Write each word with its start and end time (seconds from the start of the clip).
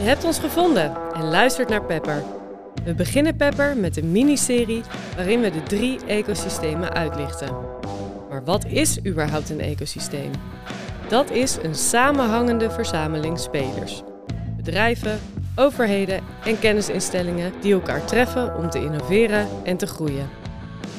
Je 0.00 0.06
hebt 0.06 0.24
ons 0.24 0.38
gevonden 0.38 0.96
en 1.14 1.28
luistert 1.28 1.68
naar 1.68 1.84
Pepper. 1.84 2.22
We 2.84 2.94
beginnen 2.94 3.36
Pepper 3.36 3.76
met 3.76 3.96
een 3.96 4.12
miniserie 4.12 4.82
waarin 5.16 5.40
we 5.40 5.50
de 5.50 5.62
drie 5.62 6.04
ecosystemen 6.06 6.92
uitlichten. 6.92 7.56
Maar 8.28 8.44
wat 8.44 8.64
is 8.64 9.06
überhaupt 9.06 9.50
een 9.50 9.60
ecosysteem? 9.60 10.30
Dat 11.08 11.30
is 11.30 11.58
een 11.62 11.74
samenhangende 11.74 12.70
verzameling 12.70 13.38
spelers. 13.38 14.02
Bedrijven, 14.56 15.18
overheden 15.56 16.20
en 16.44 16.58
kennisinstellingen 16.58 17.52
die 17.60 17.72
elkaar 17.72 18.04
treffen 18.04 18.56
om 18.56 18.70
te 18.70 18.82
innoveren 18.82 19.48
en 19.64 19.76
te 19.76 19.86
groeien. 19.86 20.28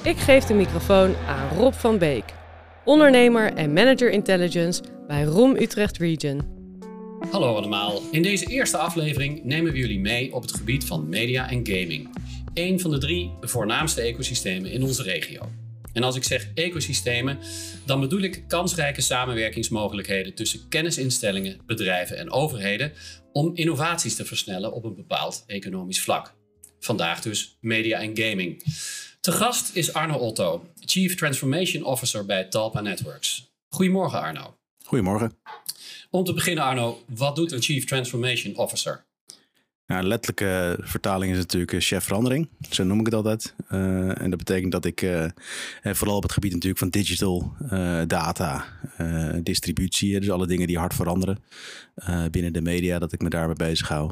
Ik 0.03 0.17
geef 0.17 0.43
de 0.43 0.53
microfoon 0.53 1.15
aan 1.27 1.57
Rob 1.57 1.73
van 1.73 1.97
Beek, 1.97 2.33
ondernemer 2.83 3.53
en 3.53 3.73
manager 3.73 4.09
intelligence 4.09 4.83
bij 5.07 5.23
ROM 5.23 5.55
Utrecht 5.55 5.97
Region. 5.97 6.60
Hallo 7.29 7.55
allemaal. 7.55 8.01
In 8.11 8.21
deze 8.21 8.45
eerste 8.45 8.77
aflevering 8.77 9.43
nemen 9.43 9.71
we 9.71 9.77
jullie 9.77 9.99
mee 9.99 10.33
op 10.33 10.41
het 10.41 10.55
gebied 10.55 10.85
van 10.85 11.09
media 11.09 11.49
en 11.49 11.67
gaming. 11.67 12.09
Een 12.53 12.79
van 12.79 12.91
de 12.91 12.97
drie 12.97 13.31
voornaamste 13.41 14.01
ecosystemen 14.01 14.71
in 14.71 14.83
onze 14.83 15.03
regio. 15.03 15.49
En 15.93 16.03
als 16.03 16.15
ik 16.15 16.23
zeg 16.23 16.47
ecosystemen, 16.53 17.39
dan 17.85 17.99
bedoel 17.99 18.21
ik 18.21 18.43
kansrijke 18.47 19.01
samenwerkingsmogelijkheden 19.01 20.35
tussen 20.35 20.67
kennisinstellingen, 20.69 21.59
bedrijven 21.65 22.17
en 22.17 22.31
overheden 22.31 22.91
om 23.31 23.51
innovaties 23.55 24.15
te 24.15 24.25
versnellen 24.25 24.73
op 24.73 24.83
een 24.83 24.95
bepaald 24.95 25.43
economisch 25.47 26.01
vlak. 26.01 26.33
Vandaag 26.79 27.21
dus 27.21 27.57
media 27.59 27.99
en 27.99 28.17
gaming. 28.17 28.63
Te 29.19 29.31
gast 29.31 29.75
is 29.75 29.93
Arno 29.93 30.17
Otto, 30.17 30.65
Chief 30.79 31.15
Transformation 31.15 31.83
Officer 31.83 32.25
bij 32.25 32.43
Talpa 32.43 32.81
Networks. 32.81 33.51
Goedemorgen 33.69 34.19
Arno. 34.19 34.55
Goedemorgen. 34.85 35.37
Om 36.13 36.23
te 36.23 36.33
beginnen, 36.33 36.63
Arno, 36.63 37.03
wat 37.07 37.35
doet 37.35 37.51
een 37.51 37.61
Chief 37.61 37.85
Transformation 37.85 38.55
Officer? 38.55 39.05
Nou, 39.85 40.03
letterlijke 40.03 40.79
vertaling 40.81 41.31
is 41.31 41.37
natuurlijk 41.37 41.73
eh, 41.73 41.79
chef 41.79 42.03
verandering. 42.03 42.47
Zo 42.69 42.83
noem 42.83 42.99
ik 42.99 43.05
het 43.05 43.13
altijd. 43.13 43.55
Uh, 43.71 44.21
en 44.21 44.29
dat 44.29 44.37
betekent 44.37 44.71
dat 44.71 44.85
ik 44.85 45.01
uh, 45.01 45.25
vooral 45.83 46.15
op 46.15 46.23
het 46.23 46.31
gebied 46.31 46.51
natuurlijk 46.51 46.79
van 46.79 46.89
digital, 46.89 47.53
data, 48.07 48.65
distributie, 49.43 50.19
dus 50.19 50.29
alle 50.29 50.47
dingen 50.47 50.67
die 50.67 50.77
hard 50.77 50.93
veranderen 50.93 51.43
binnen 52.31 52.53
de 52.53 52.61
media, 52.61 52.99
dat 52.99 53.13
ik 53.13 53.21
me 53.21 53.29
daarbij 53.29 53.67
bezig 53.67 53.87
hou. 53.87 54.11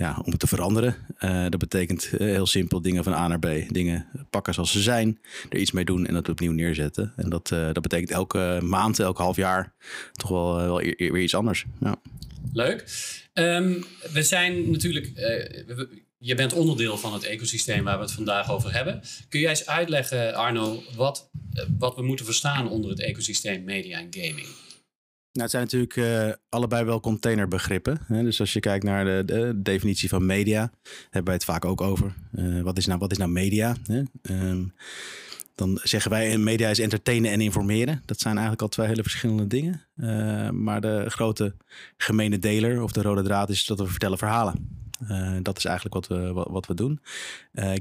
Ja, 0.00 0.22
om 0.24 0.36
te 0.36 0.46
veranderen. 0.46 0.96
dat 1.48 1.58
betekent 1.58 2.04
heel 2.04 2.46
simpel 2.46 2.82
dingen 2.82 3.04
van 3.04 3.12
A 3.12 3.28
naar 3.28 3.38
B. 3.38 3.48
Dingen 3.68 4.06
pakken 4.30 4.54
zoals 4.54 4.72
ze 4.72 4.80
zijn, 4.80 5.20
er 5.48 5.58
iets 5.58 5.72
mee 5.72 5.84
doen 5.84 6.06
en 6.06 6.14
dat 6.14 6.28
opnieuw 6.28 6.52
neerzetten. 6.52 7.12
En 7.16 7.28
dat, 7.30 7.48
dat 7.48 7.80
betekent 7.80 8.10
elke 8.10 8.60
maand, 8.62 8.98
elk 8.98 9.18
half 9.18 9.36
jaar 9.36 9.72
toch 10.12 10.30
wel, 10.30 10.56
wel 10.56 10.76
weer 10.96 11.22
iets 11.22 11.34
anders. 11.34 11.64
Ja. 11.80 11.96
Leuk. 12.52 12.84
Um, 13.34 13.84
we 14.12 14.22
zijn 14.22 14.70
natuurlijk. 14.70 15.12
Je 16.18 16.34
bent 16.34 16.52
onderdeel 16.52 16.98
van 16.98 17.12
het 17.12 17.24
ecosysteem 17.24 17.84
waar 17.84 17.96
we 17.96 18.02
het 18.02 18.12
vandaag 18.12 18.50
over 18.50 18.72
hebben. 18.72 19.02
Kun 19.28 19.40
jij 19.40 19.50
eens 19.50 19.66
uitleggen, 19.66 20.34
Arno, 20.34 20.82
wat, 20.96 21.30
wat 21.78 21.96
we 21.96 22.02
moeten 22.02 22.24
verstaan 22.24 22.68
onder 22.68 22.90
het 22.90 23.00
ecosysteem 23.00 23.64
media 23.64 23.98
en 23.98 24.08
gaming? 24.10 24.46
Nou, 25.32 25.42
het 25.42 25.50
zijn 25.50 25.62
natuurlijk 25.62 25.96
uh, 25.96 26.32
allebei 26.48 26.84
wel 26.84 27.00
containerbegrippen. 27.00 28.00
Hè? 28.06 28.22
Dus 28.22 28.40
als 28.40 28.52
je 28.52 28.60
kijkt 28.60 28.84
naar 28.84 29.04
de, 29.04 29.22
de, 29.26 29.52
definitie 29.62 30.08
van 30.08 30.26
media, 30.26 30.70
hebben 31.02 31.24
wij 31.24 31.34
het 31.34 31.44
vaak 31.44 31.64
ook 31.64 31.80
over. 31.80 32.14
wat, 32.62 32.78
is 32.78 32.86
nou, 32.86 32.98
wat 32.98 33.10
is 33.10 33.18
nou 33.18 33.30
media? 33.30 33.76
Hè? 33.86 34.02
Um, 34.22 34.74
dan 35.54 35.80
zeggen 35.82 36.10
wij 36.10 36.38
media 36.38 36.68
is 36.68 36.78
entertainen 36.78 37.30
en 37.30 37.40
informeren. 37.40 38.02
Dat 38.04 38.20
zijn 38.20 38.32
eigenlijk 38.32 38.62
al 38.62 38.68
twee 38.68 38.86
hele 38.86 39.02
verschillende 39.02 39.46
dingen. 39.46 39.82
Maar 40.62 40.80
de 40.80 41.04
grote 41.08 41.54
gemene 41.96 42.38
deler 42.38 42.82
of 42.82 42.92
de 42.92 43.02
rode 43.02 43.22
draad 43.22 43.50
is 43.50 43.66
dat 43.66 43.78
we 43.78 43.86
vertellen 43.86 44.18
verhalen. 44.18 44.78
Dat 45.42 45.58
is 45.58 45.64
eigenlijk 45.64 45.94
wat 45.94 46.06
we, 46.06 46.32
wat, 46.32 46.66
we 46.66 46.74
doen. 46.74 47.00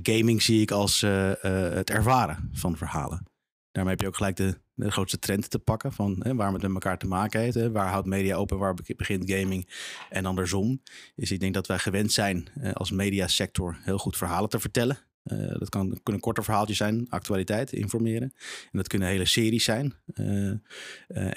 Gaming 0.04 0.42
zie 0.42 0.62
ik 0.62 0.72
als 0.72 1.02
het 1.42 1.90
ervaren 1.90 2.50
van 2.54 2.78
verhalen. 2.78 3.28
Daarmee 3.72 3.94
heb 3.94 4.02
je 4.02 4.08
ook 4.08 4.16
gelijk 4.16 4.36
de, 4.36 4.58
de 4.74 4.92
grootste 4.92 5.20
trend 5.20 5.50
te 5.50 5.60
pakken 5.60 5.94
van 5.94 6.16
hè, 6.20 6.36
waar 6.36 6.54
het 6.54 6.62
met 6.62 6.72
elkaar 6.72 6.98
te 6.98 7.08
maken 7.08 7.40
heeft. 7.40 7.56
Hè. 7.56 7.72
Waar 7.72 7.88
houdt 7.88 8.08
media 8.08 8.36
open, 8.36 8.58
waar 8.58 8.74
begint 8.96 9.32
gaming 9.32 9.70
en 10.10 10.26
andersom. 10.26 10.82
Dus 11.16 11.32
ik 11.32 11.40
denk 11.40 11.54
dat 11.54 11.68
wij 11.68 11.80
gewend 11.80 12.12
zijn 12.12 12.48
als 12.74 12.92
mediasector 12.92 13.78
heel 13.82 13.98
goed 13.98 14.18
verhalen 14.18 14.50
te 14.50 14.60
vertellen. 14.60 14.98
Uh, 15.24 15.60
dat 15.60 15.70
kan, 15.70 16.00
kunnen 16.04 16.22
korte 16.22 16.44
verhaaltjes 16.44 16.78
zijn, 16.78 17.06
actualiteit, 17.10 17.74
informeren. 17.74 18.34
En 18.72 18.78
dat 18.78 18.88
kunnen 18.88 19.08
hele 19.08 19.26
series 19.26 19.64
zijn. 19.64 19.94
Uh, 20.14 20.26
uh, 20.26 20.58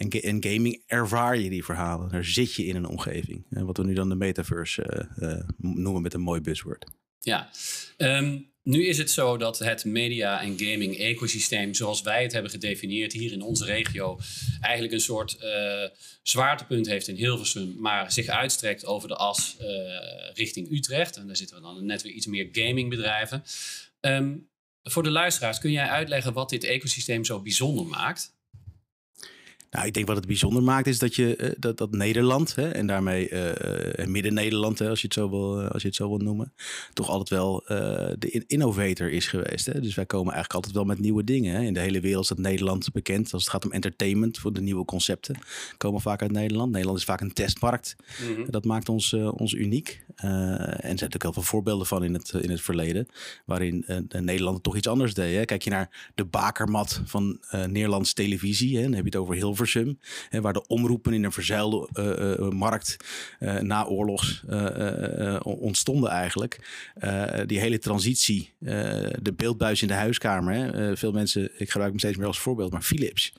en, 0.00 0.42
gaming 0.44 0.82
ervaar 0.86 1.38
je 1.38 1.50
die 1.50 1.64
verhalen. 1.64 2.08
Daar 2.08 2.24
zit 2.24 2.54
je 2.54 2.64
in 2.64 2.76
een 2.76 2.86
omgeving. 2.86 3.46
wat 3.48 3.76
we 3.76 3.84
nu 3.84 3.94
dan 3.94 4.08
de 4.08 4.14
metaverse 4.14 5.08
noemen 5.56 6.02
met 6.02 6.14
een 6.14 6.20
mooi 6.20 6.40
buzzword. 6.40 6.86
Ja, 7.20 7.50
um, 7.96 8.51
nu 8.62 8.86
is 8.86 8.98
het 8.98 9.10
zo 9.10 9.36
dat 9.36 9.58
het 9.58 9.84
media- 9.84 10.40
en 10.40 10.58
gaming-ecosysteem, 10.58 11.74
zoals 11.74 12.02
wij 12.02 12.22
het 12.22 12.32
hebben 12.32 12.50
gedefinieerd 12.50 13.12
hier 13.12 13.32
in 13.32 13.42
onze 13.42 13.64
regio, 13.64 14.18
eigenlijk 14.60 14.94
een 14.94 15.00
soort 15.00 15.36
uh, 15.42 15.88
zwaartepunt 16.22 16.86
heeft 16.86 17.08
in 17.08 17.16
Hilversum, 17.16 17.74
maar 17.78 18.12
zich 18.12 18.26
uitstrekt 18.26 18.84
over 18.84 19.08
de 19.08 19.16
as 19.16 19.56
uh, 19.60 19.66
richting 20.34 20.70
Utrecht. 20.70 21.16
En 21.16 21.26
daar 21.26 21.36
zitten 21.36 21.56
we 21.56 21.62
dan 21.62 21.86
net 21.86 22.02
weer 22.02 22.12
iets 22.12 22.26
meer 22.26 22.48
gamingbedrijven. 22.52 23.44
Um, 24.00 24.50
voor 24.82 25.02
de 25.02 25.10
luisteraars, 25.10 25.58
kun 25.58 25.70
jij 25.70 25.86
uitleggen 25.86 26.32
wat 26.32 26.50
dit 26.50 26.64
ecosysteem 26.64 27.24
zo 27.24 27.40
bijzonder 27.40 27.86
maakt? 27.86 28.34
Nou, 29.72 29.86
ik 29.86 29.94
denk 29.94 30.06
wat 30.06 30.16
het 30.16 30.26
bijzonder 30.26 30.62
maakt 30.62 30.86
is 30.86 30.98
dat 30.98 31.14
je 31.14 31.38
uh, 31.38 31.50
dat, 31.58 31.76
dat 31.76 31.90
Nederland 31.90 32.54
hè, 32.54 32.68
en 32.68 32.86
daarmee 32.86 33.30
uh, 33.30 34.06
Midden-Nederland, 34.06 34.80
als, 34.80 35.00
je 35.00 35.06
het 35.06 35.14
zo 35.14 35.30
wil, 35.30 35.60
als 35.62 35.82
je 35.82 35.88
het 35.88 35.96
zo 35.96 36.08
wil 36.08 36.18
noemen, 36.18 36.52
toch 36.92 37.08
altijd 37.08 37.28
wel 37.28 37.62
uh, 37.62 37.68
de 38.18 38.44
innovator 38.46 39.10
is 39.10 39.26
geweest. 39.26 39.66
Hè? 39.66 39.80
Dus 39.80 39.94
wij 39.94 40.06
komen 40.06 40.32
eigenlijk 40.32 40.54
altijd 40.54 40.74
wel 40.74 40.84
met 40.84 40.98
nieuwe 40.98 41.24
dingen. 41.24 41.54
Hè? 41.54 41.62
In 41.62 41.74
de 41.74 41.80
hele 41.80 42.00
wereld 42.00 42.22
is 42.22 42.28
dat 42.28 42.38
Nederland 42.38 42.92
bekend. 42.92 43.32
Als 43.32 43.42
het 43.42 43.52
gaat 43.52 43.64
om 43.64 43.72
entertainment, 43.72 44.38
voor 44.38 44.52
de 44.52 44.60
nieuwe 44.60 44.84
concepten, 44.84 45.36
komen 45.76 46.00
vaak 46.00 46.22
uit 46.22 46.32
Nederland. 46.32 46.70
Nederland 46.72 46.98
is 46.98 47.04
vaak 47.04 47.20
een 47.20 47.32
testmarkt. 47.32 47.96
Mm 48.20 48.34
-hmm. 48.34 48.50
Dat 48.50 48.64
maakt 48.64 48.88
ons, 48.88 49.12
ons 49.12 49.52
uniek. 49.52 50.04
en 50.16 50.28
er 50.28 50.80
zijn 50.80 50.90
natuurlijk 50.90 51.22
heel 51.22 51.32
veel 51.32 51.42
voorbeelden 51.42 51.86
van 51.86 52.04
in 52.04 52.14
het, 52.14 52.32
in 52.32 52.50
het 52.50 52.60
verleden, 52.60 53.06
waarin 53.44 53.84
Nederland 54.08 54.62
toch 54.62 54.76
iets 54.76 54.88
anders 54.88 55.14
deed. 55.14 55.36
Hè? 55.36 55.44
Kijk 55.44 55.62
je 55.62 55.70
naar 55.70 56.12
de 56.14 56.24
bakermat 56.24 57.00
van 57.04 57.40
Nederlandse 57.50 58.14
televisie, 58.14 58.76
hè? 58.76 58.82
dan 58.82 58.92
heb 58.92 59.04
je 59.04 59.10
het 59.10 59.16
over 59.16 59.34
heel 59.34 59.54
Waar 60.40 60.52
de 60.52 60.66
omroepen 60.66 61.12
in 61.12 61.24
een 61.24 61.32
verzuilde 61.32 61.88
uh, 61.94 62.46
uh, 62.46 62.48
markt 62.48 62.96
uh, 63.40 63.58
na 63.58 63.84
oorlogs 63.84 64.44
ontstonden 65.42 66.10
eigenlijk. 66.10 66.60
die 67.46 67.58
hele 67.58 67.78
transitie, 67.78 68.52
de 68.58 69.32
beeldbuis 69.36 69.82
in 69.82 69.88
de 69.88 69.94
huiskamer. 69.94 70.54
Hè. 70.54 70.96
veel 70.96 71.12
mensen, 71.12 71.50
ik 71.56 71.70
gebruik 71.70 71.90
hem 71.90 71.98
steeds 71.98 72.16
meer 72.16 72.26
als 72.26 72.38
voorbeeld, 72.38 72.72
maar 72.72 72.82
Philips 72.82 73.32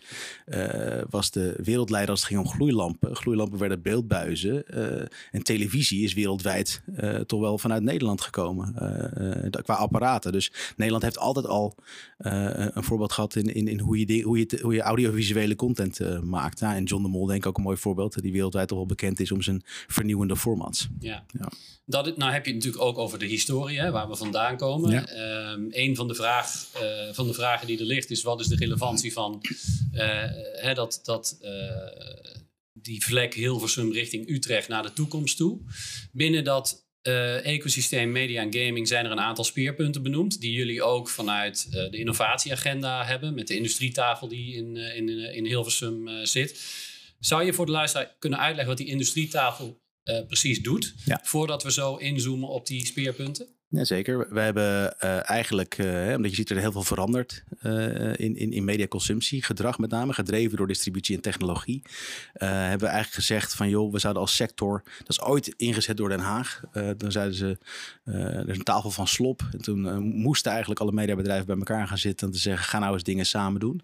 was 1.09 1.31
de 1.31 1.53
wereldleider 1.63 2.11
als 2.11 2.19
het 2.19 2.29
ging 2.29 2.39
om 2.39 2.49
gloeilampen. 2.49 3.15
Gloeilampen 3.15 3.59
werden 3.59 3.81
beeldbuizen 3.81 4.65
en 5.31 5.43
televisie 5.43 6.03
is 6.03 6.13
wereldwijd 6.13 6.81
toch 7.25 7.39
wel 7.39 7.57
vanuit 7.57 7.83
Nederland 7.83 8.21
gekomen 8.21 8.73
qua 9.63 9.73
apparaten. 9.73 10.31
Dus 10.31 10.51
Nederland 10.75 11.03
heeft 11.03 11.17
altijd 11.17 11.47
al 11.47 11.75
een 12.17 12.83
voorbeeld 12.83 13.11
gehad 13.11 13.35
in, 13.35 13.53
in, 13.53 13.67
in 13.67 13.79
hoe, 13.79 13.99
je 13.99 14.21
hoe, 14.21 14.37
je, 14.37 14.59
hoe 14.61 14.73
je 14.73 14.81
audiovisuele 14.81 15.55
content 15.55 15.99
maakt. 16.21 16.59
Ja, 16.59 16.75
en 16.75 16.83
John 16.83 17.03
de 17.03 17.09
Mol 17.09 17.25
denk 17.25 17.39
ik 17.39 17.47
ook 17.47 17.57
een 17.57 17.63
mooi 17.63 17.77
voorbeeld, 17.77 18.21
die 18.21 18.31
wereldwijd 18.31 18.67
toch 18.67 18.77
wel 18.77 18.87
bekend 18.87 19.19
is 19.19 19.31
om 19.31 19.41
zijn 19.41 19.61
vernieuwende 19.87 20.35
formats. 20.35 20.87
Ja. 20.99 21.25
ja. 21.27 21.51
Dat, 21.85 22.17
nou 22.17 22.31
heb 22.31 22.45
je 22.45 22.53
het 22.53 22.63
natuurlijk 22.63 22.83
ook 22.83 22.97
over 22.97 23.19
de 23.19 23.25
historie, 23.25 23.79
hè, 23.79 23.91
waar 23.91 24.09
we 24.09 24.15
vandaan 24.15 24.57
komen. 24.57 24.91
Ja. 24.91 25.51
Um, 25.51 25.67
een 25.69 25.95
van 25.95 26.07
de, 26.07 26.15
vraag, 26.15 26.67
uh, 26.81 27.13
van 27.13 27.27
de 27.27 27.33
vragen 27.33 27.67
die 27.67 27.79
er 27.79 27.85
ligt 27.85 28.11
is, 28.11 28.23
wat 28.23 28.39
is 28.39 28.47
de 28.47 28.55
relevantie 28.55 29.13
van 29.13 29.41
uh, 29.93 30.01
hè, 30.53 30.73
dat, 30.73 30.99
dat 31.03 31.37
die 32.73 33.03
vlek 33.03 33.33
Hilversum 33.33 33.91
richting 33.91 34.29
Utrecht 34.29 34.67
naar 34.67 34.83
de 34.83 34.93
toekomst 34.93 35.37
toe. 35.37 35.59
Binnen 36.11 36.43
dat 36.43 36.82
uh, 37.07 37.45
ecosysteem 37.45 38.11
media 38.11 38.41
en 38.41 38.53
gaming 38.53 38.87
zijn 38.87 39.05
er 39.05 39.11
een 39.11 39.19
aantal 39.19 39.43
speerpunten 39.43 40.03
benoemd. 40.03 40.41
Die 40.41 40.51
jullie 40.51 40.83
ook 40.83 41.09
vanuit 41.09 41.67
uh, 41.67 41.73
de 41.73 41.97
innovatieagenda 41.97 43.05
hebben. 43.05 43.33
Met 43.33 43.47
de 43.47 43.55
industrietafel 43.55 44.27
die 44.27 44.55
in, 44.55 44.75
uh, 44.75 44.95
in, 44.95 45.09
in 45.09 45.45
Hilversum 45.45 46.25
zit. 46.25 46.61
Zou 47.19 47.43
je 47.43 47.53
voor 47.53 47.65
de 47.65 47.71
luisteraar 47.71 48.15
kunnen 48.19 48.39
uitleggen 48.39 48.67
wat 48.67 48.77
die 48.77 48.87
industrietafel 48.93 49.81
precies 50.27 50.61
doet? 50.61 50.93
Ja. 51.05 51.19
Voordat 51.23 51.63
we 51.63 51.71
zo 51.71 51.95
inzoomen 51.95 52.49
op 52.49 52.67
die 52.67 52.85
speerpunten? 52.85 53.47
Ja, 53.75 53.83
zeker. 53.83 54.27
We 54.29 54.39
hebben 54.39 54.95
uh, 55.03 55.29
eigenlijk, 55.29 55.77
uh, 55.77 56.13
omdat 56.15 56.29
je 56.29 56.35
ziet 56.35 56.49
er 56.49 56.57
heel 56.57 56.71
veel 56.71 56.83
veranderd 56.83 57.43
uh, 57.63 58.07
in, 58.07 58.35
in, 58.35 58.51
in 58.51 58.63
mediaconsumptie, 58.63 59.43
gedrag 59.43 59.77
met 59.77 59.89
name, 59.89 60.13
gedreven 60.13 60.57
door 60.57 60.67
distributie 60.67 61.15
en 61.15 61.21
technologie. 61.21 61.81
hebben 62.33 62.79
we 62.79 62.85
eigenlijk 62.85 63.13
gezegd 63.13 63.55
van 63.55 63.69
joh, 63.69 63.91
we 63.91 63.99
zouden 63.99 64.21
als 64.21 64.35
sector, 64.35 64.81
dat 64.97 65.09
is 65.09 65.21
ooit 65.21 65.53
ingezet 65.57 65.97
door 65.97 66.09
Den 66.09 66.19
Haag. 66.19 66.61
dan 66.97 67.11
zeiden 67.11 67.35
ze, 67.35 67.57
er 68.03 68.49
is 68.49 68.57
een 68.57 68.63
tafel 68.63 68.91
van 68.91 69.07
slop. 69.07 69.47
En 69.51 69.61
toen 69.61 70.03
moesten 70.03 70.51
eigenlijk 70.51 70.81
alle 70.81 70.91
mediabedrijven 70.91 71.45
bij 71.45 71.57
elkaar 71.57 71.87
gaan 71.87 71.97
zitten 71.97 72.27
en 72.27 72.33
te 72.33 72.39
zeggen, 72.39 72.65
ga 72.65 72.79
nou 72.79 72.93
eens 72.93 73.03
dingen 73.03 73.25
samen 73.25 73.59
doen. 73.59 73.81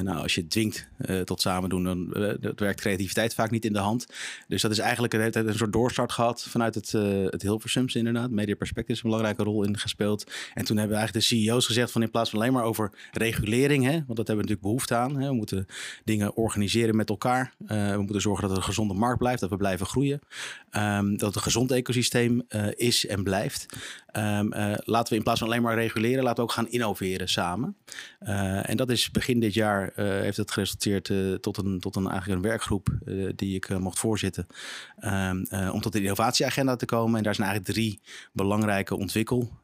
Nou, 0.00 0.18
als 0.22 0.34
je 0.34 0.46
dwingt 0.46 0.88
tot 1.24 1.40
samen 1.40 1.68
doen, 1.68 1.84
dan 1.84 2.08
werkt 2.56 2.80
creativiteit 2.80 3.34
vaak 3.34 3.50
niet 3.50 3.64
in 3.64 3.72
de 3.72 3.78
hand. 3.78 4.06
Dus 4.48 4.62
dat 4.62 4.70
is 4.70 4.78
eigenlijk 4.78 5.14
een, 5.14 5.48
een 5.48 5.54
soort 5.54 5.72
doorstart 5.72 6.12
gehad 6.12 6.46
vanuit 6.48 6.74
het, 6.74 6.92
het 7.30 7.42
Hilversums 7.42 7.94
inderdaad. 7.94 8.30
Media 8.30 8.54
Perspective 8.54 8.92
is 8.92 9.02
een 9.02 9.10
belangrijke 9.10 9.42
rol 9.42 9.64
in 9.64 9.78
gespeeld. 9.78 10.30
En 10.54 10.64
toen 10.64 10.76
hebben 10.76 10.96
eigenlijk 10.96 11.28
de 11.28 11.36
CEO's 11.36 11.66
gezegd 11.66 11.90
van 11.90 12.02
in 12.02 12.10
plaats 12.10 12.30
van 12.30 12.40
alleen 12.40 12.52
maar 12.52 12.64
over 12.64 12.90
regulering, 13.12 13.84
hè, 13.84 13.90
want 13.92 14.06
dat 14.06 14.26
hebben 14.26 14.44
we 14.44 14.50
natuurlijk 14.50 14.60
behoefte 14.60 14.94
aan. 14.94 15.20
Hè, 15.20 15.28
we 15.28 15.34
moeten 15.34 15.66
dingen 16.04 16.36
organiseren 16.36 16.96
met 16.96 17.08
elkaar. 17.08 17.54
we 17.66 17.94
moeten 17.96 18.20
zorgen 18.20 18.42
dat 18.42 18.50
er 18.50 18.56
een 18.56 18.62
gezonde 18.62 18.94
markt 18.94 19.18
blijft, 19.18 19.40
dat 19.40 19.50
we 19.50 19.56
blijven 19.56 19.86
groeien. 19.86 20.20
Um, 20.76 21.16
dat 21.16 21.34
een 21.34 21.42
gezond 21.42 21.70
ecosysteem 21.70 22.42
is 22.76 23.06
en 23.06 23.22
blijft. 23.22 23.66
Um, 24.16 24.48
laten 24.84 25.12
we 25.12 25.16
in 25.16 25.22
plaats 25.22 25.38
van 25.38 25.48
alleen 25.48 25.62
maar 25.62 25.74
reguleren, 25.74 26.22
laten 26.22 26.36
we 26.36 26.42
ook 26.42 26.52
gaan 26.52 26.68
innoveren 26.68 27.28
samen. 27.28 27.76
En 28.62 28.76
dat 28.76 28.90
is 28.90 29.10
begin 29.10 29.40
dit 29.40 29.54
jaar 29.54 29.81
uh, 29.86 30.06
heeft 30.06 30.36
het 30.36 30.50
geresulteerd 30.50 31.08
uh, 31.08 31.34
tot, 31.34 31.56
een, 31.56 31.80
tot 31.80 31.96
een, 31.96 32.08
eigenlijk 32.08 32.42
een 32.42 32.48
werkgroep 32.48 32.88
die 33.36 33.54
ik 33.54 33.78
mocht 33.78 33.98
voorzitten. 33.98 34.46
Um, 35.04 35.46
om 35.72 35.80
tot 35.80 35.92
de 35.92 36.00
innovatieagenda 36.00 36.76
te 36.76 36.84
komen. 36.84 37.16
En 37.16 37.22
daar 37.22 37.34
zijn 37.34 37.48
eigenlijk 37.48 37.78
drie 37.78 38.00
belangrijke 38.32 38.96
ontwikkel 38.96 39.61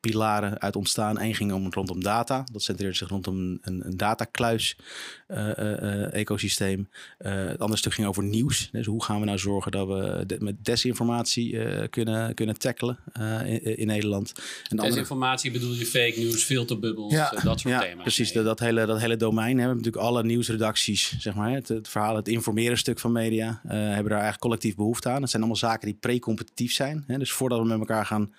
pilaren 0.00 0.60
uit 0.60 0.76
ontstaan. 0.76 1.20
Eén 1.20 1.34
ging 1.34 1.52
om, 1.52 1.72
rondom 1.72 2.02
data. 2.02 2.44
Dat 2.52 2.62
centreert 2.62 2.96
zich 2.96 3.08
rondom 3.08 3.38
een, 3.38 3.58
een 3.62 3.96
datakluis-ecosysteem. 3.96 6.88
het 7.18 7.60
andere 7.60 7.78
stuk 7.78 7.94
ging 7.94 8.06
over 8.06 8.22
nieuws. 8.22 8.68
Dus 8.72 8.86
hoe 8.86 9.04
gaan 9.04 9.20
we 9.20 9.26
nou 9.26 9.38
zorgen 9.38 9.72
dat 9.72 9.86
we 9.86 10.26
met 10.38 10.64
desinformatie 10.64 11.58
kunnen, 11.88 12.34
kunnen 12.34 12.58
tackelen 12.58 12.98
in, 13.44 13.78
in, 13.78 13.86
Nederland. 13.86 14.32
En 14.68 14.76
desinformatie 14.76 15.50
bedoel 15.50 15.72
je 15.72 15.86
fake 15.86 16.14
news, 16.16 16.42
filterbubbels, 16.42 17.12
ja, 17.12 17.30
dat 17.30 17.60
soort 17.60 17.74
ja, 17.74 17.80
thema's. 17.80 18.02
Precies, 18.02 18.32
dat, 18.32 18.44
dat, 18.44 18.58
hele, 18.58 18.86
dat 18.86 19.00
hele 19.00 19.16
domein 19.16 19.58
hebben 19.58 19.76
natuurlijk 19.76 20.04
alle 20.04 20.24
nieuwsredacties, 20.24 21.16
zeg 21.18 21.34
maar. 21.34 21.50
Het, 21.50 21.68
het 21.68 21.88
verhaal, 21.88 22.16
het 22.16 22.28
informeren 22.28 22.78
stuk 22.78 22.98
van 22.98 23.12
media, 23.12 23.60
hebben 23.62 24.04
daar 24.04 24.10
eigenlijk 24.10 24.40
collectief 24.40 24.74
behoefte 24.74 25.08
aan. 25.08 25.20
Het 25.20 25.30
zijn 25.30 25.42
allemaal 25.42 25.60
zaken 25.60 25.86
die 25.86 25.96
pre-competitief 26.00 26.72
zijn. 26.72 27.04
Hè? 27.06 27.18
Dus 27.18 27.32
voordat 27.32 27.58
we 27.58 27.66
met 27.66 27.78
elkaar 27.78 28.06
gaan 28.06 28.32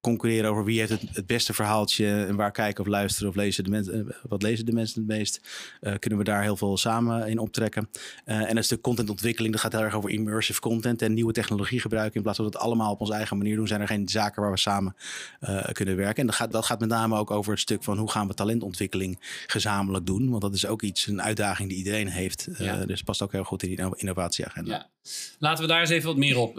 concurreren 0.00 0.50
over 0.50 0.64
wie 0.64 0.78
heeft 0.78 0.90
het, 0.90 1.02
het 1.12 1.26
beste 1.26 1.54
verhaaltje 1.54 2.24
en 2.24 2.36
waar 2.36 2.52
kijken 2.52 2.84
of 2.84 2.90
luisteren 2.90 3.28
of 3.28 3.34
lezen 3.34 3.64
de 3.64 3.70
mensen, 3.70 4.08
eh, 4.08 4.16
wat 4.28 4.42
lezen 4.42 4.66
de 4.66 4.72
mensen 4.72 5.00
het 5.00 5.08
meest. 5.08 5.40
Uh, 5.80 5.94
kunnen 5.98 6.18
we 6.18 6.24
daar 6.24 6.42
heel 6.42 6.56
veel 6.56 6.76
samen 6.76 7.28
in 7.28 7.38
optrekken. 7.38 7.88
Uh, 8.26 8.50
en 8.50 8.56
een 8.56 8.64
stuk 8.64 8.80
contentontwikkeling, 8.80 9.52
dat 9.52 9.62
gaat 9.62 9.72
heel 9.72 9.82
erg 9.82 9.94
over 9.94 10.10
immersive 10.10 10.60
content 10.60 11.02
en 11.02 11.14
nieuwe 11.14 11.32
technologie 11.32 11.80
gebruiken. 11.80 12.14
In 12.16 12.22
plaats 12.22 12.38
van 12.38 12.50
dat 12.50 12.60
allemaal 12.60 12.92
op 12.92 13.00
onze 13.00 13.12
eigen 13.12 13.38
manier 13.38 13.56
doen, 13.56 13.66
zijn 13.66 13.80
er 13.80 13.86
geen 13.86 14.08
zaken 14.08 14.42
waar 14.42 14.50
we 14.50 14.58
samen 14.58 14.96
uh, 15.40 15.64
kunnen 15.72 15.96
werken. 15.96 16.20
En 16.20 16.26
dat 16.26 16.34
gaat, 16.34 16.52
dat 16.52 16.64
gaat 16.64 16.80
met 16.80 16.88
name 16.88 17.16
ook 17.16 17.30
over 17.30 17.52
het 17.52 17.60
stuk 17.60 17.84
van 17.84 17.98
hoe 17.98 18.10
gaan 18.10 18.26
we 18.26 18.34
talentontwikkeling 18.34 19.18
gezamenlijk 19.46 20.06
doen. 20.06 20.30
Want 20.30 20.42
dat 20.42 20.54
is 20.54 20.66
ook 20.66 20.82
iets, 20.82 21.06
een 21.06 21.22
uitdaging 21.22 21.68
die 21.68 21.78
iedereen 21.78 22.08
heeft. 22.08 22.48
Ja. 22.58 22.84
Dus 22.84 23.02
past 23.02 23.22
ook 23.22 23.32
heel 23.32 23.44
goed 23.44 23.62
in 23.62 23.68
die 23.68 23.96
innovatieagenda. 23.96 24.70
Ja. 24.70 25.10
Laten 25.38 25.62
we 25.62 25.70
daar 25.70 25.80
eens 25.80 25.90
even 25.90 26.08
wat 26.08 26.16
meer 26.16 26.38
op, 26.38 26.58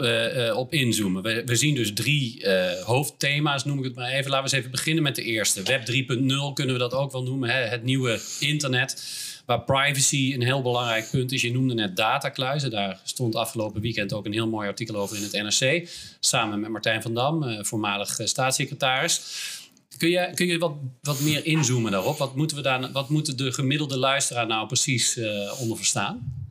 op 0.56 0.74
inzoomen. 0.74 1.24
We, 1.24 1.42
we 1.45 1.56
zien 1.56 1.75
dus 1.75 1.94
drie 1.94 2.50
hoofdthema's 2.84 3.26
thema's, 3.27 3.65
noem 3.65 3.77
ik 3.77 3.83
het 3.83 3.95
maar 3.95 4.09
even. 4.09 4.31
Laten 4.31 4.38
we 4.38 4.44
eens 4.44 4.51
even 4.51 4.71
beginnen 4.71 5.03
met 5.03 5.15
de 5.15 5.24
eerste. 5.24 5.63
Web 5.63 5.81
3.0 5.81 6.53
kunnen 6.53 6.75
we 6.75 6.79
dat 6.79 6.94
ook 6.94 7.12
wel 7.12 7.24
noemen. 7.24 7.50
Hè? 7.50 7.59
Het 7.59 7.83
nieuwe 7.83 8.21
internet. 8.39 9.03
Waar 9.45 9.63
privacy 9.63 10.33
een 10.33 10.44
heel 10.44 10.62
belangrijk 10.62 11.09
punt 11.12 11.31
is. 11.31 11.41
Je 11.41 11.51
noemde 11.51 11.74
net 11.74 11.95
datakluizen. 11.95 12.71
Daar 12.71 13.00
stond 13.03 13.35
afgelopen 13.35 13.81
weekend 13.81 14.13
ook 14.13 14.25
een 14.25 14.33
heel 14.33 14.47
mooi 14.47 14.68
artikel 14.68 14.95
over 14.95 15.18
in 15.18 15.24
het 15.24 15.31
NRC. 15.31 15.89
Samen 16.19 16.59
met 16.59 16.69
Martijn 16.69 17.01
van 17.01 17.13
Dam, 17.13 17.44
eh, 17.44 17.63
voormalig 17.63 18.19
eh, 18.19 18.27
staatssecretaris. 18.27 19.21
Kun 19.97 20.09
je, 20.09 20.31
kun 20.33 20.47
je 20.47 20.57
wat, 20.57 20.74
wat 21.01 21.19
meer 21.19 21.45
inzoomen 21.45 21.91
daarop? 21.91 22.18
Wat 22.18 22.35
moeten, 22.35 22.57
we 22.57 22.63
daar, 22.63 22.91
wat 22.91 23.09
moeten 23.09 23.38
de 23.38 23.51
gemiddelde 23.51 23.97
luisteraar 23.97 24.47
nou 24.47 24.68
precies 24.68 25.18
uh, 25.18 25.62
onder 25.62 25.77
verstaan? 25.77 26.46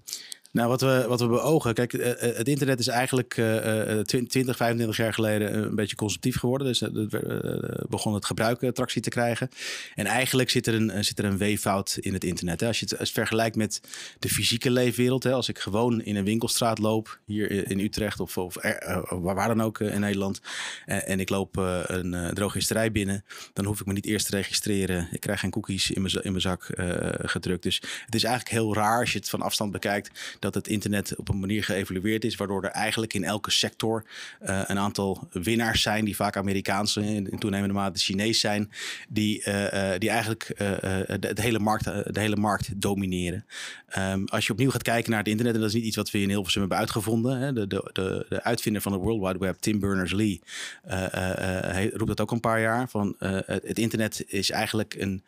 Nou, 0.57 0.69
wat 0.69 0.81
we, 0.81 1.05
wat 1.09 1.21
we 1.21 1.27
beogen. 1.27 1.75
Kijk, 1.75 1.93
eh, 1.93 2.11
eh, 2.11 2.37
het 2.37 2.49
internet 2.49 2.79
is 2.79 2.87
eigenlijk 2.87 3.37
uh, 3.37 4.01
20, 4.01 4.57
25 4.57 4.97
jaar 4.97 5.15
geleden 5.15 5.55
een 5.55 5.75
beetje 5.75 5.97
consumptief 5.97 6.39
geworden. 6.39 6.67
Dus 6.67 6.81
het 6.81 7.89
begon 7.89 8.15
het 8.15 8.25
gebruik 8.25 8.75
tractie 8.75 9.03
te 9.03 9.09
krijgen. 9.09 9.49
En 9.95 10.07
eigenlijk 10.07 10.51
zit 10.51 10.67
er 10.67 10.75
een, 10.75 11.05
zit 11.05 11.19
er 11.19 11.25
een 11.25 11.37
weeffout 11.37 11.97
in 12.01 12.13
het 12.13 12.25
internet. 12.25 12.61
Hè. 12.61 12.67
Als 12.67 12.81
je 12.81 12.87
het, 12.99 13.11
vergelijkt 13.11 13.57
met 13.57 13.81
de 14.19 14.29
fysieke 14.29 14.71
leefwereld. 14.71 15.23
Hè. 15.23 15.33
Als 15.33 15.49
ik 15.49 15.59
gewoon 15.59 16.03
in 16.03 16.17
een 16.17 16.25
winkelstraat 16.25 16.79
loop, 16.79 17.19
hier 17.27 17.71
in 17.71 17.81
Utrecht 17.81 18.21
of, 18.21 18.39
of 18.39 18.57
waar 19.09 19.49
dan 19.49 19.63
ook 19.63 19.81
in 19.81 20.01
Nederland. 20.01 20.41
en 20.87 21.21
ik 21.21 21.29
loop 21.29 21.57
een 21.87 22.31
drogisterij 22.35 22.93
binnen. 22.93 23.25
Dan 23.53 23.65
hoef 23.65 23.81
ik 23.81 23.87
me 23.87 23.93
niet 23.93 24.07
eerst 24.07 24.27
te 24.27 24.37
registreren. 24.37 25.09
Ik 25.11 25.21
krijg 25.21 25.41
geen 25.41 25.51
cookies 25.51 25.91
in 25.91 26.03
mijn, 26.03 26.15
in 26.15 26.31
mijn 26.31 26.41
zak 26.41 26.69
gedrukt. 27.19 27.63
Dus 27.63 27.83
het 28.05 28.15
is 28.15 28.25
eigenlijk 28.25 28.55
heel 28.55 28.75
raar 28.75 29.01
als 29.01 29.13
je 29.13 29.19
het 29.19 29.29
van 29.29 29.43
afstand 29.43 29.73
bekijkt 29.73 30.37
dat 30.47 30.55
het 30.55 30.69
internet 30.69 31.17
op 31.17 31.29
een 31.29 31.39
manier 31.39 31.65
geëvalueerd 31.65 32.25
is, 32.25 32.37
waardoor 32.37 32.65
er 32.65 32.71
eigenlijk 32.71 33.15
in 33.15 33.25
elke 33.25 33.51
sector 33.51 34.05
uh, 34.43 34.63
een 34.67 34.79
aantal 34.79 35.29
winnaars 35.33 35.83
zijn, 35.83 36.05
die 36.05 36.17
vaak 36.17 36.37
Amerikaanse 36.37 37.01
en 37.01 37.31
in 37.31 37.39
toenemende 37.39 37.75
mate 37.75 38.01
Chinees 38.01 38.41
zijn, 38.41 38.71
die, 39.09 39.39
uh, 39.39 39.91
die 39.99 40.11
eigenlijk 40.11 40.55
de, 41.21 41.33
hele 41.35 41.59
markt, 41.59 41.85
de 41.85 42.21
hele 42.21 42.37
markt 42.37 42.81
domineren. 42.81 43.45
Um, 43.99 44.25
als 44.29 44.47
je 44.47 44.53
opnieuw 44.53 44.71
gaat 44.71 44.83
kijken 44.83 45.11
naar 45.11 45.19
het 45.19 45.29
internet, 45.29 45.55
en 45.55 45.61
dat 45.61 45.69
is 45.69 45.75
niet 45.75 45.85
iets 45.85 45.97
wat 45.97 46.11
we 46.11 46.21
in 46.21 46.29
Hilversum 46.29 46.61
hebben 46.61 46.79
uitgevonden, 46.79 47.39
hè, 47.39 47.53
de, 47.53 47.67
de, 47.67 47.91
de, 47.93 48.27
de 48.29 48.43
uitvinder 48.43 48.83
van 48.83 48.93
de 48.93 48.99
World 48.99 49.21
Wide 49.27 49.39
Web, 49.39 49.57
Tim 49.61 49.81
Berners-Lee, 49.81 50.41
roept 51.93 52.07
dat 52.07 52.21
ook 52.21 52.31
een 52.31 52.41
paar 52.41 52.61
jaar, 52.61 52.89
van 52.89 53.15
het, 53.19 53.47
het, 53.47 53.79
internet 53.79 54.25
is 54.27 54.51
eigenlijk 54.51 54.95
een, 54.99 55.23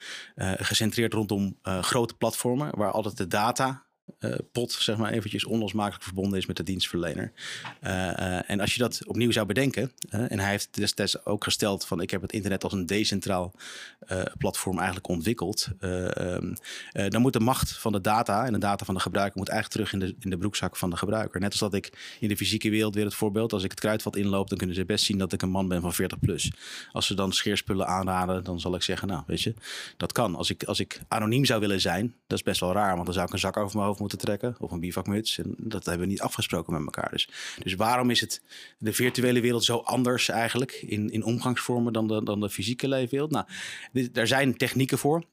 gecentreerd 0.58 1.12
rondom 1.12 1.56
grote 1.62 2.14
platformen, 2.14 2.70
waar 2.76 2.90
altijd 2.90 3.16
de 3.16 3.26
data 3.26 3.86
uh, 4.20 4.34
pot, 4.52 4.72
zeg 4.72 4.96
maar, 4.96 5.12
eventjes 5.12 5.44
onlosmakelijk 5.44 6.04
verbonden 6.04 6.38
is 6.38 6.46
met 6.46 6.56
de 6.56 6.62
dienstverlener. 6.62 7.32
Uh, 7.82 7.90
uh, 7.90 8.50
en 8.50 8.60
als 8.60 8.72
je 8.72 8.78
dat 8.78 9.02
opnieuw 9.06 9.30
zou 9.30 9.46
bedenken, 9.46 9.92
en 10.08 10.38
hij 10.38 10.50
heeft 10.50 10.74
destijds 10.74 11.24
ook 11.24 11.44
gesteld 11.44 11.86
van 11.86 12.00
ik 12.00 12.10
heb 12.10 12.22
het 12.22 12.32
internet 12.32 12.64
als 12.64 12.72
een 12.72 12.86
decentraal 12.86 13.54
platform 14.38 14.76
eigenlijk 14.76 15.08
ontwikkeld, 15.08 15.68
ehm, 15.80 16.54
dan 16.92 17.20
moet 17.20 17.32
de 17.32 17.40
macht 17.40 17.72
van 17.72 17.92
de 17.92 18.00
data 18.00 18.46
en 18.46 18.52
de 18.52 18.58
data 18.58 18.84
van 18.84 18.94
de 18.94 19.00
gebruiker 19.00 19.38
moet 19.38 19.48
eigenlijk 19.48 19.88
terug 19.88 20.02
in 20.02 20.08
de, 20.08 20.16
in 20.24 20.30
de 20.30 20.38
broekzak 20.38 20.76
van 20.76 20.90
de 20.90 20.96
gebruiker. 20.96 21.40
Net 21.40 21.50
als 21.50 21.60
dat 21.60 21.74
ik 21.74 22.16
in 22.20 22.28
de 22.28 22.36
fysieke 22.36 22.70
wereld 22.70 22.94
weer 22.94 23.04
het 23.04 23.14
voorbeeld, 23.14 23.52
als 23.52 23.62
ik 23.62 23.70
het 23.70 23.80
kruidvat 23.80 24.16
inloop, 24.16 24.48
dan 24.48 24.58
kunnen 24.58 24.76
ze 24.76 24.84
best 24.84 25.04
zien 25.04 25.18
dat 25.18 25.32
ik 25.32 25.42
een 25.42 25.50
man 25.50 25.68
ben 25.68 25.80
van 25.80 25.92
40 25.92 26.18
plus. 26.18 26.52
Als 26.92 27.06
ze 27.06 27.14
dan 27.14 27.32
scheerspullen 27.32 27.86
aanraden, 27.86 28.44
dan 28.44 28.60
zal 28.60 28.74
ik 28.74 28.82
zeggen, 28.82 29.08
nou 29.08 29.22
weet 29.26 29.42
je, 29.42 29.54
dat 29.96 30.12
kan. 30.12 30.34
Als 30.34 30.50
ik, 30.50 30.64
als 30.64 30.80
ik 30.80 31.00
anoniem 31.08 31.44
zou 31.44 31.60
willen 31.60 31.80
zijn, 31.80 32.14
dat 32.26 32.38
is 32.38 32.44
best 32.44 32.60
wel 32.60 32.72
raar, 32.72 32.92
want 32.92 33.04
dan 33.04 33.14
zou 33.14 33.26
ik 33.26 33.32
een 33.32 33.38
zak 33.38 33.56
over 33.56 33.76
mijn 33.76 33.86
hoofd 33.88 33.97
moeten 33.98 34.18
trekken. 34.18 34.56
Of 34.58 34.70
een 34.70 34.80
bivakmuts. 34.80 35.38
En 35.38 35.54
dat 35.58 35.84
hebben 35.84 36.06
we 36.06 36.12
niet 36.12 36.20
afgesproken 36.20 36.72
met 36.72 36.82
elkaar. 36.82 37.10
Dus, 37.10 37.28
dus 37.62 37.74
waarom 37.74 38.10
is 38.10 38.20
het 38.20 38.42
de 38.78 38.92
virtuele 38.92 39.40
wereld 39.40 39.64
zo 39.64 39.76
anders 39.76 40.28
eigenlijk 40.28 40.72
in, 40.72 41.10
in 41.10 41.24
omgangsvormen 41.24 41.92
dan 41.92 42.08
de, 42.08 42.22
dan 42.22 42.40
de 42.40 42.50
fysieke 42.50 42.88
leefwereld? 42.88 43.30
Nou, 43.30 43.46
daar 44.12 44.26
zijn 44.26 44.56
technieken 44.56 44.98
voor. 44.98 45.24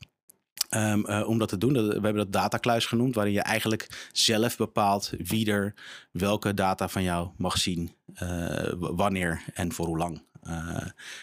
Um, 0.69 1.05
uh, 1.09 1.27
om 1.27 1.37
dat 1.37 1.49
te 1.49 1.57
doen. 1.57 1.73
we 1.73 1.91
hebben 1.91 2.15
dat 2.15 2.31
datakluis 2.31 2.85
genoemd, 2.85 3.15
waarin 3.15 3.33
je 3.33 3.41
eigenlijk 3.41 4.09
zelf 4.11 4.57
bepaalt 4.57 5.11
wie 5.17 5.51
er 5.51 5.73
welke 6.11 6.53
data 6.53 6.89
van 6.89 7.03
jou 7.03 7.29
mag 7.37 7.57
zien, 7.57 7.91
uh, 8.23 8.71
wanneer 8.77 9.43
en 9.53 9.71
voor 9.71 9.85
hoe 9.85 9.97
lang. 9.97 10.21
Uh, 10.47 10.77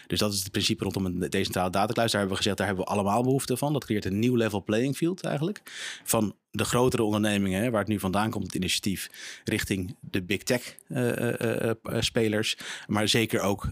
dus 0.07 0.19
dat 0.19 0.33
is 0.33 0.39
het 0.39 0.51
principe 0.51 0.83
rondom 0.83 1.05
een 1.05 1.19
decentrale 1.29 1.69
datakluis. 1.69 2.11
Daar 2.11 2.19
hebben 2.19 2.37
we 2.37 2.43
gezegd, 2.43 2.57
daar 2.57 2.67
hebben 2.67 2.85
we 2.85 2.91
allemaal 2.91 3.23
behoefte 3.23 3.57
van. 3.57 3.73
Dat 3.73 3.85
creëert 3.85 4.05
een 4.05 4.19
nieuw 4.19 4.35
level 4.35 4.63
playing 4.63 4.95
field 4.95 5.23
eigenlijk. 5.23 5.61
Van 6.03 6.35
de 6.55 6.65
grotere 6.65 7.03
ondernemingen, 7.03 7.61
hè, 7.61 7.69
waar 7.69 7.79
het 7.79 7.89
nu 7.89 7.99
vandaan 7.99 8.29
komt, 8.29 8.45
het 8.45 8.55
initiatief, 8.55 9.09
richting 9.43 9.95
de 9.99 10.23
big 10.23 10.43
tech 10.43 10.75
uh, 10.87 11.33
uh, 11.41 11.71
spelers. 11.99 12.57
Maar 12.87 13.07
zeker 13.07 13.41
ook 13.41 13.67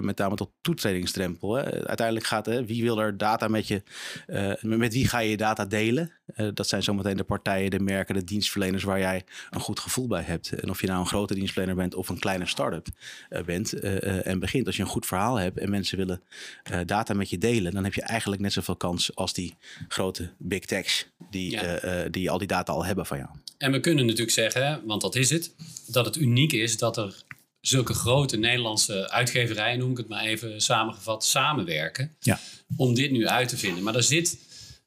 met 0.00 0.18
name 0.18 0.34
tot 0.34 0.50
toetredingsdrempel. 0.60 1.54
Hè. 1.54 1.86
Uiteindelijk 1.86 2.26
gaat, 2.26 2.46
hè, 2.46 2.64
wie 2.64 2.82
wil 2.82 3.00
er 3.00 3.16
data 3.16 3.48
met 3.48 3.68
je, 3.68 3.82
met 4.60 4.92
wie 4.92 5.08
ga 5.08 5.18
je 5.18 5.30
je 5.30 5.36
data 5.36 5.64
delen? 5.64 6.10
dat 6.54 6.68
zijn 6.68 6.82
zometeen 6.82 7.16
de 7.16 7.24
partijen, 7.24 7.70
de 7.70 7.80
merken, 7.80 8.14
de 8.14 8.24
dienstverleners 8.24 8.82
waar 8.82 8.98
jij 8.98 9.24
een 9.50 9.60
goed 9.60 9.80
gevoel 9.80 10.06
bij 10.06 10.22
hebt. 10.22 10.52
En 10.52 10.70
of 10.70 10.80
je 10.80 10.86
nou 10.86 11.00
een 11.00 11.06
grote 11.06 11.34
dienstverlener 11.34 11.76
bent 11.76 11.94
of 11.94 12.08
een 12.08 12.18
kleine 12.18 12.46
start-up 12.46 12.86
bent 13.44 13.72
en 13.72 14.38
begint. 14.38 14.66
Als 14.66 14.76
je 14.76 14.82
een 14.82 14.88
goed 14.88 15.06
verhaal 15.06 15.36
hebt 15.36 15.58
en 15.58 15.70
mensen 15.70 15.98
willen 15.98 16.22
data 16.86 17.14
met 17.14 17.30
je 17.30 17.38
delen, 17.38 17.72
dan 17.72 17.84
heb 17.84 17.94
je 17.94 18.02
eigenlijk 18.02 18.42
net 18.42 18.52
zoveel 18.52 18.76
kans 18.76 19.14
als 19.14 19.32
die 19.32 19.56
grote 19.88 20.30
big 20.38 20.64
techs 20.64 21.08
die, 21.30 21.50
ja. 21.50 22.08
die 22.08 22.25
al 22.30 22.38
die 22.38 22.46
data 22.46 22.72
al 22.72 22.84
hebben 22.84 23.06
van 23.06 23.18
jou. 23.18 23.30
En 23.58 23.72
we 23.72 23.80
kunnen 23.80 24.04
natuurlijk 24.04 24.32
zeggen, 24.32 24.82
want 24.84 25.00
dat 25.00 25.14
is 25.14 25.30
het, 25.30 25.54
dat 25.86 26.04
het 26.04 26.16
uniek 26.16 26.52
is 26.52 26.78
dat 26.78 26.96
er 26.96 27.24
zulke 27.60 27.94
grote 27.94 28.36
Nederlandse 28.36 29.10
uitgeverijen, 29.10 29.78
noem 29.78 29.90
ik 29.90 29.96
het 29.96 30.08
maar 30.08 30.24
even 30.24 30.60
samengevat, 30.60 31.24
samenwerken 31.24 32.16
ja. 32.20 32.40
om 32.76 32.94
dit 32.94 33.10
nu 33.10 33.28
uit 33.28 33.48
te 33.48 33.56
vinden. 33.56 33.82
Maar 33.82 33.94
er 33.94 34.02
zit 34.02 34.38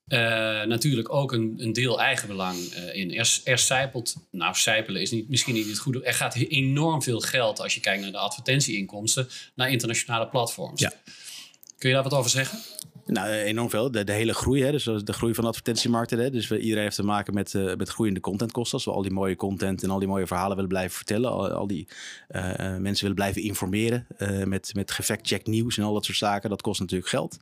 uh, 0.08 0.20
natuurlijk 0.64 1.14
ook 1.14 1.32
een, 1.32 1.56
een 1.58 1.74
deel 1.74 2.02
eigenbelang 2.02 2.58
uh, 2.58 2.96
in. 2.96 3.16
Er, 3.16 3.40
er 3.44 3.60
zijpelt, 3.60 4.16
nou 4.32 4.56
zijpelen 4.56 5.02
is 5.02 5.12
niet, 5.12 5.30
misschien 5.30 5.54
niet 5.54 5.68
het 5.68 5.80
goede. 5.80 6.04
Er 6.04 6.14
gaat 6.14 6.36
enorm 6.36 7.04
veel 7.04 7.20
geld, 7.20 7.60
als 7.60 7.74
je 7.74 7.80
kijkt 7.80 8.02
naar 8.02 8.12
de 8.12 8.18
advertentieinkomsten, 8.18 9.30
naar 9.56 9.72
internationale 9.72 10.28
platforms. 10.28 10.82
Ja. 10.82 10.94
Kun 11.78 11.90
je 11.90 11.96
daar 11.96 12.04
wat 12.04 12.14
over 12.14 12.30
zeggen? 12.30 12.60
Nou, 13.10 13.32
enorm 13.32 13.70
veel. 13.70 13.92
De, 13.92 14.12
hele 14.12 14.34
groei, 14.34 14.64
hè, 14.64 14.72
dus 14.72 14.84
de 14.84 15.14
groei 15.14 15.34
van 15.34 15.44
de 15.44 15.50
advertentiemarkten. 15.50 16.20
Hè, 16.20 16.30
dus 16.30 16.48
we, 16.48 16.60
iedereen 16.60 16.84
heeft 16.84 16.96
te 16.96 17.04
maken 17.04 17.34
met, 17.34 17.54
uh, 17.54 17.76
met 17.76 17.90
groeiende 17.90 18.20
contentkosten. 18.20 18.74
Als 18.74 18.86
we 18.86 18.92
al 18.92 19.02
die 19.02 19.12
mooie 19.12 19.36
content 19.36 19.84
en 19.84 19.90
al 19.90 20.00
die 20.00 20.08
mooie 20.08 20.28
verhalen 20.28 20.56
willen 20.56 20.70
blijven 20.70 20.96
vertellen. 20.96 21.32
Al, 21.56 21.68
die 21.68 21.88
uh, 22.32 22.42
mensen 22.58 23.02
willen 23.02 23.16
blijven 23.16 23.42
informeren 23.42 24.08
met, 24.46 24.72
met 24.74 24.92
gefact-check 24.92 25.48
nieuws 25.48 25.78
en 25.78 25.84
al 25.84 25.94
dat 25.94 26.06
soort 26.06 26.18
zaken. 26.18 26.50
Dat 26.50 26.62
kost 26.62 26.80
natuurlijk 26.80 27.10
geld. 27.10 27.40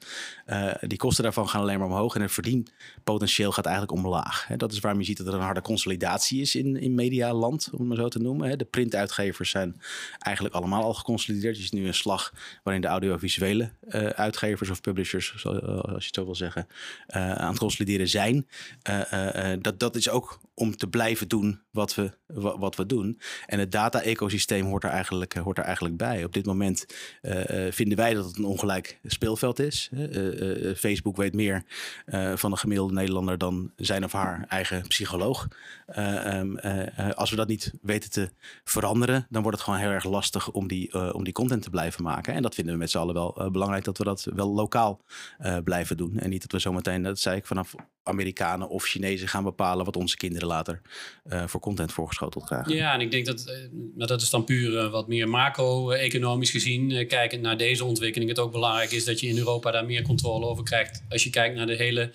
die 0.81 0.97
kosten 0.97 1.23
daarvan 1.23 1.49
gaan 1.49 1.61
alleen 1.61 1.79
maar 1.79 1.87
omhoog. 1.87 2.15
En 2.15 2.21
het 2.21 2.31
verdienpotentieel 2.31 3.51
gaat 3.51 3.65
eigenlijk 3.65 3.97
omlaag. 3.97 4.47
Hè. 4.47 4.55
Dat 4.55 4.71
is 4.71 4.79
waarom 4.79 4.99
je 4.99 5.05
ziet 5.05 5.17
dat 5.17 5.27
er 5.27 5.33
een 5.33 5.39
harde 5.39 5.61
consolidatie 5.61 6.41
is 6.41 6.55
in, 6.55 6.77
in 6.77 6.95
medialand, 6.95 7.69
om 7.71 7.79
het 7.79 7.87
maar 7.87 7.97
zo 7.97 8.07
te 8.07 8.19
noemen. 8.19 8.49
Hè. 8.49 8.55
De 8.55 8.65
printuitgevers 8.65 9.49
zijn 9.49 9.81
eigenlijk 10.19 10.55
allemaal 10.55 10.83
al 10.83 10.93
geconsolideerd. 10.93 11.57
Je 11.57 11.63
ziet 11.63 11.71
nu 11.71 11.87
een 11.87 11.93
slag 11.93 12.33
waarin 12.63 12.81
de 12.81 12.87
audiovisuele 12.87 13.69
uitgevers 14.15 14.69
of 14.69 14.81
publishers 14.81 15.45
eh, 15.56 15.56
als 15.65 16.01
je 16.01 16.05
het 16.05 16.15
zo 16.15 16.25
wil 16.25 16.35
zeggen, 16.35 16.67
uh, 17.15 17.31
aan 17.31 17.49
het 17.49 17.59
consolideren 17.59 18.07
zijn. 18.07 18.47
Uh, 18.89 19.53
dat, 19.59 19.79
dat 19.79 19.95
is 19.95 20.09
ook 20.09 20.39
om 20.59 20.75
te 20.75 20.87
blijven 20.87 21.27
doen 21.27 21.61
wat 21.71 21.95
we, 21.95 22.11
wat 22.57 22.75
we 22.75 22.85
doen. 22.85 23.19
En 23.45 23.59
het 23.59 23.71
data-ecosysteem 23.71 24.65
hoort, 24.65 24.83
er 24.83 24.89
eigenlijk, 24.89 25.33
hoort 25.33 25.57
er 25.57 25.63
eigenlijk 25.63 25.97
bij. 25.97 26.23
Op 26.23 26.33
dit 26.33 26.45
moment 26.45 26.85
vinden 27.69 27.97
wij 27.97 28.13
dat 28.13 28.25
het 28.25 28.37
een 28.37 28.45
ongelijk 28.45 28.99
speelveld 29.03 29.59
is. 29.59 29.89
Facebook 30.75 31.17
weet 31.17 31.33
meer 31.33 31.63
van 32.35 32.51
de 32.51 32.57
gemiddelde 32.57 32.93
Nederlander 32.93 33.37
dan 33.37 33.71
zijn 33.75 34.03
of 34.03 34.11
haar 34.11 34.45
eigen 34.47 34.87
psycholoog. 34.87 35.47
Um, 35.97 36.59
als 37.15 37.29
we 37.29 37.35
dat 37.35 37.47
niet 37.47 37.73
weten 37.81 38.09
te 38.09 38.29
veranderen, 38.63 39.27
dan 39.29 39.41
wordt 39.41 39.57
het 39.57 39.65
gewoon 39.67 39.81
heel 39.81 39.89
erg 39.89 40.05
lastig 40.05 40.51
om 40.51 40.67
die, 40.67 41.13
om 41.13 41.23
die 41.23 41.33
content 41.33 41.61
te 41.61 41.69
blijven 41.69 42.03
maken. 42.03 42.33
En 42.33 42.41
dat 42.41 42.55
vinden 42.55 42.73
we 42.73 42.79
met 42.79 42.89
z'n 42.89 42.97
allen 42.97 43.13
wel 43.13 43.49
belangrijk 43.51 43.83
dat 43.83 43.97
we 43.97 44.03
dat 44.03 44.27
wel 44.35 44.49
lokaal 44.49 45.01
blijven 45.63 45.97
doen. 45.97 46.17
En 46.19 46.29
niet 46.29 46.41
dat 46.41 46.51
we 46.51 46.59
zometeen, 46.59 47.03
dat 47.03 47.19
zei 47.19 47.37
ik, 47.37 47.45
vanaf 47.45 47.75
Amerikanen 48.07 48.69
of 48.69 48.83
Chinezen 48.83 49.27
gaan 49.27 49.43
bepalen 49.43 49.85
wat 49.85 49.95
onze 49.95 50.17
kinderen 50.17 50.47
later 50.47 50.81
uh, 51.25 51.47
voor 51.47 51.59
content 51.59 51.91
voorgeschoteld 51.91 52.45
krijgen. 52.45 52.75
Ja, 52.75 52.93
en 52.93 53.01
ik 53.01 53.11
denk 53.11 53.25
dat, 53.25 53.45
uh, 53.47 54.07
dat 54.07 54.21
is 54.21 54.29
dan 54.29 54.43
puur 54.43 54.89
wat 54.89 55.07
meer 55.07 55.29
macro-economisch 55.29 56.51
gezien, 56.51 57.07
kijkend 57.07 57.41
naar 57.41 57.57
deze 57.57 57.85
ontwikkeling, 57.85 58.29
het 58.29 58.39
ook 58.39 58.51
belangrijk 58.51 58.91
is 58.91 59.05
dat 59.05 59.19
je 59.19 59.27
in 59.27 59.37
Europa 59.37 59.71
daar 59.71 59.85
meer 59.85 60.01
controle 60.01 60.45
over 60.45 60.63
krijgt. 60.63 61.03
Als 61.09 61.23
je 61.23 61.29
kijkt 61.29 61.55
naar 61.55 61.67
de 61.67 61.75
hele 61.75 62.11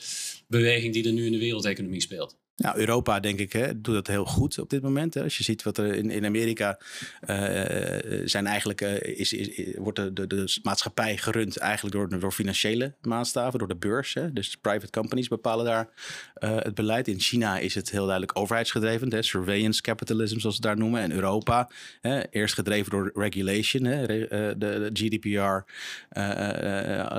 beweging 0.49 0.93
die 0.93 1.07
er 1.07 1.13
nu 1.13 1.27
in 1.27 1.33
de 1.33 1.39
wereldeconomie 1.39 2.01
speelt. 2.01 2.42
Nou, 2.63 2.79
Europa, 2.79 3.21
denk 3.21 3.39
ik, 3.39 3.53
hè, 3.53 3.81
doet 3.81 3.95
dat 3.95 4.07
heel 4.07 4.25
goed 4.25 4.59
op 4.59 4.71
dit 4.71 4.83
moment. 4.83 5.15
Hè. 5.15 5.23
Als 5.23 5.39
je 5.39 5.45
ziet 5.45 5.63
wat 5.63 5.79
er 5.79 5.95
in, 5.95 6.11
in 6.11 6.25
Amerika 6.25 6.79
uh, 7.29 7.37
zijn 8.25 8.47
eigenlijk, 8.47 8.81
uh, 8.81 9.01
is, 9.03 9.33
is, 9.33 9.75
wordt 9.77 10.17
de, 10.17 10.27
de, 10.27 10.59
maatschappij 10.63 11.17
gerund 11.17 11.57
eigenlijk 11.57 11.95
door, 11.95 12.21
door 12.21 12.33
financiële 12.33 12.95
maatstaven, 13.01 13.59
door 13.59 13.69
de 13.69 13.77
beurs. 13.77 14.15
Hè. 14.15 14.33
Dus 14.33 14.57
private 14.57 14.91
companies 14.91 15.29
bepalen 15.29 15.65
daar 15.65 15.89
uh, 16.39 16.57
het 16.57 16.75
beleid. 16.75 17.09
In 17.09 17.21
China 17.21 17.59
is 17.59 17.75
het 17.75 17.91
heel 17.91 18.05
duidelijk 18.05 18.39
overheidsgedreven, 18.39 19.13
hè, 19.13 19.23
surveillance 19.23 19.83
capitalism, 19.83 20.39
zoals 20.39 20.55
ze 20.57 20.63
daar 20.63 20.77
noemen. 20.77 21.01
En 21.01 21.13
Europa, 21.13 21.71
hè, 22.01 22.23
eerst 22.31 22.55
gedreven 22.55 22.91
door 22.91 23.11
regulation, 23.15 23.85
hè, 23.85 24.07
de, 24.07 24.55
de, 24.59 24.91
GDPR, 24.93 25.73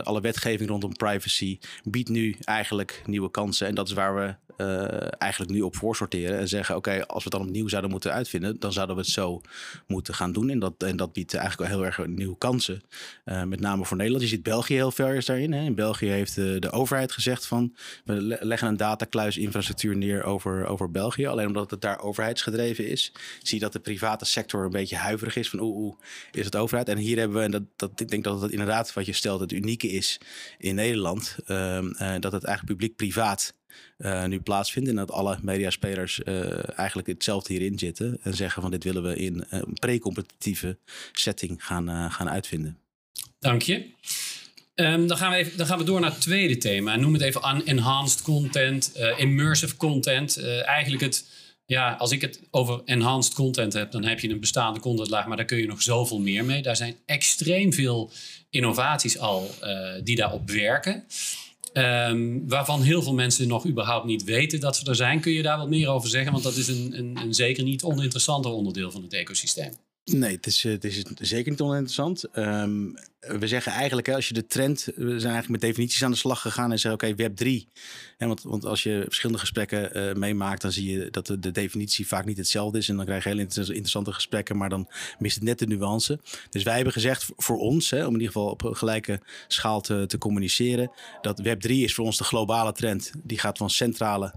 alle 0.03 0.21
wetgeving 0.21 0.69
rondom 0.69 0.93
privacy, 0.93 1.59
biedt 1.83 2.09
nu 2.09 2.35
eigenlijk 2.43 3.01
nieuwe 3.05 3.31
kansen. 3.31 3.67
En 3.67 3.75
dat 3.75 3.87
is 3.87 3.93
waar 3.93 4.15
we 4.15 4.35
uh, 4.57 5.21
eigenlijk 5.21 5.51
nu 5.51 5.61
op 5.61 5.75
voorsorteren 5.75 6.39
en 6.39 6.47
zeggen: 6.47 6.75
oké, 6.75 7.05
als 7.05 7.23
we 7.23 7.29
het 7.29 7.39
dan 7.39 7.47
opnieuw 7.47 7.67
zouden 7.67 7.91
moeten 7.91 8.13
uitvinden, 8.13 8.59
dan 8.59 8.73
zouden 8.73 8.95
we 8.95 9.01
het 9.01 9.11
zo 9.11 9.41
moeten 9.87 10.13
gaan 10.13 10.31
doen. 10.31 10.49
En 10.49 10.59
dat, 10.59 10.73
en 10.77 10.97
dat 10.97 11.13
biedt 11.13 11.33
eigenlijk 11.33 11.69
wel 11.69 11.79
heel 11.79 11.87
erg 11.87 12.07
nieuwe 12.07 12.37
kansen. 12.37 12.81
Uh, 13.25 13.43
met 13.43 13.59
name 13.59 13.85
voor 13.85 13.97
Nederland. 13.97 14.23
Je 14.23 14.29
ziet 14.29 14.43
België 14.43 14.73
heel 14.73 14.91
ver 14.91 15.25
daarin. 15.25 15.53
Hè. 15.53 15.63
In 15.63 15.75
België 15.75 16.07
heeft 16.07 16.35
de, 16.35 16.59
de 16.59 16.71
overheid 16.71 17.11
gezegd 17.11 17.45
van 17.45 17.75
we 18.05 18.37
leggen 18.41 18.67
een 18.67 18.77
datakluis 18.77 19.37
infrastructuur 19.37 19.97
neer 19.97 20.23
over, 20.23 20.65
over 20.65 20.91
België. 20.91 21.27
Alleen 21.27 21.47
omdat 21.47 21.71
het 21.71 21.81
daar 21.81 21.99
overheidsgedreven 21.99 22.87
is, 22.87 23.13
zie 23.41 23.57
je 23.57 23.63
dat 23.63 23.73
de 23.73 23.79
private 23.79 24.25
sector 24.25 24.63
een 24.63 24.69
beetje 24.69 24.95
huiverig 24.95 25.35
is 25.35 25.49
van 25.49 25.59
oeh, 25.59 25.95
is 26.31 26.45
het 26.45 26.55
overheid. 26.55 26.89
En 26.89 26.97
hier 26.97 27.17
hebben 27.17 27.37
we, 27.37 27.43
en 27.43 27.51
dat, 27.51 27.63
dat, 27.75 27.99
ik 27.99 28.09
denk 28.09 28.23
dat 28.23 28.41
het 28.41 28.51
inderdaad 28.51 28.93
wat 28.93 29.05
je 29.05 29.13
stelt, 29.13 29.39
het 29.39 29.51
unieke 29.51 29.87
is 29.87 30.19
in 30.57 30.75
Nederland, 30.75 31.37
uh, 31.47 31.79
dat 32.19 32.31
het 32.31 32.43
eigenlijk 32.43 32.65
publiek-privaat 32.65 33.53
uh, 33.97 34.25
nu 34.25 34.39
plaatsvindt. 34.39 34.89
En 34.89 34.95
dat 34.95 35.11
alle 35.11 35.39
mediaspelers 35.41 36.21
uh, 36.25 36.79
eigenlijk 36.79 37.07
hetzelfde 37.07 37.53
hierin 37.53 37.79
zitten. 37.79 38.19
En 38.23 38.33
zeggen 38.33 38.61
van 38.61 38.71
dit 38.71 38.83
willen 38.83 39.03
we 39.03 39.15
in 39.15 39.45
een 39.49 39.73
pre-competitieve 39.73 40.77
setting 41.11 41.65
gaan, 41.65 41.89
uh, 41.89 42.13
gaan 42.13 42.29
uitvinden. 42.29 42.77
Dank 43.39 43.61
je. 43.61 43.85
Um, 44.75 45.07
dan, 45.07 45.17
gaan 45.17 45.31
we 45.31 45.37
even, 45.37 45.57
dan 45.57 45.65
gaan 45.65 45.77
we 45.77 45.83
door 45.83 45.99
naar 45.99 46.11
het 46.11 46.21
tweede 46.21 46.57
thema. 46.57 46.95
Noem 46.95 47.13
het 47.13 47.21
even 47.21 47.41
enhanced 47.65 48.21
content, 48.21 48.91
immersive 49.17 49.77
content. 49.77 50.41
eigenlijk 50.61 51.03
het, 51.03 51.25
ja, 51.65 51.93
als 51.93 52.11
ik 52.11 52.21
het 52.21 52.39
over 52.51 52.81
enhanced 52.85 53.33
content 53.33 53.73
heb, 53.73 53.91
dan 53.91 54.03
heb 54.03 54.19
je 54.19 54.29
een 54.29 54.39
bestaande 54.39 54.79
contentlaag, 54.79 55.27
maar 55.27 55.37
daar 55.37 55.45
kun 55.45 55.57
je 55.57 55.67
nog 55.67 55.81
zoveel 55.81 56.19
meer 56.19 56.45
mee. 56.45 56.61
Daar 56.61 56.75
zijn 56.75 56.95
extreem 57.05 57.73
veel 57.73 58.11
innovaties 58.49 59.17
al 59.17 59.49
die 60.03 60.15
daarop 60.15 60.49
werken. 60.49 61.03
Um, 61.73 62.47
waarvan 62.47 62.81
heel 62.81 63.01
veel 63.01 63.13
mensen 63.13 63.47
nog 63.47 63.67
überhaupt 63.67 64.05
niet 64.05 64.23
weten 64.23 64.59
dat 64.59 64.75
ze 64.75 64.85
er 64.85 64.95
zijn. 64.95 65.19
Kun 65.19 65.31
je 65.31 65.41
daar 65.41 65.57
wat 65.57 65.69
meer 65.69 65.87
over 65.87 66.09
zeggen? 66.09 66.31
Want 66.31 66.43
dat 66.43 66.55
is 66.55 66.67
een, 66.67 66.97
een, 66.97 67.17
een 67.21 67.33
zeker 67.33 67.63
niet 67.63 67.83
oninteressanter 67.83 68.51
onderdeel 68.51 68.91
van 68.91 69.01
het 69.03 69.13
ecosysteem. 69.13 69.71
Nee, 70.05 70.35
het 70.35 70.45
is, 70.45 70.63
het 70.63 70.83
is 70.83 71.03
zeker 71.19 71.51
niet 71.51 71.61
oninteressant. 71.61 72.23
Um, 72.37 72.95
we 73.27 73.47
zeggen 73.47 73.71
eigenlijk, 73.71 74.09
als 74.09 74.27
je 74.27 74.33
de 74.33 74.47
trend, 74.47 74.83
we 74.85 75.19
zijn 75.19 75.33
eigenlijk 75.33 75.49
met 75.49 75.61
definities 75.61 76.03
aan 76.03 76.11
de 76.11 76.17
slag 76.17 76.41
gegaan 76.41 76.71
en 76.71 76.79
zeggen, 76.79 77.07
oké, 77.07 77.15
Web 77.15 77.35
3. 77.35 77.67
want, 78.17 78.41
want 78.41 78.65
als 78.65 78.83
je 78.83 79.01
verschillende 79.03 79.39
gesprekken 79.39 79.97
uh, 79.97 80.13
meemaakt, 80.13 80.61
dan 80.61 80.71
zie 80.71 80.91
je 80.91 81.09
dat 81.09 81.27
de, 81.27 81.39
de, 81.39 81.51
definitie 81.51 82.07
vaak 82.07 82.25
niet 82.25 82.37
hetzelfde 82.37 82.77
is. 82.77 82.89
En 82.89 82.95
dan 82.95 83.05
krijg 83.05 83.23
je 83.23 83.29
heel 83.29 83.39
interessante 83.39 84.13
gesprekken, 84.13 84.57
maar 84.57 84.69
dan 84.69 84.89
mist 85.19 85.35
het 85.35 85.43
net 85.43 85.59
de 85.59 85.67
nuance. 85.67 86.19
Dus 86.49 86.63
wij 86.63 86.75
hebben 86.75 86.93
gezegd 86.93 87.29
voor 87.37 87.57
ons, 87.57 87.89
hè, 87.89 87.99
om 87.99 88.13
in 88.13 88.19
ieder 88.19 88.27
geval 88.27 88.49
op 88.49 88.63
een 88.63 88.77
gelijke 88.77 89.19
schaal 89.47 89.81
te, 89.81 90.05
te 90.07 90.17
communiceren, 90.17 90.91
dat 91.21 91.39
Web 91.39 91.61
3 91.61 91.83
is 91.83 91.93
voor 91.93 92.05
ons 92.05 92.17
de 92.17 92.23
globale 92.23 92.71
trend. 92.71 93.11
Die 93.23 93.39
gaat 93.39 93.57
van 93.57 93.69
centrale 93.69 94.33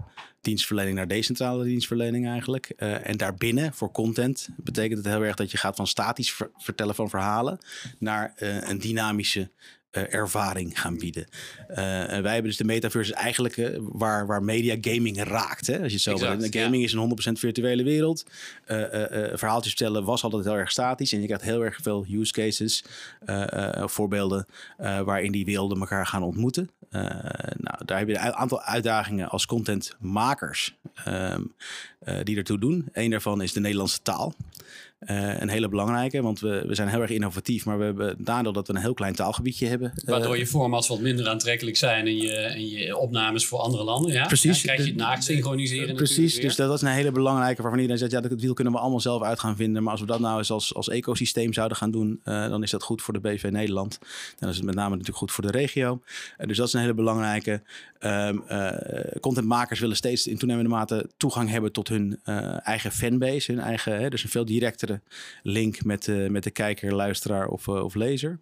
dienstverlening 0.47 0.95
naar 0.95 1.07
decentrale 1.07 1.63
dienstverlening 1.63 2.27
eigenlijk. 2.27 2.73
Uh, 2.77 3.07
en 3.07 3.17
daarbinnen 3.17 3.73
voor 3.73 3.91
content 3.91 4.49
betekent 4.57 4.97
het 4.97 5.13
heel 5.13 5.23
erg 5.23 5.35
dat 5.35 5.51
je 5.51 5.57
gaat 5.57 5.75
van 5.75 5.87
statisch 5.87 6.31
ver 6.31 6.49
vertellen 6.57 6.95
van 6.95 7.09
verhalen 7.09 7.57
naar 7.99 8.33
uh, 8.39 8.69
een 8.69 8.76
dynamische 8.77 9.49
uh, 9.91 10.13
ervaring 10.13 10.79
gaan 10.79 10.97
bieden. 10.97 11.27
Uh, 11.69 12.11
en 12.13 12.23
wij 12.23 12.33
hebben 12.33 12.43
dus 12.43 12.57
de 12.57 12.63
metaverse 12.63 13.13
eigenlijk 13.13 13.57
uh, 13.57 13.77
waar, 13.79 14.25
waar 14.27 14.43
media 14.43 14.75
gaming 14.81 15.23
raakt. 15.23 15.67
Hè? 15.67 15.73
Als 15.73 15.87
je 15.87 15.93
het 15.93 16.01
zo 16.01 16.11
exact, 16.11 16.41
wil. 16.41 16.61
Gaming 16.61 16.81
ja. 16.81 16.87
is 16.87 17.21
een 17.23 17.35
100% 17.35 17.39
virtuele 17.39 17.83
wereld. 17.83 18.25
verhaaltjes 19.33 19.73
vertellen 19.73 20.03
was 20.03 20.23
altijd 20.23 20.43
heel 20.43 20.57
erg 20.57 20.71
statisch. 20.71 21.13
En 21.13 21.19
je 21.19 21.25
krijgt 21.25 21.43
heel 21.43 21.63
erg 21.63 21.79
veel 21.81 22.05
use 22.09 22.31
cases, 22.31 22.83
voorbeelden 23.85 24.45
waarin 24.77 25.31
die 25.31 25.45
werelden 25.45 25.79
elkaar 25.79 26.07
gaan 26.07 26.23
ontmoeten. 26.23 26.69
nou, 26.89 27.85
daar 27.85 27.97
heb 27.97 28.07
je 28.07 28.13
een 28.13 28.33
aantal 28.33 28.61
uitdagingen 28.61 29.29
als 29.29 29.45
contentmakers 29.45 30.75
um, 31.07 31.53
die 32.23 32.37
ertoe 32.37 32.59
doen. 32.59 32.87
Eén 32.91 33.09
daarvan 33.09 33.41
is 33.41 33.53
de 33.53 33.59
Nederlandse 33.59 34.01
taal. 34.01 34.33
Uh, 34.99 35.39
een 35.39 35.49
hele 35.49 35.69
belangrijke, 35.69 36.21
want 36.21 36.39
we, 36.39 36.63
we 36.67 36.75
zijn 36.75 36.87
heel 36.87 37.01
erg 37.01 37.09
innovatief, 37.09 37.65
maar 37.65 37.77
we 37.77 37.83
hebben 37.83 38.07
het 38.07 38.25
nadeel 38.25 38.51
dat 38.51 38.67
we 38.67 38.73
een 38.73 38.81
heel 38.81 38.93
klein 38.93 39.15
taalgebiedje 39.15 39.67
hebben. 39.67 39.93
Waardoor 40.05 40.33
uh, 40.33 40.39
je 40.39 40.47
formats 40.47 40.87
wat 40.87 40.99
minder 40.99 41.27
aantrekkelijk 41.27 41.77
zijn 41.77 42.07
en 42.07 42.17
je, 42.17 42.31
en 42.31 42.67
je 42.69 42.97
opnames 42.97 43.45
voor 43.45 43.59
andere 43.59 43.83
landen. 43.83 44.11
Ja? 44.13 44.25
Precies. 44.25 44.51
Dan 44.51 44.61
krijg 44.61 44.79
je 44.79 44.85
het 44.85 44.95
naakt 44.95 45.23
synchroniseren. 45.23 45.95
Precies, 45.95 46.39
dus 46.39 46.55
dat 46.55 46.73
is 46.73 46.81
een 46.81 46.87
hele 46.87 47.11
belangrijke 47.11 47.61
waarvan 47.61 47.79
iedereen 47.79 47.99
zegt, 47.99 48.11
ja, 48.11 48.21
dat 48.21 48.41
wiel 48.41 48.53
kunnen 48.53 48.73
we 48.73 48.79
allemaal 48.79 48.99
zelf 48.99 49.23
uit 49.23 49.39
gaan 49.39 49.55
vinden. 49.55 49.83
Maar 49.83 49.91
als 49.91 50.01
we 50.01 50.07
dat 50.07 50.19
nou 50.19 50.37
eens 50.37 50.51
als, 50.51 50.73
als 50.73 50.89
ecosysteem 50.89 51.53
zouden 51.53 51.77
gaan 51.77 51.91
doen, 51.91 52.21
uh, 52.25 52.49
dan 52.49 52.63
is 52.63 52.71
dat 52.71 52.83
goed 52.83 53.01
voor 53.01 53.13
de 53.13 53.19
BV 53.19 53.47
Nederland. 53.51 53.99
Dan 54.39 54.49
is 54.49 54.55
het 54.55 54.65
met 54.65 54.75
name 54.75 54.89
natuurlijk 54.89 55.17
goed 55.17 55.31
voor 55.31 55.43
de 55.43 55.51
regio. 55.51 56.01
dus 56.37 56.57
dat 56.57 56.67
is 56.67 56.73
een 56.73 56.81
hele 56.81 56.93
belangrijke. 56.93 57.61
Um, 57.99 58.43
contentmakers 59.19 59.79
willen 59.79 59.95
steeds 59.95 60.27
in 60.27 60.37
toenemende 60.37 60.69
mate 60.69 61.09
toegang 61.17 61.49
hebben 61.49 61.71
tot 61.71 61.87
hun 61.87 62.19
eigen 62.63 62.91
fanbase, 62.91 63.51
hun 63.51 63.61
eigen, 63.61 63.99
hè, 63.99 64.09
dus 64.09 64.23
een 64.23 64.29
veel 64.29 64.45
link 65.43 65.83
met, 65.83 66.07
uh, 66.07 66.29
met 66.29 66.43
de 66.43 66.51
kijker, 66.51 66.93
luisteraar 66.93 67.47
of, 67.47 67.67
uh, 67.67 67.83
of 67.83 67.95
lezer. 67.95 68.37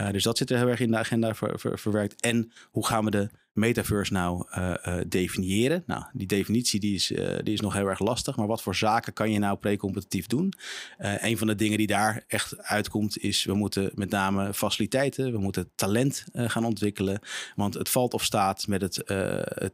Uh, 0.00 0.10
dus 0.10 0.22
dat 0.22 0.38
zit 0.38 0.50
er 0.50 0.56
heel 0.56 0.68
erg 0.68 0.80
in 0.80 0.90
de 0.90 0.96
agenda 0.96 1.34
ver, 1.34 1.58
ver, 1.58 1.78
verwerkt. 1.78 2.20
En 2.20 2.52
hoe 2.70 2.86
gaan 2.86 3.04
we 3.04 3.10
de 3.10 3.28
metaverse 3.52 4.12
nou 4.12 4.46
uh, 4.58 4.74
uh, 4.86 5.00
definiëren? 5.08 5.82
Nou, 5.86 6.04
die 6.12 6.26
definitie 6.26 6.80
die 6.80 6.94
is, 6.94 7.10
uh, 7.10 7.36
die 7.42 7.54
is 7.54 7.60
nog 7.60 7.72
heel 7.72 7.86
erg 7.86 7.98
lastig. 7.98 8.36
Maar 8.36 8.46
wat 8.46 8.62
voor 8.62 8.74
zaken 8.74 9.12
kan 9.12 9.30
je 9.30 9.38
nou 9.38 9.56
precompetitief 9.56 10.26
doen? 10.26 10.52
een 10.98 11.38
van 11.38 11.46
de 11.46 11.54
dingen 11.54 11.78
die 11.78 11.86
daar 11.86 12.24
echt 12.26 12.62
uitkomt 12.62 13.18
is... 13.18 13.44
we 13.44 13.54
moeten 13.54 13.90
met 13.94 14.10
name 14.10 14.54
faciliteiten, 14.54 15.32
we 15.32 15.38
moeten 15.38 15.70
talent 15.74 16.24
gaan 16.32 16.64
ontwikkelen. 16.64 17.20
Want 17.54 17.74
het 17.74 17.88
valt 17.88 18.14
of 18.14 18.24
staat 18.24 18.66
met 18.66 18.80
het, 18.80 19.06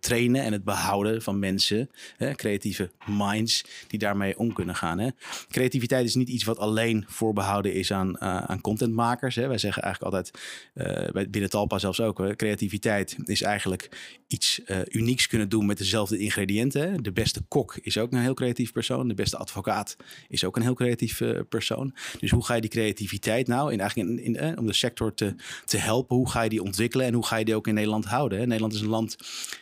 trainen 0.00 0.42
en 0.42 0.52
het 0.52 0.64
behouden 0.64 1.22
van 1.22 1.38
mensen. 1.38 1.90
Creatieve 2.34 2.90
minds 3.06 3.64
die 3.86 3.98
daarmee 3.98 4.38
om 4.38 4.52
kunnen 4.52 4.74
gaan. 4.74 4.98
Hè. 4.98 5.08
Creativiteit 5.48 6.06
is 6.06 6.14
niet 6.14 6.28
iets 6.28 6.44
wat 6.44 6.58
alleen 6.58 7.04
voorbehouden 7.08 7.74
is 7.74 7.92
aan, 7.92 8.20
aan 8.20 8.60
contentmakers. 8.60 9.34
Hè. 9.34 9.46
Wij 9.48 9.58
zeggen 9.58 9.82
eigenlijk 9.82 10.14
altijd, 10.14 10.38
binnen 11.30 11.50
Talpa 11.50 11.78
zelfs 11.78 12.00
ook... 12.00 12.36
creativiteit 12.36 13.16
is 13.24 13.42
eigenlijk 13.42 13.73
iets 14.26 14.60
uh, 14.66 14.78
unieks 14.90 15.26
kunnen 15.26 15.48
doen 15.48 15.66
met 15.66 15.78
dezelfde 15.78 16.18
ingrediënten. 16.18 17.02
De 17.02 17.12
beste 17.12 17.42
kok 17.48 17.76
is 17.76 17.98
ook 17.98 18.12
een 18.12 18.20
heel 18.20 18.34
creatief 18.34 18.72
persoon. 18.72 19.08
De 19.08 19.14
beste 19.14 19.36
advocaat 19.36 19.96
is 20.28 20.44
ook 20.44 20.56
een 20.56 20.62
heel 20.62 20.74
creatief 20.74 21.20
uh, 21.20 21.40
persoon. 21.48 21.94
Dus 22.20 22.30
hoe 22.30 22.44
ga 22.44 22.54
je 22.54 22.60
die 22.60 22.70
creativiteit 22.70 23.46
nou, 23.46 23.72
in, 23.72 23.80
eigenlijk 23.80 24.10
in, 24.10 24.18
in, 24.18 24.44
uh, 24.44 24.58
om 24.58 24.66
de 24.66 24.72
sector 24.72 25.14
te, 25.14 25.34
te 25.64 25.76
helpen, 25.76 26.16
hoe 26.16 26.30
ga 26.30 26.42
je 26.42 26.48
die 26.48 26.62
ontwikkelen 26.62 27.06
en 27.06 27.14
hoe 27.14 27.26
ga 27.26 27.36
je 27.36 27.44
die 27.44 27.54
ook 27.54 27.66
in 27.66 27.74
Nederland 27.74 28.04
houden? 28.04 28.38
Hè? 28.38 28.46
Nederland 28.46 28.72
is 28.72 28.80
een 28.80 28.88
land 28.88 29.16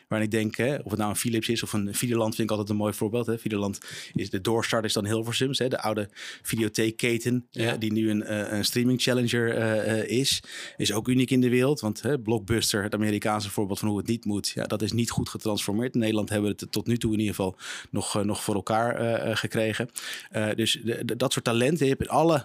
waarin 0.09 0.29
ik 0.29 0.35
denk, 0.35 0.57
hè, 0.57 0.75
of 0.75 0.91
het 0.91 0.99
nou 0.99 1.11
een 1.11 1.17
Philips 1.17 1.49
is 1.49 1.63
of 1.63 1.73
een 1.73 1.95
Videoland, 1.95 2.35
vind 2.35 2.51
ik 2.51 2.51
altijd 2.51 2.71
een 2.71 2.83
mooi 2.83 2.93
voorbeeld. 2.93 3.27
Hè? 3.27 3.39
Videoland 3.39 3.79
is 4.13 4.31
de 4.31 4.41
doorstart 4.41 4.85
is 4.85 4.93
dan 4.93 5.07
Hilversums, 5.07 5.59
hè? 5.59 5.69
de 5.69 5.81
oude 5.81 6.09
videotheekketen, 6.43 7.47
ja. 7.51 7.77
die 7.77 7.93
nu 7.93 8.11
een, 8.11 8.55
een 8.55 8.65
streaming 8.65 9.03
challenger 9.03 10.09
is. 10.09 10.43
Is 10.77 10.93
ook 10.93 11.09
uniek 11.09 11.31
in 11.31 11.41
de 11.41 11.49
wereld, 11.49 11.81
want 11.81 12.03
hè, 12.03 12.19
Blockbuster, 12.19 12.83
het 12.83 12.95
Amerikaanse 12.95 13.51
voorbeeld 13.51 13.79
van 13.79 13.89
hoe 13.93 14.01
het 14.01 14.11
niet 14.11 14.25
moet, 14.25 14.49
ja, 14.49 14.65
dat 14.65 14.83
is 14.83 14.93
niet 14.93 15.11
goed 15.11 15.29
getransformeerd. 15.29 15.95
In 15.95 16.01
Nederland 16.01 16.29
hebben 16.29 16.51
we 16.51 16.57
het 16.61 16.73
tot 16.73 16.87
nu 16.87 16.99
toe 16.99 17.13
in 17.13 17.19
ieder 17.19 17.35
geval 17.35 17.57
nog, 17.91 18.17
uh, 18.17 18.23
nog 18.23 18.43
voor 18.43 18.55
elkaar 18.55 19.03
uh, 19.27 19.37
gekregen. 19.37 19.91
Uh, 20.33 20.55
dus 20.55 20.81
de, 20.85 21.05
de, 21.05 21.17
dat 21.17 21.33
soort 21.33 21.45
talenten 21.45 21.89
heb 21.89 22.01
je 22.01 22.09
alle. 22.09 22.45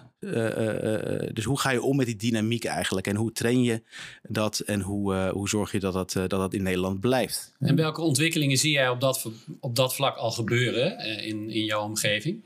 dus 1.32 1.44
hoe 1.44 1.58
ga 1.58 1.70
je 1.70 1.82
om 1.82 1.96
met 1.96 2.06
die 2.06 2.16
dynamiek 2.16 2.64
eigenlijk? 2.64 3.06
En 3.06 3.16
hoe 3.16 3.32
train 3.32 3.62
je 3.62 3.82
dat? 4.22 4.58
En 4.58 4.80
hoe, 4.80 5.28
hoe 5.28 5.48
zorg 5.48 5.72
je 5.72 5.80
dat 5.80 5.92
dat, 5.92 6.12
dat 6.12 6.30
dat 6.30 6.54
in 6.54 6.62
Nederland 6.62 7.00
blijft? 7.00 7.54
En 7.58 7.76
welke 7.76 8.00
ontwikkelingen 8.00 8.56
zie 8.56 8.72
jij 8.72 8.88
op 8.88 9.00
dat, 9.00 9.30
op 9.60 9.76
dat 9.76 9.94
vlak 9.94 10.16
al 10.16 10.30
gebeuren 10.30 10.98
in, 10.98 11.50
in 11.50 11.64
jouw 11.64 11.82
omgeving? 11.82 12.42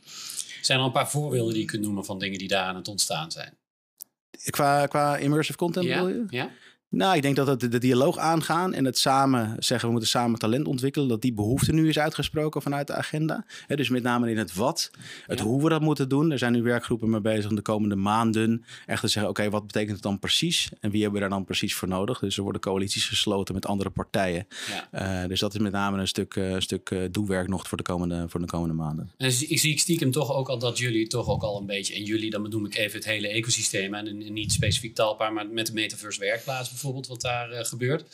Zijn 0.61 0.79
er 0.79 0.85
een 0.85 0.93
paar 0.93 1.11
voorbeelden 1.11 1.53
die 1.53 1.63
je 1.63 1.69
kunt 1.69 1.83
noemen 1.83 2.05
van 2.05 2.19
dingen 2.19 2.39
die 2.39 2.49
daar 2.49 2.65
aan 2.65 2.77
het 2.77 2.89
ontstaan 2.89 3.31
zijn? 3.31 3.57
Qua, 4.51 4.87
qua 4.87 5.17
immersive 5.17 5.59
content 5.59 5.87
ja, 5.87 6.03
bedoel 6.03 6.15
je? 6.15 6.25
Ja. 6.29 6.51
Nou, 6.95 7.17
ik 7.17 7.23
denk 7.23 7.37
dat 7.37 7.47
het 7.47 7.61
de 7.61 7.79
dialoog 7.79 8.19
aangaan 8.19 8.75
en 8.75 8.85
het 8.85 8.99
samen 8.99 9.57
zeggen 9.59 9.87
we 9.87 9.91
moeten 9.91 10.11
samen 10.11 10.39
talent 10.39 10.67
ontwikkelen, 10.67 11.09
dat 11.09 11.21
die 11.21 11.33
behoefte 11.33 11.73
nu 11.73 11.89
is 11.89 11.99
uitgesproken 11.99 12.63
vanuit 12.63 12.87
de 12.87 12.95
agenda. 12.95 13.45
dus 13.69 13.89
met 13.89 14.03
name 14.03 14.31
in 14.31 14.39
het 14.39 14.55
wat, 14.55 14.91
het 15.27 15.41
hoe 15.41 15.63
we 15.63 15.69
dat 15.69 15.81
moeten 15.81 16.09
doen. 16.09 16.31
Er 16.31 16.39
zijn 16.39 16.53
nu 16.53 16.63
werkgroepen 16.63 17.11
mee 17.11 17.21
bezig 17.21 17.51
om 17.51 17.57
de 17.57 17.63
komende 17.63 17.97
maanden 17.97 18.65
echt 18.87 19.01
te 19.01 19.09
zeggen, 19.09 19.31
oké, 19.31 19.51
wat 19.51 19.67
betekent 19.67 19.93
het 19.93 20.03
dan 20.03 20.19
precies 20.19 20.71
en 20.81 20.91
wie 20.91 21.03
hebben 21.03 21.21
we 21.21 21.29
daar 21.29 21.37
dan 21.37 21.45
precies 21.45 21.75
voor 21.75 21.89
nodig? 21.89 22.19
Dus 22.19 22.37
er 22.37 22.43
worden 22.43 22.61
coalities 22.61 23.05
gesloten 23.05 23.55
met 23.55 23.67
andere 23.67 23.91
partijen. 23.91 24.47
Ja. 24.91 25.23
Uh, 25.23 25.29
dus 25.29 25.41
dat 25.41 25.55
is 25.55 25.61
met 25.61 25.73
name 25.73 25.99
een 25.99 26.09
stuk, 26.09 26.35
uh, 26.35 26.55
stuk 26.59 26.91
uh, 26.91 27.03
doelwerk 27.11 27.49
nog 27.49 27.69
voor 27.69 27.79
de 27.79 27.85
komende, 27.85 28.25
voor 28.29 28.41
de 28.41 28.47
komende 28.47 28.75
maanden. 28.75 29.11
En 29.17 29.27
ik 29.49 29.59
zie 29.59 29.79
stiekem 29.79 30.11
toch 30.11 30.33
ook 30.33 30.49
al 30.49 30.59
dat 30.59 30.79
jullie 30.79 31.07
toch 31.07 31.29
ook 31.29 31.43
al 31.43 31.61
een 31.61 31.67
beetje, 31.67 31.95
en 31.95 32.03
jullie, 32.03 32.31
dan 32.31 32.43
bedoel 32.43 32.67
ik 32.67 32.77
even 32.77 32.99
het 32.99 33.09
hele 33.09 33.29
ecosysteem 33.29 33.95
en 33.95 34.33
niet 34.33 34.53
specifiek 34.53 34.95
talpaar, 34.95 35.33
maar 35.33 35.47
met 35.47 35.67
de 35.67 35.73
metaverse 35.73 36.21
werkplaats 36.21 36.81
bijvoorbeeld, 36.83 37.07
wat 37.07 37.21
daar 37.21 37.53
uh, 37.53 37.59
gebeurt. 37.65 38.05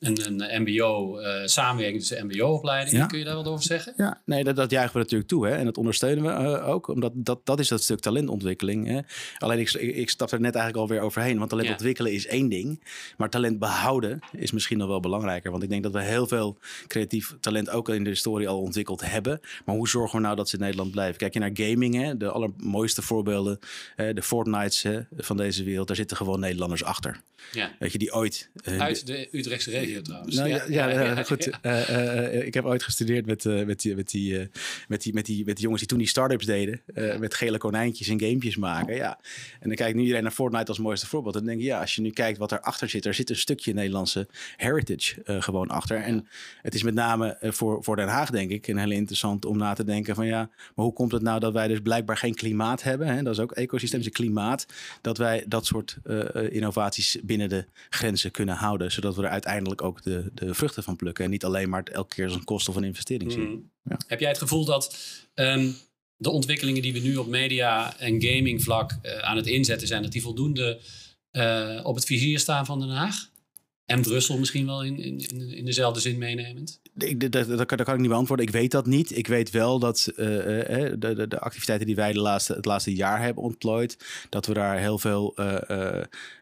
Een, 0.00 0.40
een 0.40 0.62
MBO, 0.62 1.18
eh, 1.18 1.46
samenwerking 1.46 2.00
tussen 2.00 2.26
MBO-opleidingen, 2.26 3.00
ja. 3.00 3.06
kun 3.06 3.18
je 3.18 3.24
daar 3.24 3.34
wat 3.34 3.46
over 3.46 3.64
zeggen? 3.64 3.94
Ja, 3.96 4.20
nee, 4.24 4.44
dat, 4.44 4.56
dat 4.56 4.70
juichen 4.70 4.92
we 4.92 4.98
natuurlijk 4.98 5.28
toe 5.28 5.46
hè? 5.46 5.54
en 5.54 5.64
dat 5.64 5.76
ondersteunen 5.76 6.24
we 6.24 6.30
uh, 6.30 6.68
ook, 6.68 6.88
omdat 6.88 7.12
dat, 7.14 7.46
dat 7.46 7.58
is 7.58 7.68
dat 7.68 7.82
stuk 7.82 8.00
talentontwikkeling. 8.00 8.86
Hè? 8.86 9.00
Alleen 9.38 9.58
ik, 9.58 9.72
ik, 9.72 9.96
ik 9.96 10.10
stap 10.10 10.30
er 10.30 10.40
net 10.40 10.54
eigenlijk 10.54 10.84
alweer 10.84 11.04
overheen, 11.04 11.38
want 11.38 11.50
talent 11.50 11.68
ja. 11.68 11.74
ontwikkelen 11.74 12.12
is 12.12 12.26
één 12.26 12.48
ding, 12.48 12.84
maar 13.16 13.30
talent 13.30 13.58
behouden 13.58 14.18
is 14.32 14.52
misschien 14.52 14.78
nog 14.78 14.88
wel 14.88 15.00
belangrijker. 15.00 15.50
Want 15.50 15.62
ik 15.62 15.68
denk 15.68 15.82
dat 15.82 15.92
we 15.92 16.02
heel 16.02 16.26
veel 16.26 16.58
creatief 16.86 17.36
talent 17.40 17.70
ook 17.70 17.88
in 17.88 18.04
de 18.04 18.10
historie 18.10 18.48
al 18.48 18.60
ontwikkeld 18.60 19.00
hebben. 19.10 19.40
Maar 19.64 19.74
hoe 19.74 19.88
zorgen 19.88 20.16
we 20.18 20.24
nou 20.24 20.36
dat 20.36 20.48
ze 20.48 20.56
in 20.56 20.62
Nederland 20.62 20.90
blijven? 20.90 21.16
Kijk 21.16 21.32
je 21.32 21.40
naar 21.40 21.50
gaming, 21.52 21.94
hè? 21.94 22.16
de 22.16 22.30
allermooiste 22.30 23.02
voorbeelden, 23.02 23.58
de 23.96 24.22
Fortnites 24.22 24.82
hè, 24.82 25.00
van 25.16 25.36
deze 25.36 25.64
wereld, 25.64 25.86
daar 25.86 25.96
zitten 25.96 26.16
gewoon 26.16 26.40
Nederlanders 26.40 26.84
achter. 26.84 27.20
Ja. 27.52 27.70
Weet 27.78 27.92
je, 27.92 27.98
die 27.98 28.12
ooit 28.14 28.50
uh, 28.68 28.80
Uit 28.80 29.06
de 29.06 29.28
Utrechtse 29.32 29.70
regio 29.70 30.02
trouwens. 30.02 30.36
Nou, 30.36 30.48
ja, 30.48 30.64
ja, 30.68 30.90
ja, 30.90 31.22
goed. 31.24 31.50
Uh, 31.62 32.46
ik 32.46 32.54
heb 32.54 32.64
ooit 32.64 32.82
gestudeerd 32.82 33.26
met, 33.26 33.44
met, 33.44 33.80
die, 33.80 33.94
met, 33.94 34.10
die, 34.10 34.48
met, 34.88 35.02
die, 35.02 35.14
met, 35.14 35.26
die, 35.26 35.44
met 35.44 35.54
die 35.54 35.62
jongens 35.62 35.80
die 35.80 35.88
toen 35.88 35.98
die 35.98 36.08
start-ups 36.08 36.46
deden. 36.46 36.80
met 37.18 37.34
gele 37.34 37.58
konijntjes 37.58 38.08
en 38.08 38.20
gamepjes 38.20 38.56
maken. 38.56 38.94
Ja. 38.94 39.18
En 39.60 39.68
dan 39.68 39.76
kijkt 39.76 39.94
nu 39.94 40.00
iedereen 40.00 40.22
naar 40.22 40.32
Fortnite 40.32 40.66
als 40.68 40.78
mooiste 40.78 41.06
voorbeeld. 41.06 41.34
En 41.34 41.40
dan 41.40 41.50
denk 41.50 41.60
je, 41.60 41.66
ja, 41.66 41.80
als 41.80 41.94
je 41.94 42.00
nu 42.00 42.10
kijkt 42.10 42.38
wat 42.38 42.52
erachter 42.52 42.88
zit. 42.88 43.06
Er 43.06 43.14
zit 43.14 43.30
een 43.30 43.36
stukje 43.36 43.72
Nederlandse 43.72 44.28
heritage 44.56 45.22
gewoon 45.24 45.68
achter. 45.68 45.96
En 45.96 46.28
het 46.62 46.74
is 46.74 46.82
met 46.82 46.94
name 46.94 47.36
voor, 47.40 47.84
voor 47.84 47.96
Den 47.96 48.08
Haag, 48.08 48.30
denk 48.30 48.50
ik, 48.50 48.66
een 48.66 48.78
hele 48.78 48.94
interessant 48.94 49.44
om 49.44 49.58
na 49.58 49.74
te 49.74 49.84
denken 49.84 50.14
van 50.14 50.26
ja, 50.26 50.50
maar 50.74 50.84
hoe 50.84 50.92
komt 50.92 51.12
het 51.12 51.22
nou 51.22 51.40
dat 51.40 51.52
wij 51.52 51.68
dus 51.68 51.80
blijkbaar 51.80 52.16
geen 52.16 52.34
klimaat 52.34 52.82
hebben? 52.82 53.06
Hè? 53.06 53.22
Dat 53.22 53.32
is 53.32 53.40
ook 53.40 53.52
ecosystemische 53.52 54.12
klimaat. 54.12 54.66
Dat 55.00 55.18
wij 55.18 55.44
dat 55.46 55.66
soort 55.66 55.98
innovaties 56.50 57.18
binnen 57.22 57.48
de 57.48 57.64
grenzen 58.04 58.30
kunnen 58.30 58.54
houden. 58.54 58.92
Zodat 58.92 59.14
we 59.14 59.22
er 59.22 59.28
uiteindelijk 59.28 59.82
ook 59.82 60.02
de, 60.02 60.30
de 60.34 60.54
vruchten 60.54 60.82
van 60.82 60.96
plukken. 60.96 61.24
En 61.24 61.30
niet 61.30 61.44
alleen 61.44 61.68
maar 61.68 61.82
elke 61.82 62.14
keer 62.14 62.24
als 62.24 62.34
een 62.34 62.44
kost 62.44 62.68
of 62.68 62.76
een 62.76 62.84
investering 62.84 63.32
zien. 63.32 63.48
Mm. 63.48 63.70
Ja. 63.82 63.98
Heb 64.06 64.20
jij 64.20 64.28
het 64.28 64.38
gevoel 64.38 64.64
dat 64.64 64.96
um, 65.34 65.74
de 66.16 66.30
ontwikkelingen 66.30 66.82
die 66.82 66.92
we 66.92 66.98
nu 66.98 67.16
op 67.16 67.26
media 67.26 67.98
en 67.98 68.22
gaming 68.22 68.62
vlak 68.62 68.98
uh, 69.02 69.18
aan 69.18 69.36
het 69.36 69.46
inzetten 69.46 69.86
zijn, 69.86 70.02
dat 70.02 70.12
die 70.12 70.22
voldoende 70.22 70.80
uh, 71.32 71.80
op 71.82 71.94
het 71.94 72.04
vizier 72.04 72.38
staan 72.38 72.66
van 72.66 72.80
Den 72.80 72.88
Haag? 72.88 73.32
En 73.86 74.02
Brussel 74.02 74.38
misschien 74.38 74.66
wel 74.66 74.84
in, 74.84 74.98
in, 74.98 75.20
in 75.50 75.64
dezelfde 75.64 76.00
zin 76.00 76.18
meenemend? 76.18 76.80
Dat, 76.94 77.32
dat, 77.32 77.48
dat, 77.48 77.66
kan, 77.66 77.78
ik 77.78 77.98
niet 77.98 78.08
beantwoorden. 78.08 78.46
Ik 78.46 78.52
weet 78.52 78.70
dat 78.70 78.86
niet. 78.86 79.16
Ik 79.16 79.26
weet 79.26 79.50
wel 79.50 79.78
dat 79.78 80.06
uh, 80.10 80.16
de, 80.16 80.96
de, 80.98 81.28
de, 81.28 81.38
activiteiten 81.38 81.86
die 81.86 81.96
wij 81.96 82.12
de 82.12 82.20
laatste, 82.20 82.54
het 82.54 82.64
laatste 82.64 82.94
jaar 82.94 83.22
hebben 83.22 83.42
ontplooid, 83.42 83.96
dat 84.28 84.46
we 84.46 84.54
daar 84.54 84.78
heel 84.78 84.98
veel. 84.98 85.34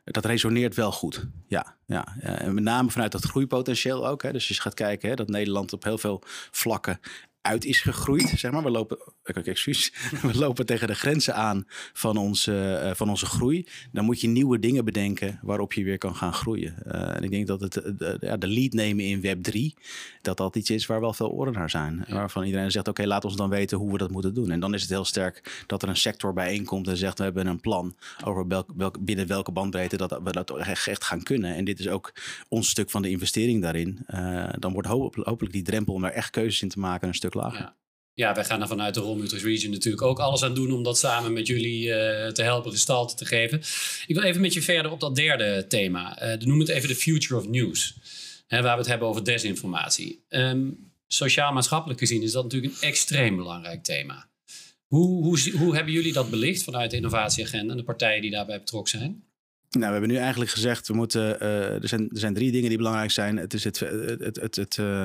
Dat 0.05 0.25
resoneert 0.25 0.75
wel 0.75 0.93
goed. 0.93 1.27
Ja, 1.47 1.77
ja. 1.87 2.17
En 2.21 2.55
met 2.55 2.65
name 2.65 2.91
vanuit 2.91 3.13
dat 3.13 3.25
groeipotentieel 3.25 4.09
ook. 4.09 4.23
Hè. 4.23 4.33
Dus 4.33 4.49
als 4.49 4.57
je 4.57 4.63
gaat 4.63 4.75
kijken 4.75 5.09
hè, 5.09 5.15
dat 5.15 5.29
Nederland 5.29 5.73
op 5.73 5.85
heel 5.85 5.99
veel 5.99 6.23
vlakken 6.51 7.01
uit 7.43 7.65
is 7.65 7.81
gegroeid. 7.81 8.33
Zeg 8.37 8.51
maar. 8.51 8.63
We 8.63 8.71
lopen, 8.71 8.99
excuus, 9.23 9.93
we 10.23 10.39
lopen 10.39 10.67
tegen 10.67 10.87
de 10.87 10.95
grenzen 10.95 11.35
aan 11.35 11.65
van 11.93 12.17
onze, 12.17 12.81
uh, 12.85 12.95
van 12.95 13.09
onze 13.09 13.27
groei. 13.27 13.67
Dan 13.93 14.05
moet 14.05 14.21
je 14.21 14.29
nieuwe 14.29 14.59
dingen 14.59 14.85
bedenken 14.85 15.39
waarop 15.43 15.73
je 15.73 15.85
weer 15.85 15.99
kan 15.99 16.17
gaan 16.17 16.33
groeien. 16.33 16.77
Uh, 16.87 17.17
en 17.17 17.23
ik 17.23 17.31
denk 17.31 17.47
dat 17.47 17.61
het, 17.61 17.73
de, 17.73 18.17
ja, 18.21 18.37
de 18.37 18.47
lead 18.47 18.73
nemen 18.73 19.05
in 19.05 19.21
Web 19.21 19.43
3, 19.43 19.75
dat 20.23 20.37
dat 20.37 20.57
iets 20.57 20.71
is 20.71 20.87
waar 20.87 21.01
wel 21.01 21.13
veel 21.13 21.31
oren 21.31 21.53
naar 21.53 21.71
zijn. 21.71 22.05
Ja. 22.07 22.15
Waarvan 22.15 22.45
iedereen 22.45 22.71
zegt, 22.71 22.89
oké, 22.89 23.01
okay, 23.01 23.13
laat 23.13 23.25
ons 23.25 23.37
dan 23.37 23.49
weten 23.49 23.79
hoe 23.79 23.93
we 23.93 23.99
dat 23.99 24.11
moeten 24.11 24.35
doen. 24.35 24.51
En 24.51 24.61
dan 24.61 24.75
is 24.75 24.81
het 24.81 24.91
heel 24.91 25.05
sterk 25.05 25.65
dat 25.67 25.83
er 25.83 25.89
een 25.89 25.97
sector 25.97 26.33
bijeenkomt 26.33 26.89
en 26.89 26.97
zegt, 26.97 27.19
we 27.19 27.25
hebben 27.25 27.47
een 27.47 27.61
plan 27.61 27.97
over 28.25 28.47
welk, 28.47 28.71
welk, 28.77 29.05
binnen 29.05 29.27
welke 29.27 29.53
bandbreedte 29.53 29.97
dat 29.97 30.21
we 30.25 30.33
dat 30.33 30.57
echt 30.57 31.05
gaan 31.05 31.23
kunnen. 31.23 31.55
En 31.55 31.65
dit 31.65 31.81
is 31.81 31.89
ook 31.89 32.13
ons 32.49 32.69
stuk 32.69 32.91
van 32.91 33.03
de 33.03 33.11
investering 33.11 33.63
daarin. 33.63 34.05
Uh, 34.15 34.49
dan 34.59 34.73
wordt 34.73 34.89
hopelijk 34.89 35.53
die 35.53 35.63
drempel 35.63 35.95
om 35.95 36.05
er 36.05 36.13
echt 36.13 36.31
keuzes 36.31 36.63
in 36.63 36.69
te 36.69 36.79
maken 36.79 37.09
een 37.09 37.15
stuk 37.15 37.32
Ja. 37.35 37.81
Ja, 38.15 38.35
wij 38.35 38.45
gaan 38.45 38.61
er 38.61 38.69
vanuit 38.69 38.95
de 38.95 39.01
Rom 39.01 39.21
Utrecht 39.21 39.45
Region 39.45 39.71
natuurlijk 39.71 40.03
ook 40.03 40.19
alles 40.19 40.43
aan 40.43 40.55
doen 40.55 40.73
om 40.73 40.83
dat 40.83 40.99
samen 40.99 41.33
met 41.33 41.47
jullie 41.47 41.87
uh, 41.87 41.95
te 42.29 42.43
helpen 42.43 42.71
gestalte 42.71 43.15
te 43.15 43.25
geven. 43.25 43.59
Ik 44.07 44.15
wil 44.15 44.23
even 44.23 44.41
met 44.41 44.53
je 44.53 44.63
verder 44.63 44.91
op 44.91 45.01
dat 45.01 45.17
derde 45.17 45.67
thema. 45.69 46.23
Uh, 46.23 46.39
noem 46.39 46.59
het 46.59 46.69
even 46.69 46.89
de 46.89 46.95
future 46.95 47.41
of 47.41 47.49
news. 47.49 47.97
Hè, 48.47 48.63
waar 48.63 48.73
we 48.73 48.81
het 48.81 48.91
hebben 48.91 49.09
over 49.09 49.25
desinformatie. 49.25 50.25
Um, 50.29 50.91
Sociaal-maatschappelijk 51.07 52.01
gezien 52.01 52.23
is 52.23 52.33
dat 52.33 52.43
natuurlijk 52.43 52.75
een 52.75 52.89
extreem 52.89 53.37
belangrijk 53.37 53.83
thema. 53.83 54.29
Hoe, 54.87 55.25
hoe, 55.25 55.51
hoe 55.59 55.75
hebben 55.75 55.93
jullie 55.93 56.13
dat 56.13 56.31
belicht 56.31 56.63
vanuit 56.63 56.91
de 56.91 56.97
innovatieagenda 56.97 57.71
en 57.71 57.77
de 57.77 57.85
partijen 57.85 58.23
die 58.23 58.31
daarbij 58.31 58.59
betrokken 58.59 58.99
zijn? 58.99 59.25
Nou, 59.73 59.87
we 59.87 59.93
hebben 59.93 60.11
nu 60.11 60.17
eigenlijk 60.17 60.51
gezegd, 60.51 60.89
we 60.89 60.95
moeten, 60.95 61.43
uh, 61.43 61.83
er, 61.83 61.89
zijn, 61.89 62.01
er 62.11 62.19
zijn 62.19 62.35
drie 62.35 62.53
dingen 62.53 62.69
die 62.69 62.79
belangrijk 62.79 63.11
zijn. 63.11 63.37
Het 63.37 63.55
is 63.55 63.65
het, 63.65 63.79
het, 63.79 64.37
het, 64.37 64.57
het, 64.57 64.77
uh, 64.77 65.05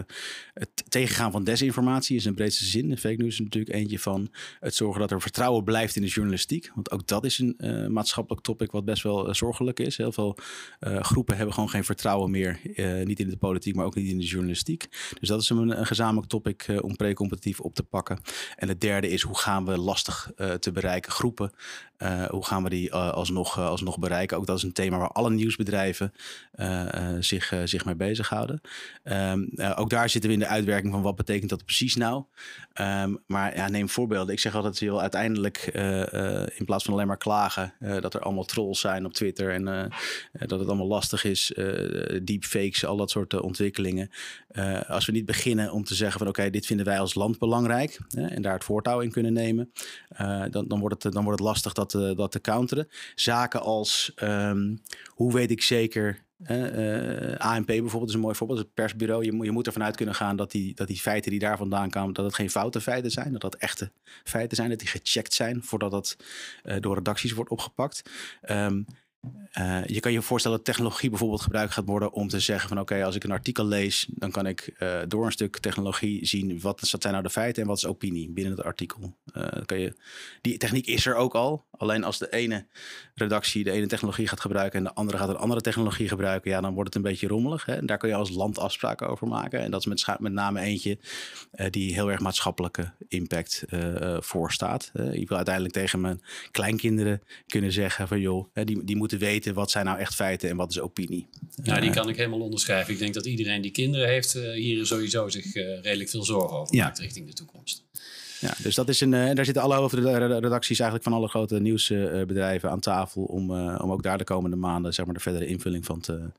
het 0.54 0.84
tegengaan 0.88 1.32
van 1.32 1.44
desinformatie, 1.44 2.16
is 2.16 2.26
in 2.26 2.36
breedste 2.36 2.66
zin. 2.66 2.98
Fake 2.98 3.16
news 3.16 3.34
is 3.34 3.40
natuurlijk 3.40 3.76
eentje 3.76 4.00
van. 4.00 4.30
Het 4.60 4.76
zorgen 4.76 5.00
dat 5.00 5.12
er 5.12 5.22
vertrouwen 5.22 5.64
blijft 5.64 5.96
in 5.96 6.02
de 6.02 6.08
journalistiek. 6.08 6.72
Want 6.76 6.92
ook 6.92 7.08
dat 7.08 7.26
is 7.26 7.40
een 7.40 7.94
maatschappelijk 7.94 8.44
topic 8.44 8.72
wat 8.72 8.86
best 8.86 9.04
wel 9.04 9.36
zorgelijk 9.36 9.80
is. 9.80 9.98
Heel 9.98 10.12
veel 10.12 10.38
groepen 10.80 11.36
hebben 11.36 11.54
gewoon 11.54 11.70
geen 11.70 11.84
vertrouwen 11.84 12.32
meer. 12.32 12.60
niet 13.04 13.20
in 13.20 13.30
de 13.30 13.38
politiek, 13.38 13.76
maar 13.76 13.86
ook 13.86 13.96
niet 13.96 14.12
in 14.12 14.18
de 14.18 14.26
journalistiek. 14.26 14.88
Dus 15.20 15.30
dat 15.30 15.42
is 15.42 15.50
een, 15.50 15.80
een 15.80 15.86
gezamenlijk 15.86 16.28
topic 16.28 16.66
om 16.82 16.96
precompetitief 16.96 17.60
op 17.60 17.76
te 17.76 17.84
pakken. 17.84 18.20
En 18.56 18.68
het 18.68 18.82
derde 18.82 19.10
is, 19.10 19.22
hoe 19.22 19.38
gaan 19.38 19.66
we 19.66 19.78
lastig 19.78 20.32
te 20.60 20.72
bereiken 20.72 21.12
groepen? 21.12 21.52
hoe 22.30 22.46
gaan 22.46 22.64
we 22.64 22.70
die 22.70 22.94
alsnog, 22.94 23.60
alsnog 23.60 24.00
bereiken? 24.00 24.38
Ook 24.38 24.46
dat 24.46 24.57
is 24.58 24.64
een 24.64 24.74
thema 24.74 24.98
waar 24.98 25.12
alle 25.12 25.30
nieuwsbedrijven 25.30 26.14
zich, 27.20 27.54
zich 27.64 27.86
mee 27.86 27.96
bezighouden. 27.96 28.62
Um, 29.04 29.50
ook 29.76 29.90
daar 29.90 30.10
zitten 30.10 30.30
we 30.30 30.36
in 30.36 30.42
de 30.42 30.48
uitwerking 30.48 30.94
van 30.94 31.02
wat 31.02 31.16
betekent 31.16 31.50
dat 31.50 31.66
precies 31.66 31.96
nou. 31.96 32.24
Um, 32.82 33.24
maar 33.26 33.56
ja, 33.56 33.70
neem 33.70 33.90
voorbeelden. 33.90 34.34
Ik 34.34 34.40
zeg 34.40 34.56
altijd, 34.56 34.80
heel 34.80 35.02
uiteindelijk 35.02 35.66
in 36.58 36.66
plaats 36.66 36.84
van 36.84 36.94
alleen 36.94 37.08
maar 37.08 37.18
klagen 37.18 37.74
dat 38.02 38.14
er 38.14 38.22
allemaal 38.22 38.44
trolls 38.44 38.80
zijn 38.80 39.06
op 39.06 39.14
Twitter 39.14 39.54
en 39.54 39.92
dat 40.32 40.60
het 40.60 40.68
allemaal 40.68 40.88
lastig 40.88 41.24
is, 41.24 41.54
deepfakes, 42.24 42.86
al 42.86 42.98
dat 42.98 43.12
soort 43.12 43.42
ontwikkelingen. 43.42 44.10
als 44.88 45.06
we 45.06 45.12
niet 45.12 45.26
beginnen 45.26 45.72
om 45.72 45.84
te 45.84 45.96
zeggen 45.96 46.20
van 46.20 46.28
oké, 46.28 46.50
dit 46.50 46.66
vinden 46.66 46.86
wij 46.86 47.00
als 47.00 47.14
land 47.14 47.40
belangrijk 47.40 48.00
en 48.16 48.42
daar 48.42 48.54
het 48.54 48.64
voortouw 48.64 49.00
in 49.00 49.12
kunnen 49.12 49.34
nemen, 49.34 49.72
dan, 50.50 50.68
dan, 50.68 50.80
wordt 50.80 51.04
het, 51.04 51.14
dan 51.14 51.24
wordt 51.24 51.40
het 51.40 51.48
lastig 51.48 51.74
dat, 51.74 51.92
dat 51.92 52.32
te 52.32 52.42
counteren. 52.42 52.88
Zaken 53.16 53.62
als 53.62 54.12
um, 54.50 54.82
hoe 55.08 55.34
weet 55.34 55.52
ik 55.52 55.62
zeker 55.62 56.26
uh, 56.46 57.36
ANP 57.38 57.66
bijvoorbeeld 57.66 58.08
is 58.08 58.14
een 58.14 58.20
mooi 58.20 58.36
voorbeeld. 58.36 58.60
Het 58.60 58.74
persbureau. 58.74 59.24
Je, 59.26 59.44
je 59.44 59.52
moet 59.52 59.66
ervan 59.66 59.84
uit 59.84 59.96
kunnen 59.96 60.16
gaan 60.16 60.36
dat 60.36 60.52
die, 60.52 60.76
dat 60.76 60.88
die 60.88 61.00
feiten 61.00 61.32
die 61.32 61.40
daar 61.40 61.58
vandaan 61.58 61.90
komen, 61.90 62.14
dat 62.14 62.26
het 62.26 62.36
geen 62.36 62.50
foute 62.50 62.82
feiten 62.82 63.12
zijn. 63.12 63.32
Dat 63.32 63.42
dat 63.42 63.56
echte 63.56 63.92
feiten 64.24 64.58
zijn. 64.58 64.70
Dat 64.70 64.80
die 64.80 64.88
gecheckt 64.88 65.34
zijn 65.34 65.64
voordat 65.64 65.92
dat 65.92 66.18
uh, 66.64 66.76
door 66.80 66.96
redacties 66.96 67.32
wordt 67.32 67.50
opgepakt. 67.50 68.02
Um, 68.50 68.86
uh, 69.60 69.86
je 69.86 70.00
kan 70.00 70.12
je 70.12 70.22
voorstellen 70.22 70.58
dat 70.58 70.66
technologie 70.66 71.10
bijvoorbeeld 71.10 71.42
gebruikt 71.42 71.74
gaat 71.74 71.86
worden 71.86 72.12
om 72.12 72.28
te 72.28 72.40
zeggen 72.40 72.70
van 72.70 72.80
oké, 72.80 73.04
als 73.04 73.16
ik 73.16 73.24
een 73.24 73.32
artikel 73.32 73.66
lees, 73.66 74.08
dan 74.10 74.32
kan 74.32 74.46
ik 74.46 74.76
uh, 74.80 75.00
door 75.08 75.26
een 75.26 75.32
stuk 75.32 75.58
technologie 75.58 76.26
zien 76.26 76.60
wat, 76.60 76.90
wat 76.92 77.02
zijn 77.02 77.14
nou 77.14 77.26
de 77.26 77.32
feiten 77.32 77.62
en 77.62 77.68
wat 77.68 77.78
is 77.78 77.86
opinie 77.86 78.30
binnen 78.30 78.56
het 78.56 78.66
artikel. 78.66 79.16
Uh, 79.34 79.44
kan 79.66 79.80
je, 79.80 79.94
die 80.42 80.58
techniek 80.58 80.86
is 80.86 81.06
er 81.06 81.16
ook 81.16 81.36
al. 81.36 81.66
Alleen 81.72 82.04
als 82.04 82.18
de 82.18 82.30
ene 82.30 82.66
redactie 83.14 83.64
de 83.64 83.72
ene 83.72 83.88
technologie 83.88 84.28
gaat 84.28 84.40
gebruiken 84.40 84.80
en 84.80 84.84
de 84.86 84.94
andere 84.94 85.18
gaat 85.18 85.30
een 85.30 85.36
andere 85.36 85.62
technologie 85.62 86.08
gebruiken, 86.08 86.52
ja, 86.52 86.62
dan 86.62 86.74
wordt 86.74 86.94
het 86.94 86.96
een 86.96 87.12
beetje 87.12 87.28
rommelig. 87.28 87.66
Hè? 87.66 87.76
En 87.76 87.86
daar 87.86 87.98
kun 87.98 88.10
je 88.10 88.16
als 88.16 88.30
land 88.30 88.60
afspraken 88.60 89.10
over 89.10 89.28
maken. 89.28 89.60
En 89.60 89.72
dat 89.72 89.80
is 89.80 89.86
met, 89.86 90.20
met 90.20 90.32
name 90.32 90.60
eentje 90.60 90.98
die 91.70 91.94
heel 91.94 92.12
erg 92.12 92.20
maatschappelijke 92.20 92.92
impact 93.08 93.64
voorstaat. 94.20 94.92
ik 95.12 95.28
wil 95.28 95.38
uiteindelijk 95.38 95.74
tegen 95.74 96.02
mijn 96.02 96.22
kleinkinderen 96.52 97.22
kunnen 97.48 97.72
zeggen 97.72 98.08
van 98.08 98.20
joh, 98.20 98.48
die, 98.54 98.84
die 98.84 98.96
moeten 98.96 99.17
weten 99.18 99.54
wat 99.54 99.72
zijn 99.72 99.86
nou 99.86 100.00
echt 100.00 100.16
feiten 100.16 100.50
en 100.50 100.56
wat 100.56 100.70
is 100.70 100.80
opinie. 100.80 101.28
Nou, 101.64 101.82
die 101.82 101.90
kan 101.90 102.10
ik 102.10 102.16
helemaal 102.16 102.40
onderschrijven. 102.40 102.94
Ik 102.94 103.00
denk 103.00 103.14
dat 103.14 103.26
iedereen 103.26 103.62
die 103.62 103.72
kinderen 103.72 104.08
heeft 104.08 104.36
uh, 104.36 104.52
hier 104.52 104.86
sowieso 104.86 105.30
zich 105.30 105.56
uh, 105.56 105.82
redelijk 105.82 106.10
veel 106.10 106.24
zorgen 106.24 106.58
over 106.58 106.76
maakt 106.76 107.00
richting 107.00 107.28
de 107.28 107.34
toekomst. 107.34 107.84
Ja, 108.40 108.54
dus 108.64 108.76
dat 108.76 108.90
is 108.90 109.02
een. 109.02 109.14
Uh, 109.14 109.34
daar 109.34 109.46
zitten 109.46 109.64
alle 109.64 109.76
hoofdredacties 109.76 110.80
eigenlijk 110.80 111.10
van 111.10 111.18
alle 111.18 111.28
grote 111.28 111.60
nieuwsbedrijven 111.60 112.70
aan 112.70 112.80
tafel 112.80 113.24
om, 113.24 113.52
om 113.80 113.92
ook 113.92 114.04
daar 114.04 114.18
de 114.18 114.24
komende 114.24 114.56
maanden 114.56 114.94
zeg 114.94 115.06
maar 115.06 115.14
de 115.14 115.20
verdere 115.20 115.46
invulling 115.46 115.86
van 115.86 116.00
te, 116.00 116.30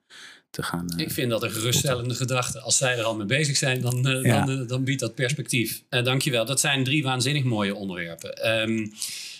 te 0.51 0.63
gaan. 0.63 0.87
ik 0.97 1.11
vind 1.11 1.31
dat 1.31 1.43
een 1.43 1.51
geruststellende 1.51 2.15
gedachte. 2.15 2.61
Als 2.61 2.77
zij 2.77 2.99
er 2.99 3.05
al 3.05 3.17
mee 3.17 3.27
bezig 3.27 3.57
zijn, 3.57 3.81
dan, 3.81 4.03
dan, 4.03 4.67
dan 4.67 4.85
biedt 4.85 5.01
dat 5.01 5.15
perspectief. 5.15 5.83
dankjewel. 5.89 6.45
Dat 6.45 6.61
zijn 6.61 6.85
drie 6.85 7.03
waanzinnig 7.03 7.45
mooie 7.45 7.75
onderwerpen. 7.75 8.61
Um, 8.61 8.93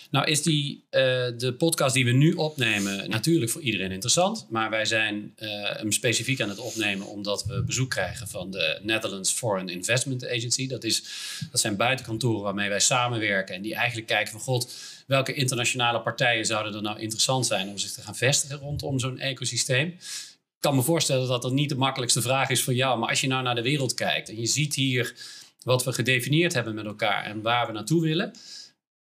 nou 0.09 0.25
is 0.25 0.41
die, 0.41 0.83
uh, 0.91 1.01
de 1.37 1.55
podcast 1.57 1.93
die 1.93 2.05
we 2.05 2.11
nu 2.11 2.33
opnemen 2.33 3.09
natuurlijk 3.09 3.51
voor 3.51 3.61
iedereen 3.61 3.91
interessant. 3.91 4.47
Maar 4.49 4.69
wij 4.69 4.85
zijn 4.85 5.33
uh, 5.37 5.49
hem 5.63 5.91
specifiek 5.91 6.41
aan 6.41 6.49
het 6.49 6.59
opnemen 6.59 7.07
omdat 7.07 7.45
we 7.45 7.63
bezoek 7.63 7.89
krijgen 7.89 8.27
van 8.27 8.51
de 8.51 8.79
Netherlands 8.81 9.31
Foreign 9.31 9.69
Investment 9.69 10.27
Agency. 10.27 10.67
Dat, 10.67 10.83
is, 10.83 11.03
dat 11.51 11.59
zijn 11.59 11.75
buitenkantoren 11.75 12.43
waarmee 12.43 12.69
wij 12.69 12.79
samenwerken 12.79 13.55
en 13.55 13.61
die 13.61 13.75
eigenlijk 13.75 14.07
kijken 14.07 14.31
van 14.31 14.41
god, 14.41 14.73
welke 15.07 15.33
internationale 15.33 16.01
partijen 16.01 16.45
zouden 16.45 16.73
er 16.73 16.81
nou 16.81 16.99
interessant 16.99 17.45
zijn 17.45 17.69
om 17.69 17.77
zich 17.77 17.91
te 17.91 18.01
gaan 18.01 18.15
vestigen 18.15 18.57
rondom 18.57 18.99
zo'n 18.99 19.19
ecosysteem. 19.19 19.87
Ik 19.87 20.65
kan 20.65 20.75
me 20.75 20.81
voorstellen 20.81 21.27
dat 21.27 21.41
dat 21.41 21.51
niet 21.51 21.69
de 21.69 21.75
makkelijkste 21.75 22.21
vraag 22.21 22.49
is 22.49 22.63
voor 22.63 22.73
jou. 22.73 22.99
Maar 22.99 23.09
als 23.09 23.21
je 23.21 23.27
nou 23.27 23.43
naar 23.43 23.55
de 23.55 23.61
wereld 23.61 23.93
kijkt 23.93 24.29
en 24.29 24.39
je 24.39 24.45
ziet 24.45 24.75
hier 24.75 25.15
wat 25.63 25.83
we 25.83 25.93
gedefinieerd 25.93 26.53
hebben 26.53 26.75
met 26.75 26.85
elkaar 26.85 27.23
en 27.23 27.41
waar 27.41 27.67
we 27.67 27.73
naartoe 27.73 28.01
willen 28.01 28.33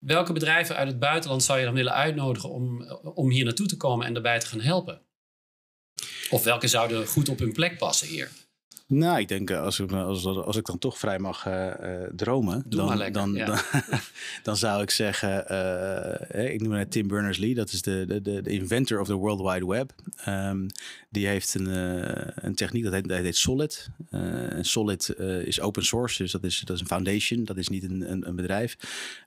Welke 0.00 0.32
bedrijven 0.32 0.76
uit 0.76 0.88
het 0.88 0.98
buitenland 0.98 1.42
zou 1.42 1.58
je 1.58 1.64
dan 1.64 1.74
willen 1.74 1.92
uitnodigen 1.92 2.50
om, 2.50 2.90
om 3.14 3.30
hier 3.30 3.44
naartoe 3.44 3.66
te 3.66 3.76
komen 3.76 4.06
en 4.06 4.12
daarbij 4.12 4.38
te 4.38 4.46
gaan 4.46 4.60
helpen? 4.60 5.06
Of 6.30 6.44
welke 6.44 6.68
zouden 6.68 7.06
goed 7.06 7.28
op 7.28 7.38
hun 7.38 7.52
plek 7.52 7.78
passen 7.78 8.08
hier? 8.08 8.30
Nou, 8.90 9.18
ik 9.18 9.28
denk 9.28 9.50
eh, 9.50 9.62
als 9.62 9.80
ik, 9.80 9.92
als, 9.92 10.24
als 10.26 10.56
ik 10.56 10.66
dan 10.66 10.78
toch 10.78 10.98
vrij 10.98 11.18
mag 11.18 11.46
uh, 11.46 11.72
dromen, 12.16 12.64
dan, 12.66 12.98
dan, 13.12 13.34
dan, 13.34 13.58
dan, 14.42 14.56
zou 14.56 14.82
ik 14.82 14.90
zeggen, 14.90 15.44
uh, 16.36 16.52
ik 16.52 16.60
noem 16.60 16.72
het 16.72 16.90
Tim 16.90 17.08
Berners-Lee, 17.08 17.54
dat 17.54 17.72
is 17.72 17.82
de, 17.82 18.20
de, 18.22 18.42
de 18.42 18.50
inventor 18.50 19.00
of 19.00 19.06
the 19.06 19.14
World 19.14 19.40
Wide 19.40 19.66
Web. 19.66 19.92
Um, 20.28 20.66
die 21.10 21.26
heeft 21.26 21.54
een, 21.54 21.66
een 22.46 22.54
techniek, 22.54 22.84
dat 22.84 22.92
heet, 22.92 23.08
dat 23.08 23.18
heet 23.18 23.36
Solid. 23.36 23.90
Solid 24.60 25.14
is 25.44 25.60
open 25.60 25.84
source, 25.84 26.22
dus 26.22 26.32
dat 26.32 26.44
is, 26.44 26.60
dat 26.60 26.76
is 26.76 26.80
een 26.80 26.86
foundation, 26.86 27.44
dat 27.44 27.56
is 27.56 27.68
niet 27.68 27.84
een, 27.84 28.10
een, 28.10 28.28
een 28.28 28.36
bedrijf. 28.36 28.76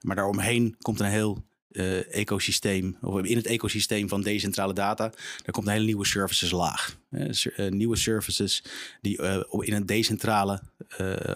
Maar 0.01 0.15
daaromheen 0.15 0.75
komt 0.81 0.99
een 0.99 1.05
heel 1.05 1.43
uh, 1.73 2.15
ecosysteem, 2.15 2.97
of 3.01 3.23
in 3.23 3.37
het 3.37 3.45
ecosysteem 3.45 4.09
van 4.09 4.21
decentrale 4.21 4.73
data, 4.73 5.09
daar 5.43 5.51
komt 5.51 5.67
een 5.67 5.73
hele 5.73 5.85
nieuwe 5.85 6.05
services 6.05 6.51
laag. 6.51 7.01
Uh, 7.09 7.69
nieuwe 7.69 7.95
services 7.95 8.63
die 9.01 9.21
in 9.59 9.73
een 9.73 9.85
decentrale, 9.85 10.61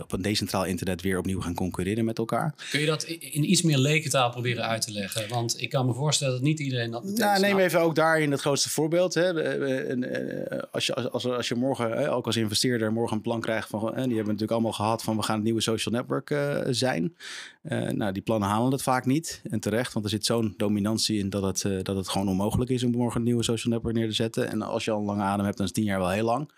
op 0.02 0.12
een 0.12 0.21
decentraal 0.21 0.65
internet 0.65 1.02
weer 1.02 1.17
opnieuw 1.17 1.41
gaan 1.41 1.54
concurreren 1.54 2.06
met 2.06 2.17
elkaar. 2.17 2.56
Kun 2.69 2.80
je 2.80 2.86
dat 2.86 3.04
in 3.04 3.52
iets 3.52 3.62
meer 3.62 3.78
lekentaal 3.78 4.30
proberen 4.30 4.63
uit 4.63 4.82
te 4.82 4.91
leggen? 4.91 5.30
Want 5.30 5.62
ik 5.62 5.69
kan 5.69 5.86
me 5.86 5.93
voorstellen 5.93 6.34
dat 6.34 6.41
niet 6.41 6.60
iedereen 6.60 6.91
dat 6.91 7.04
meteen 7.04 7.26
nou, 7.26 7.39
Neem 7.39 7.60
even 7.60 7.82
ook 7.82 7.95
daarin 7.95 8.32
het 8.32 8.39
grootste 8.39 8.69
voorbeeld. 8.69 9.13
Hè. 9.13 9.28
Als, 10.71 10.86
je, 10.86 10.95
als, 10.95 11.26
als, 11.26 11.47
je 11.47 11.56
morgen, 11.56 12.10
ook 12.12 12.26
als 12.26 12.36
investeerder, 12.36 12.93
morgen 12.93 13.15
een 13.15 13.21
plan 13.21 13.41
krijgt 13.41 13.69
van, 13.69 13.82
en 13.82 13.88
die 13.88 13.95
hebben 13.95 14.17
we 14.17 14.23
natuurlijk 14.23 14.52
allemaal 14.52 14.71
gehad 14.71 15.04
van 15.04 15.15
we 15.15 15.23
gaan 15.23 15.36
het 15.36 15.43
nieuwe 15.43 15.62
social 15.62 15.95
network 15.95 16.36
zijn. 16.76 17.15
nou, 17.91 18.12
die 18.12 18.21
plannen 18.21 18.50
halen 18.50 18.71
het 18.71 18.82
vaak 18.82 19.06
niet 19.06 19.41
en 19.50 19.60
terecht, 19.60 19.93
want 19.93 20.06
er 20.06 20.12
zit 20.12 20.26
zo'n 20.28 20.54
dominantie 20.58 21.20
in 21.20 21.30
dat 21.30 21.44
het, 21.44 21.63
uh, 21.63 21.84
dat 21.84 21.96
het 21.96 22.10
gewoon 22.10 22.28
onmogelijk 22.28 22.70
is 22.70 22.84
om 22.84 22.92
morgen 22.92 23.20
een 23.20 23.26
nieuwe 23.26 23.44
social 23.44 23.74
network 23.74 23.96
neer 23.96 24.08
te 24.08 24.13
zetten. 24.13 24.50
En 24.50 24.62
als 24.62 24.86
je 24.86 24.92
al 24.92 25.00
een 25.00 25.06
lange 25.06 25.24
adem 25.24 25.46
hebt, 25.46 25.58
dan 25.58 25.66
is 25.66 25.72
tien 25.72 25.84
jaar 25.84 26.00
wel 26.00 26.10
heel 26.10 26.26
lang. 26.26 26.52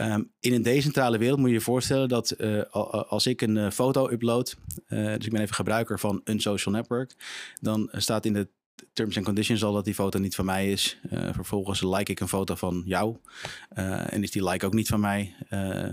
Um, 0.00 0.30
in 0.40 0.52
een 0.52 0.62
decentrale 0.62 1.18
wereld 1.18 1.38
moet 1.38 1.48
je 1.48 1.54
je 1.54 1.60
voorstellen 1.60 2.08
dat 2.08 2.34
uh, 2.38 2.62
als 3.08 3.26
ik 3.26 3.42
een 3.42 3.72
foto 3.72 4.10
upload, 4.10 4.56
dus 4.88 5.24
ik 5.26 5.30
ben 5.30 5.40
even 5.40 5.54
gebruiker 5.54 5.98
van 5.98 6.20
een 6.24 6.40
social 6.40 6.74
network, 6.74 7.14
dan 7.60 7.88
staat 7.92 8.24
in 8.24 8.32
de 8.32 8.48
terms 8.92 9.16
and 9.16 9.26
conditions 9.26 9.64
al 9.64 9.72
dat 9.72 9.84
die 9.84 9.94
foto 9.94 10.18
niet 10.18 10.34
van 10.34 10.44
mij 10.44 10.70
is. 10.70 10.98
Vervolgens 11.10 11.82
like 11.82 12.10
ik 12.10 12.20
een 12.20 12.28
foto 12.28 12.54
van 12.54 12.82
jou. 12.86 13.16
En 14.08 14.22
is 14.22 14.30
die 14.30 14.48
like 14.48 14.66
ook 14.66 14.74
niet 14.74 14.88
van 14.88 15.00
mij. 15.00 15.34
Uh, 15.50 15.88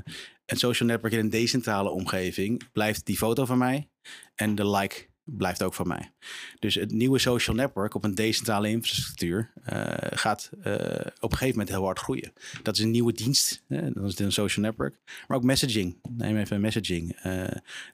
en 0.45 0.57
social 0.57 0.89
network 0.89 1.13
in 1.13 1.19
een 1.19 1.29
decentrale 1.29 1.89
omgeving 1.89 2.71
blijft 2.71 3.05
die 3.05 3.17
foto 3.17 3.45
van 3.45 3.57
mij. 3.57 3.89
En 4.35 4.55
de 4.55 4.69
like 4.69 5.09
blijft 5.23 5.63
ook 5.63 5.73
van 5.73 5.87
mij. 5.87 6.11
Dus 6.59 6.75
het 6.75 6.91
nieuwe 6.91 7.19
social 7.19 7.55
network 7.55 7.95
op 7.95 8.03
een 8.03 8.15
decentrale 8.15 8.69
infrastructuur 8.69 9.51
uh, 9.73 9.93
gaat 9.97 10.49
uh, 10.57 10.73
op 11.19 11.31
een 11.31 11.37
gegeven 11.37 11.49
moment 11.49 11.69
heel 11.69 11.83
hard 11.83 11.99
groeien. 11.99 12.33
Dat 12.63 12.77
is 12.77 12.83
een 12.83 12.91
nieuwe 12.91 13.13
dienst. 13.13 13.63
Hè? 13.67 13.91
Dan 13.91 14.05
is 14.05 14.19
een 14.19 14.31
social 14.31 14.65
network. 14.65 14.95
Maar 15.27 15.37
ook 15.37 15.43
messaging. 15.43 15.99
Neem 16.09 16.37
even 16.37 16.61
messaging. 16.61 17.25
Uh, 17.25 17.43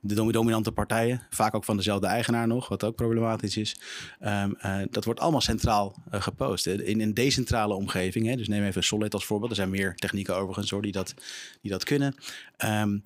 de 0.01 0.31
dominante 0.31 0.71
partijen, 0.71 1.21
vaak 1.29 1.55
ook 1.55 1.63
van 1.63 1.77
dezelfde 1.77 2.07
eigenaar 2.07 2.47
nog, 2.47 2.67
wat 2.67 2.83
ook 2.83 2.95
problematisch 2.95 3.57
is. 3.57 3.79
Um, 4.21 4.57
dat 4.89 5.05
wordt 5.05 5.19
allemaal 5.19 5.41
centraal 5.41 6.03
gepost. 6.09 6.65
In 6.65 7.01
een 7.01 7.13
decentrale 7.13 7.73
omgeving. 7.73 8.27
Hè? 8.27 8.35
Dus 8.35 8.47
neem 8.47 8.63
even 8.63 8.83
Solid 8.83 9.13
als 9.13 9.25
voorbeeld. 9.25 9.49
Er 9.49 9.55
zijn 9.55 9.69
meer 9.69 9.95
technieken 9.95 10.35
overigens 10.35 10.69
hoor, 10.69 10.81
die, 10.81 10.91
dat, 10.91 11.13
die 11.61 11.71
dat 11.71 11.83
kunnen. 11.83 12.15
Um, 12.65 13.01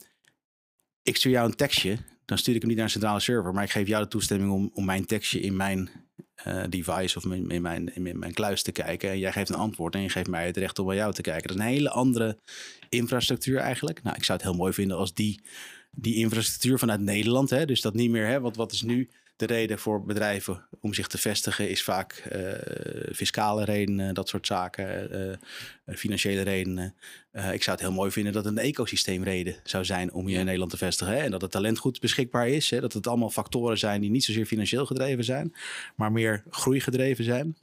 ik 1.04 1.16
stuur 1.16 1.32
jou 1.32 1.50
een 1.50 1.56
tekstje 1.56 1.98
dan 2.32 2.40
stuur 2.40 2.56
ik 2.56 2.60
hem 2.60 2.70
niet 2.70 2.78
naar 2.78 2.86
een 2.86 2.92
centrale 2.92 3.20
server. 3.20 3.54
Maar 3.54 3.64
ik 3.64 3.72
geef 3.72 3.88
jou 3.88 4.04
de 4.04 4.10
toestemming 4.10 4.52
om, 4.52 4.72
om 4.74 4.86
mijn 4.86 5.06
tekstje 5.06 5.40
in 5.40 5.56
mijn 5.56 5.90
uh, 6.48 6.64
device 6.70 7.18
of 7.18 7.26
in, 7.26 7.50
in, 7.50 7.62
mijn, 7.62 7.96
in 7.96 8.20
mijn 8.20 8.34
kluis 8.34 8.64
te 8.64 8.72
kijken. 8.72 9.10
En 9.10 9.20
jij 9.20 9.32
geeft 9.32 9.50
een 9.50 9.56
antwoord 9.56 9.96
en 9.96 10.02
je 10.02 10.10
geeft 10.10 10.28
mij 10.28 10.46
het 10.46 10.58
recht 10.58 10.80
om 10.80 10.86
bij 10.86 10.96
jou 10.96 11.14
te 11.14 11.22
kijken. 11.22 11.48
Dat 11.48 11.58
is 11.58 11.64
een 11.64 11.70
hele 11.70 11.90
andere 11.90 12.38
infrastructuur 12.90 13.58
eigenlijk. 13.58 14.04
Nou, 14.04 14.16
ik 14.16 14.24
zou 14.24 14.38
het 14.38 14.48
heel 14.48 14.58
mooi 14.58 14.74
vinden 14.74 14.98
als 14.98 15.14
die, 15.14 15.42
die 15.92 16.16
infrastructuur 16.16 16.80
vanuit 16.80 17.00
Nederland, 17.00 17.50
hè, 17.50 17.66
dus 17.66 17.82
dat 17.82 17.94
niet 17.94 18.10
meer, 18.10 18.28
hè, 18.28 18.40
wat, 18.40 18.56
wat 18.56 18.72
is 18.72 18.82
nu 18.82 19.10
de 19.42 19.54
reden 19.54 19.80
voor 19.80 20.06
bedrijven 20.06 20.68
om 20.82 20.94
zich 20.94 21.08
te 21.08 21.18
vestigen 21.18 21.70
is 21.70 21.84
vaak 21.84 22.24
uh, 22.36 22.52
fiscale 23.14 23.64
redenen, 23.64 24.14
dat 24.14 24.30
soort 24.30 24.48
zaken, 24.48 25.16
uh, 25.86 25.96
financiële 25.96 26.42
redenen. 26.42 26.96
ik 27.32 27.64
zou 27.64 27.78
het 27.78 27.80
heel 27.80 27.92
mooi 27.92 28.12
vinden 28.12 28.34
dat 28.34 28.46
het 28.46 28.58
een 28.58 28.64
ecosysteemreden 28.64 29.56
zou 29.64 29.86
zijn 29.86 30.14
om 30.14 30.30
je 30.30 30.38
in 30.38 30.46
Nederland 30.46 30.72
te 30.72 30.78
vestigen. 30.78 31.14
Hè? 31.14 31.20
En 31.20 31.32
dat 31.32 31.42
het 31.42 31.52
talent 31.52 31.78
goed 31.78 32.00
beschikbaar 32.00 32.48
is. 32.48 32.70
Hè? 32.70 32.80
Dat 32.80 32.94
het 32.94 33.08
allemaal 33.08 33.30
factoren 33.30 33.78
zijn 33.78 34.02
die 34.02 34.10
niet 34.10 34.24
zozeer 34.24 34.46
financieel 34.46 34.86
gedreven 34.86 35.24
zijn, 35.24 35.54
maar 35.96 36.12
meer 36.12 36.44
groeigedreven 36.50 37.24
zijn. 37.24 37.58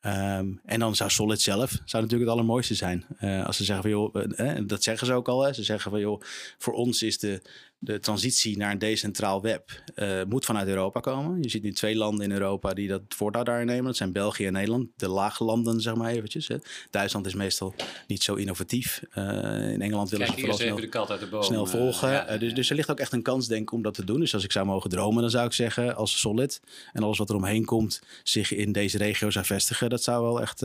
Um, 0.00 0.60
en 0.64 0.80
dan 0.80 0.96
zou 0.96 1.10
Solid 1.10 1.40
zelf 1.40 1.70
zou 1.70 2.02
natuurlijk 2.02 2.30
het 2.30 2.30
allermooiste 2.30 2.74
zijn. 2.74 3.04
Uh, 3.20 3.46
als 3.46 3.56
ze 3.56 3.64
zeggen 3.64 3.90
van 3.90 3.90
joh, 3.90 4.66
dat 4.66 4.82
zeggen 4.82 5.06
ze 5.06 5.12
ook 5.12 5.28
al. 5.28 5.42
Hè? 5.42 5.52
Ze 5.52 5.62
zeggen 5.62 5.90
van 5.90 6.00
joh, 6.00 6.22
voor 6.58 6.74
ons 6.74 7.02
is 7.02 7.18
de 7.18 7.42
de 7.80 7.98
transitie 7.98 8.56
naar 8.56 8.70
een 8.70 8.78
decentraal 8.78 9.42
web 9.42 9.82
uh, 9.94 10.22
moet 10.28 10.44
vanuit 10.44 10.68
Europa 10.68 11.00
komen. 11.00 11.42
Je 11.42 11.48
ziet 11.48 11.62
nu 11.62 11.72
twee 11.72 11.96
landen 11.96 12.24
in 12.24 12.32
Europa 12.32 12.74
die 12.74 12.88
dat 12.88 13.02
voortouw 13.08 13.42
daarin 13.42 13.66
nemen. 13.66 13.84
Dat 13.84 13.96
zijn 13.96 14.12
België 14.12 14.46
en 14.46 14.52
Nederland, 14.52 14.88
de 14.96 15.08
laaglanden 15.08 15.80
zeg 15.80 15.94
maar 15.94 16.10
eventjes. 16.10 16.48
Hè. 16.48 16.56
Duitsland 16.90 17.26
is 17.26 17.34
meestal 17.34 17.74
niet 18.06 18.22
zo 18.22 18.34
innovatief. 18.34 19.02
Uh, 19.14 19.24
in 19.72 19.82
Engeland 19.82 20.10
willen 20.10 20.26
Kijk, 20.26 20.38
ze 20.38 20.44
vooral 20.44 20.58
snel, 20.58 20.76
de 20.76 20.88
kat 20.88 21.10
uit 21.10 21.20
de 21.20 21.26
boom, 21.26 21.42
snel 21.42 21.66
volgen. 21.66 22.10
ja, 22.10 22.32
Uh, 22.32 22.40
dus, 22.40 22.54
dus 22.54 22.70
er 22.70 22.76
ligt 22.76 22.90
ook 22.90 23.00
echt 23.00 23.12
een 23.12 23.22
kans 23.22 23.46
denk 23.46 23.62
ik 23.62 23.72
om 23.72 23.82
dat 23.82 23.94
te 23.94 24.04
doen. 24.04 24.20
Dus 24.20 24.34
als 24.34 24.44
ik 24.44 24.52
zou 24.52 24.66
mogen 24.66 24.90
dromen, 24.90 25.20
dan 25.22 25.30
zou 25.30 25.46
ik 25.46 25.52
zeggen 25.52 25.96
als 25.96 26.20
Solid 26.20 26.60
en 26.92 27.02
alles 27.02 27.18
wat 27.18 27.28
er 27.28 27.36
omheen 27.36 27.64
komt 27.64 28.02
zich 28.22 28.52
in 28.52 28.72
deze 28.72 28.98
regio 28.98 29.30
zou 29.30 29.44
vestigen. 29.44 29.90
Dat 29.90 30.02
zou 30.02 30.22
wel 30.22 30.40
echt, 30.40 30.60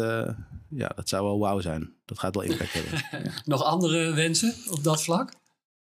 ja, 0.70 0.92
dat 0.96 1.10
zou 1.10 1.24
wel 1.24 1.40
wauw 1.40 1.60
zijn. 1.60 1.94
Dat 2.06 2.20
gaat 2.20 2.36
wel 2.36 2.44
impact 2.44 2.74
hebben. 2.74 2.92
Ja. 3.12 3.32
Nog 3.46 3.64
andere 3.64 4.14
wensen 4.14 4.56
op 4.70 4.84
dat 4.84 5.04
vlak? 5.04 5.32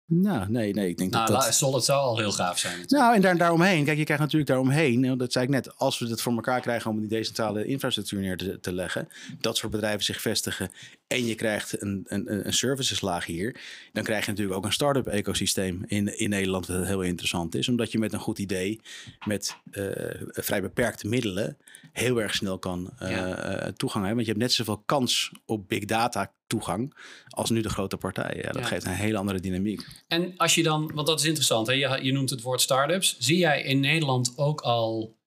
Nou, 0.07 0.49
nee, 0.49 0.73
nee. 0.73 0.89
Ik 0.89 0.97
denk 0.97 1.11
nou, 1.11 1.31
dat 1.31 1.41
dat... 1.41 1.53
Solid 1.53 1.83
zou 1.83 1.99
al 1.99 2.17
heel 2.17 2.31
gaaf 2.31 2.59
zijn. 2.59 2.83
Nou, 2.87 3.15
en 3.15 3.21
daar, 3.21 3.37
daaromheen. 3.37 3.85
Kijk, 3.85 3.97
je 3.97 4.03
krijgt 4.03 4.23
natuurlijk 4.23 4.49
daaromheen. 4.49 5.17
Dat 5.17 5.31
zei 5.31 5.45
ik 5.45 5.51
net. 5.51 5.77
Als 5.77 5.99
we 5.99 6.07
het 6.07 6.21
voor 6.21 6.33
elkaar 6.33 6.61
krijgen 6.61 6.91
om 6.91 6.99
die 6.99 7.07
decentrale 7.07 7.65
infrastructuur 7.65 8.19
neer 8.19 8.37
te, 8.37 8.59
te 8.59 8.73
leggen. 8.73 9.07
Dat 9.39 9.57
soort 9.57 9.71
bedrijven 9.71 10.03
zich 10.03 10.21
vestigen. 10.21 10.71
En 11.07 11.25
je 11.25 11.35
krijgt 11.35 11.81
een, 11.81 12.03
een, 12.07 12.47
een 12.47 12.53
serviceslaag 12.53 13.25
hier. 13.25 13.61
Dan 13.93 14.03
krijg 14.03 14.25
je 14.25 14.31
natuurlijk 14.31 14.57
ook 14.57 14.65
een 14.65 14.71
start-up 14.71 15.07
ecosysteem 15.07 15.83
in, 15.85 16.17
in 16.17 16.29
Nederland. 16.29 16.67
Wat 16.67 16.85
heel 16.85 17.01
interessant 17.01 17.55
is. 17.55 17.69
Omdat 17.69 17.91
je 17.91 17.99
met 17.99 18.13
een 18.13 18.19
goed 18.19 18.39
idee. 18.39 18.79
Met 19.25 19.57
uh, 19.71 19.91
vrij 20.21 20.61
beperkte 20.61 21.07
middelen. 21.07 21.57
Heel 21.93 22.21
erg 22.21 22.35
snel 22.35 22.59
kan 22.59 22.93
uh, 23.01 23.09
ja. 23.09 23.71
toegang 23.75 24.05
hebben. 24.05 24.25
Want 24.25 24.25
je 24.25 24.31
hebt 24.31 24.43
net 24.43 24.53
zoveel 24.53 24.83
kans 24.85 25.31
op 25.45 25.67
big 25.67 25.85
data 25.85 26.31
toegang 26.47 26.93
als 27.29 27.49
nu 27.49 27.61
de 27.61 27.69
grote 27.69 27.97
partijen. 27.97 28.43
Ja, 28.43 28.51
dat 28.51 28.61
ja. 28.61 28.67
geeft 28.67 28.85
een 28.85 28.91
hele 28.91 29.17
andere 29.17 29.39
dynamiek. 29.39 29.87
En 30.07 30.33
als 30.37 30.55
je 30.55 30.63
dan, 30.63 30.91
want 30.93 31.07
dat 31.07 31.19
is 31.19 31.25
interessant, 31.25 31.67
hè? 31.67 31.73
Je, 31.73 31.99
je 32.01 32.11
noemt 32.11 32.29
het 32.29 32.41
woord 32.41 32.61
start-ups. 32.61 33.15
Zie 33.19 33.37
jij 33.37 33.61
in 33.61 33.79
Nederland 33.79 34.33
ook 34.37 34.61
al 34.61 35.17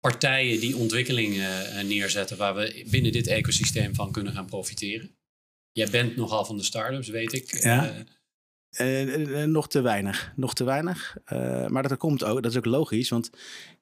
partijen 0.00 0.60
die 0.60 0.76
ontwikkelingen 0.76 1.76
uh, 1.76 1.82
neerzetten 1.82 2.36
waar 2.36 2.54
we 2.54 2.86
binnen 2.90 3.12
dit 3.12 3.26
ecosysteem 3.26 3.94
van 3.94 4.12
kunnen 4.12 4.32
gaan 4.32 4.46
profiteren? 4.46 5.18
Jij 5.72 5.88
bent 5.90 6.16
nogal 6.16 6.44
van 6.44 6.56
de 6.56 6.62
start-ups, 6.62 7.08
weet 7.08 7.32
ik. 7.32 7.62
Ja. 7.62 8.04
Uh, 8.78 9.44
nog 9.44 9.68
te 9.68 9.80
weinig. 9.80 10.32
Nog 10.36 10.54
te 10.54 10.64
weinig. 10.64 11.16
maar 11.68 11.82
dat 11.82 11.96
komt 11.96 12.24
ook, 12.24 12.42
dat 12.42 12.50
is 12.50 12.58
ook 12.58 12.64
logisch. 12.64 13.08
Want 13.08 13.30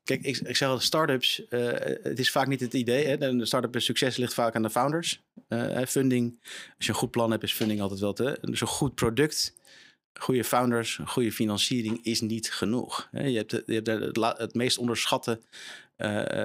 Kijk, 0.08 0.22
ik, 0.22 0.36
ik 0.36 0.56
zeg 0.56 0.68
al, 0.68 0.78
startups, 0.78 1.42
uh, 1.50 1.72
het 2.02 2.18
is 2.18 2.30
vaak 2.30 2.46
niet 2.46 2.60
het 2.60 2.74
idee. 2.74 3.06
Hè? 3.06 3.18
De 3.18 3.46
start-up 3.46 3.80
succes 3.80 4.16
ligt 4.16 4.34
vaak 4.34 4.54
aan 4.54 4.62
de 4.62 4.70
founders. 4.70 5.22
Funding, 5.86 6.38
als 6.76 6.86
je 6.86 6.88
een 6.88 6.98
goed 6.98 7.10
plan 7.10 7.30
hebt, 7.30 7.42
is 7.42 7.52
funding 7.52 7.80
altijd 7.80 8.00
wel 8.00 8.12
te. 8.12 8.38
Dus 8.40 8.60
een 8.60 8.66
goed 8.66 8.94
product, 8.94 9.54
goede 10.12 10.44
founders, 10.44 11.00
goede 11.04 11.32
financiering 11.32 12.04
is 12.04 12.20
niet 12.20 12.52
genoeg. 12.52 13.08
Hebt, 13.10 13.50
je 13.66 13.72
hebt 13.74 13.86
het, 13.86 14.38
het 14.38 14.54
meest 14.54 14.78
onderschatte 14.78 15.40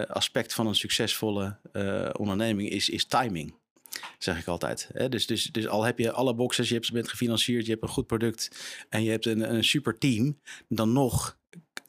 aspect 0.08 0.54
van 0.54 0.68
een 0.68 0.76
succesvolle 0.76 1.58
onderneming 2.18 2.70
is, 2.70 2.90
is 2.90 3.06
timing 3.06 3.54
zeg 4.18 4.40
ik 4.40 4.48
altijd. 4.48 4.90
Dus, 5.10 5.28
dus, 5.28 5.44
dus 5.44 5.68
al 5.68 5.84
heb 5.84 6.00
je 6.00 6.12
alle 6.12 6.36
boxes, 6.36 6.70
je 6.70 6.90
bent 6.94 7.10
gefinancierd, 7.10 7.66
je 7.66 7.72
hebt 7.72 7.84
een 7.84 7.90
goed 7.90 8.08
product 8.08 8.50
en 8.90 9.04
je 9.04 9.12
hebt 9.12 9.26
een, 9.26 9.54
een 9.54 9.64
super 9.64 9.98
team, 9.98 10.40
dan 10.68 10.94
nog 10.94 11.38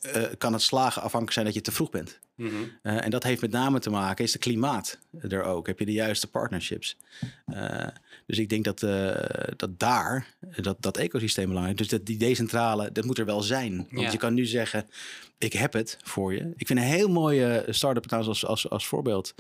uh, 0.06 0.22
kan 0.38 0.52
het 0.52 0.62
slagen 0.62 1.02
afhankelijk 1.02 1.32
zijn 1.32 1.44
dat 1.44 1.54
je 1.54 1.60
te 1.60 1.72
vroeg 1.72 1.90
bent. 1.90 2.22
Mm 2.36 2.48
-hmm. 2.48 2.70
uh, 2.82 3.04
en 3.04 3.10
dat 3.10 3.22
heeft 3.22 3.40
met 3.40 3.50
name 3.50 3.78
te 3.78 3.90
maken, 3.90 4.24
is 4.24 4.32
de 4.32 4.38
klimaat 4.38 4.98
er 5.28 5.42
ook. 5.42 5.66
Heb 5.66 5.78
je 5.78 5.84
de 5.84 5.92
juiste 5.92 6.30
partnerships? 6.30 6.96
Uh, 7.46 7.86
dus 8.26 8.38
ik 8.38 8.48
denk 8.48 8.64
dat, 8.64 8.80
dat 9.56 9.78
daar, 9.78 10.34
dat, 10.60 10.82
dat 10.82 10.96
ecosysteem 10.96 11.46
belangrijk 11.46 11.80
is. 11.80 11.88
Dus 11.88 11.98
dat 11.98 12.06
die 12.06 12.16
decentrale, 12.16 12.92
dat 12.92 13.04
moet 13.04 13.18
er 13.18 13.24
wel 13.24 13.42
zijn. 13.42 13.76
Want 13.76 14.00
ja. 14.00 14.10
je 14.10 14.18
kan 14.18 14.34
nu 14.34 14.46
zeggen, 14.46 14.86
ik 15.38 15.52
heb 15.52 15.72
het 15.72 15.98
voor 16.02 16.34
je. 16.34 16.52
Ik 16.56 16.66
vind 16.66 16.78
een 16.78 16.84
heel 16.84 17.08
mooie 17.08 17.64
start-up 17.68 18.04
trouwens 18.04 18.42
als, 18.42 18.50
als, 18.50 18.70
als 18.70 18.86
voorbeeld. 18.86 19.34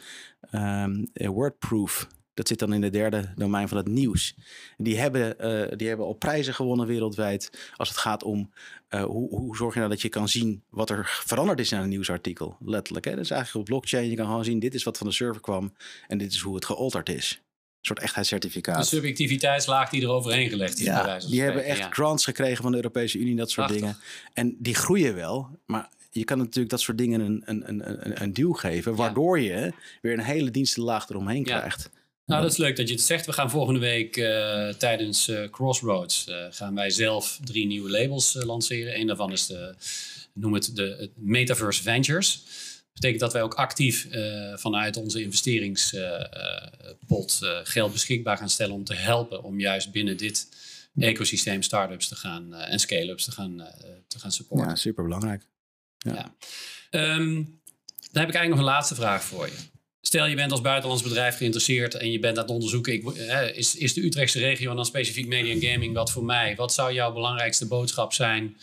Um, 0.52 1.10
Wordproof. 1.12 2.08
Dat 2.34 2.48
zit 2.48 2.58
dan 2.58 2.72
in 2.72 2.80
de 2.80 2.90
derde 2.90 3.32
domein 3.36 3.68
van 3.68 3.76
het 3.76 3.88
nieuws. 3.88 4.34
Die 4.76 4.98
hebben, 4.98 5.36
uh, 5.40 5.76
die 5.78 5.88
hebben 5.88 6.06
al 6.06 6.12
prijzen 6.12 6.54
gewonnen 6.54 6.86
wereldwijd. 6.86 7.72
Als 7.76 7.88
het 7.88 7.98
gaat 7.98 8.22
om 8.22 8.50
uh, 8.90 9.04
hoe, 9.04 9.28
hoe 9.28 9.56
zorg 9.56 9.72
je 9.72 9.78
nou 9.78 9.90
dat 9.92 10.02
je 10.02 10.08
kan 10.08 10.28
zien 10.28 10.62
wat 10.68 10.90
er 10.90 11.22
veranderd 11.24 11.60
is 11.60 11.72
in 11.72 11.78
een 11.78 11.88
nieuwsartikel. 11.88 12.56
Letterlijk. 12.64 13.04
Hè? 13.04 13.10
Dat 13.10 13.24
is 13.24 13.30
eigenlijk 13.30 13.60
op 13.60 13.74
blockchain. 13.74 14.10
Je 14.10 14.16
kan 14.16 14.26
gewoon 14.26 14.44
zien: 14.44 14.58
dit 14.58 14.74
is 14.74 14.82
wat 14.82 14.98
van 14.98 15.06
de 15.06 15.12
server 15.12 15.40
kwam. 15.40 15.72
En 16.06 16.18
dit 16.18 16.32
is 16.32 16.40
hoe 16.40 16.54
het 16.54 16.64
gealterd 16.64 17.08
is. 17.08 17.38
Een 17.40 17.90
soort 17.90 17.98
echtheidscertificaat. 17.98 18.78
De 18.78 18.96
subjectiviteitslaag 18.96 19.90
die 19.90 20.02
er 20.02 20.08
overheen 20.08 20.48
gelegd 20.48 20.78
is. 20.78 20.84
Ja, 20.84 21.18
die 21.18 21.42
hebben 21.42 21.64
echt 21.64 21.78
ja. 21.78 21.90
grants 21.90 22.24
gekregen 22.24 22.62
van 22.62 22.70
de 22.70 22.76
Europese 22.76 23.18
Unie, 23.18 23.36
dat 23.36 23.50
soort 23.50 23.66
Prachtig. 23.66 23.88
dingen. 23.88 24.02
En 24.32 24.56
die 24.58 24.74
groeien 24.74 25.14
wel. 25.14 25.48
Maar 25.66 25.88
je 26.10 26.24
kan 26.24 26.38
natuurlijk 26.38 26.70
dat 26.70 26.80
soort 26.80 26.98
dingen 26.98 27.20
een, 27.20 27.42
een, 27.44 27.68
een, 27.68 27.90
een, 28.06 28.22
een 28.22 28.32
duw 28.32 28.52
geven. 28.52 28.94
Waardoor 28.94 29.40
je 29.40 29.72
weer 30.02 30.12
een 30.12 30.24
hele 30.24 30.50
dienstenlaag 30.50 31.08
eromheen 31.08 31.44
Ja. 31.44 31.58
krijgt. 31.58 31.90
Nou, 32.26 32.42
dat 32.42 32.50
is 32.50 32.56
leuk 32.56 32.76
dat 32.76 32.88
je 32.88 32.94
het 32.94 33.02
zegt. 33.02 33.26
We 33.26 33.32
gaan 33.32 33.50
volgende 33.50 33.80
week 33.80 34.16
uh, 34.16 34.68
tijdens 34.68 35.28
uh, 35.28 35.50
Crossroads 35.50 36.28
uh, 36.28 36.46
gaan 36.50 36.74
wij 36.74 36.90
zelf 36.90 37.38
drie 37.44 37.66
nieuwe 37.66 37.90
labels 37.90 38.34
lanceren. 38.34 39.00
Een 39.00 39.06
daarvan 39.06 39.32
is 39.32 39.46
de, 39.46 39.74
noem 40.32 40.54
het 40.54 40.76
de 40.76 40.96
het 40.98 41.10
Metaverse 41.14 41.82
Ventures. 41.82 42.34
Dat 42.34 42.92
betekent 42.92 43.20
dat 43.20 43.32
wij 43.32 43.42
ook 43.42 43.54
actief 43.54 44.08
vanuit 44.54 44.96
onze 44.96 45.22
investeringspot 45.22 47.40
geld 47.64 47.92
beschikbaar 47.92 48.36
gaan 48.36 48.50
stellen 48.50 48.74
om 48.74 48.84
te 48.84 48.94
helpen 48.94 49.42
om 49.42 49.60
juist 49.60 49.90
binnen 49.90 50.16
dit 50.16 50.48
ecosysteem 50.96 51.62
start-ups 51.62 52.08
te 52.08 52.16
gaan 52.16 52.54
en 52.54 52.78
scale-ups 52.78 53.24
te 53.24 53.32
gaan, 53.32 53.68
te 54.06 54.18
gaan 54.18 54.32
supporten. 54.32 54.68
Ja, 54.68 54.74
super 54.74 55.04
belangrijk. 55.04 55.46
Ja. 55.98 56.34
ja. 56.90 57.16
Um, 57.16 57.60
dan 58.12 58.22
heb 58.22 58.28
ik 58.28 58.34
eigenlijk 58.34 58.48
nog 58.48 58.58
een 58.58 58.64
laatste 58.64 58.94
vraag 58.94 59.24
voor 59.24 59.46
je. 59.46 59.72
Stel 60.06 60.26
je 60.26 60.36
bent 60.36 60.50
als 60.50 60.60
buitenlands 60.60 61.02
bedrijf 61.02 61.36
geïnteresseerd 61.36 61.94
en 61.94 62.10
je 62.10 62.18
bent 62.18 62.36
aan 62.36 62.42
het 62.42 62.52
onderzoeken. 62.52 62.92
Ik, 62.92 63.06
eh, 63.06 63.56
is, 63.56 63.76
is 63.76 63.94
de 63.94 64.04
Utrechtse 64.04 64.38
regio 64.38 64.70
en 64.70 64.76
dan 64.76 64.84
specifiek 64.84 65.26
media 65.26 65.52
en 65.52 65.62
gaming 65.62 65.94
wat 65.94 66.12
voor 66.12 66.24
mij? 66.24 66.56
Wat 66.56 66.72
zou 66.72 66.92
jouw 66.92 67.12
belangrijkste 67.12 67.66
boodschap 67.66 68.12
zijn? 68.12 68.56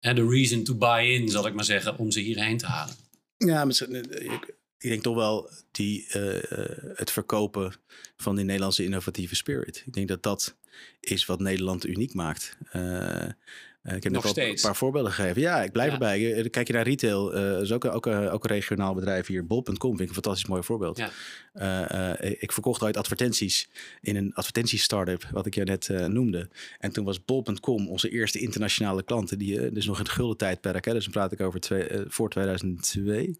En 0.00 0.14
de 0.14 0.28
reason 0.28 0.64
to 0.64 0.74
buy 0.74 1.04
in, 1.04 1.28
zal 1.28 1.46
ik 1.46 1.54
maar 1.54 1.64
zeggen, 1.64 1.98
om 1.98 2.10
ze 2.10 2.20
hierheen 2.20 2.58
te 2.58 2.66
halen? 2.66 2.94
Ja, 3.36 3.64
ik, 3.64 4.54
ik 4.78 4.88
denk 4.88 5.02
toch 5.02 5.14
wel 5.14 5.50
die, 5.70 6.06
het 6.94 7.10
verkopen 7.10 7.74
van 8.16 8.36
die 8.36 8.44
Nederlandse 8.44 8.84
innovatieve 8.84 9.34
spirit. 9.34 9.82
Ik 9.86 9.92
denk 9.92 10.08
dat 10.08 10.22
dat 10.22 10.56
is 11.00 11.26
wat 11.26 11.40
Nederland 11.40 11.86
uniek 11.86 12.14
maakt. 12.14 12.56
Uh, 13.82 13.94
ik 13.94 14.02
heb 14.02 14.12
nog, 14.12 14.24
al 14.24 14.36
een 14.36 14.58
paar 14.60 14.76
voorbeelden 14.76 15.12
gegeven. 15.12 15.40
Ja, 15.40 15.62
ik 15.62 15.72
blijf 15.72 15.88
ja. 15.88 15.94
erbij. 15.94 16.48
Kijk 16.50 16.66
je 16.66 16.72
naar 16.72 16.84
retail, 16.84 17.36
uh, 17.36 17.60
is 17.60 17.72
ook, 17.72 17.84
ook, 17.84 18.06
ook 18.06 18.44
een 18.44 18.50
regionaal 18.50 18.94
bedrijf 18.94 19.26
hier. 19.26 19.46
Bol.com 19.46 19.96
vind 19.96 20.00
ik 20.00 20.08
een 20.08 20.14
fantastisch 20.14 20.48
mooi 20.48 20.62
voorbeeld. 20.62 20.98
Ja. 20.98 21.10
Uh, 22.20 22.32
ik 22.38 22.52
verkocht 22.52 22.82
ooit 22.82 22.96
advertenties 22.96 23.68
in 24.00 24.16
een 24.16 24.34
advertentie-startup, 24.34 25.28
wat 25.32 25.46
ik 25.46 25.54
je 25.54 25.64
net 25.64 25.88
noemde. 25.88 26.48
En 26.78 26.92
toen 26.92 27.04
was 27.04 27.24
Bol.com 27.24 27.88
onze 27.88 28.10
eerste 28.10 28.38
internationale 28.38 29.02
klant. 29.02 29.38
Die, 29.38 29.72
dus 29.72 29.86
nog 29.86 29.96
in 29.96 30.02
het 30.02 30.12
gulden 30.12 30.36
tijdperk, 30.36 30.84
hè, 30.84 30.92
dus 30.92 31.04
dan 31.04 31.12
praat 31.12 31.32
ik 31.32 31.40
over 31.40 31.60
twee, 31.60 31.88
voor 32.06 32.30
2002. 32.30 33.38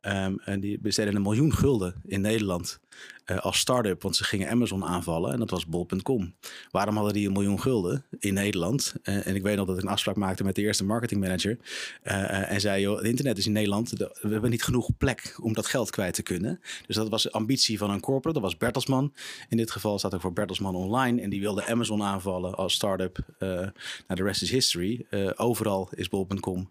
Um, 0.00 0.38
en 0.38 0.60
die 0.60 0.78
besteden 0.78 1.14
een 1.14 1.22
miljoen 1.22 1.52
gulden 1.52 1.94
in 2.06 2.20
Nederland 2.20 2.80
uh, 3.26 3.38
als 3.38 3.58
start-up, 3.58 4.02
want 4.02 4.16
ze 4.16 4.24
gingen 4.24 4.48
Amazon 4.48 4.84
aanvallen 4.84 5.32
en 5.32 5.38
dat 5.38 5.50
was 5.50 5.66
bol.com. 5.66 6.34
Waarom 6.70 6.94
hadden 6.94 7.12
die 7.12 7.26
een 7.26 7.32
miljoen 7.32 7.60
gulden 7.60 8.04
in 8.18 8.34
Nederland? 8.34 8.94
Uh, 9.02 9.26
en 9.26 9.34
ik 9.34 9.42
weet 9.42 9.56
nog 9.56 9.66
dat 9.66 9.76
ik 9.76 9.82
een 9.82 9.88
afspraak 9.88 10.16
maakte 10.16 10.44
met 10.44 10.54
de 10.54 10.62
eerste 10.62 10.84
marketingmanager 10.84 11.58
uh, 12.04 12.50
en 12.52 12.60
zei, 12.60 12.80
joh, 12.82 12.96
het 12.96 13.06
internet 13.06 13.38
is 13.38 13.46
in 13.46 13.52
Nederland, 13.52 13.90
we 13.90 14.28
hebben 14.28 14.50
niet 14.50 14.64
genoeg 14.64 14.96
plek 14.98 15.36
om 15.40 15.52
dat 15.52 15.66
geld 15.66 15.90
kwijt 15.90 16.14
te 16.14 16.22
kunnen. 16.22 16.60
Dus 16.86 16.96
dat 16.96 17.08
was 17.08 17.22
de 17.22 17.32
ambitie 17.32 17.78
van 17.78 17.90
een 17.90 18.00
corporate, 18.00 18.40
dat 18.40 18.50
was 18.50 18.56
Bertelsman. 18.56 19.12
In 19.48 19.56
dit 19.56 19.70
geval 19.70 19.98
staat 19.98 20.14
ook 20.14 20.20
voor 20.20 20.32
Bertelsman 20.32 20.74
Online 20.74 21.22
en 21.22 21.30
die 21.30 21.40
wilde 21.40 21.66
Amazon 21.66 22.02
aanvallen 22.02 22.54
als 22.54 22.72
start-up. 22.72 23.18
nou, 23.38 23.70
de 24.06 24.22
rest 24.22 24.42
is 24.42 24.50
history. 24.50 25.06
overal 25.36 25.88
is 25.94 26.08
bol.com 26.08 26.70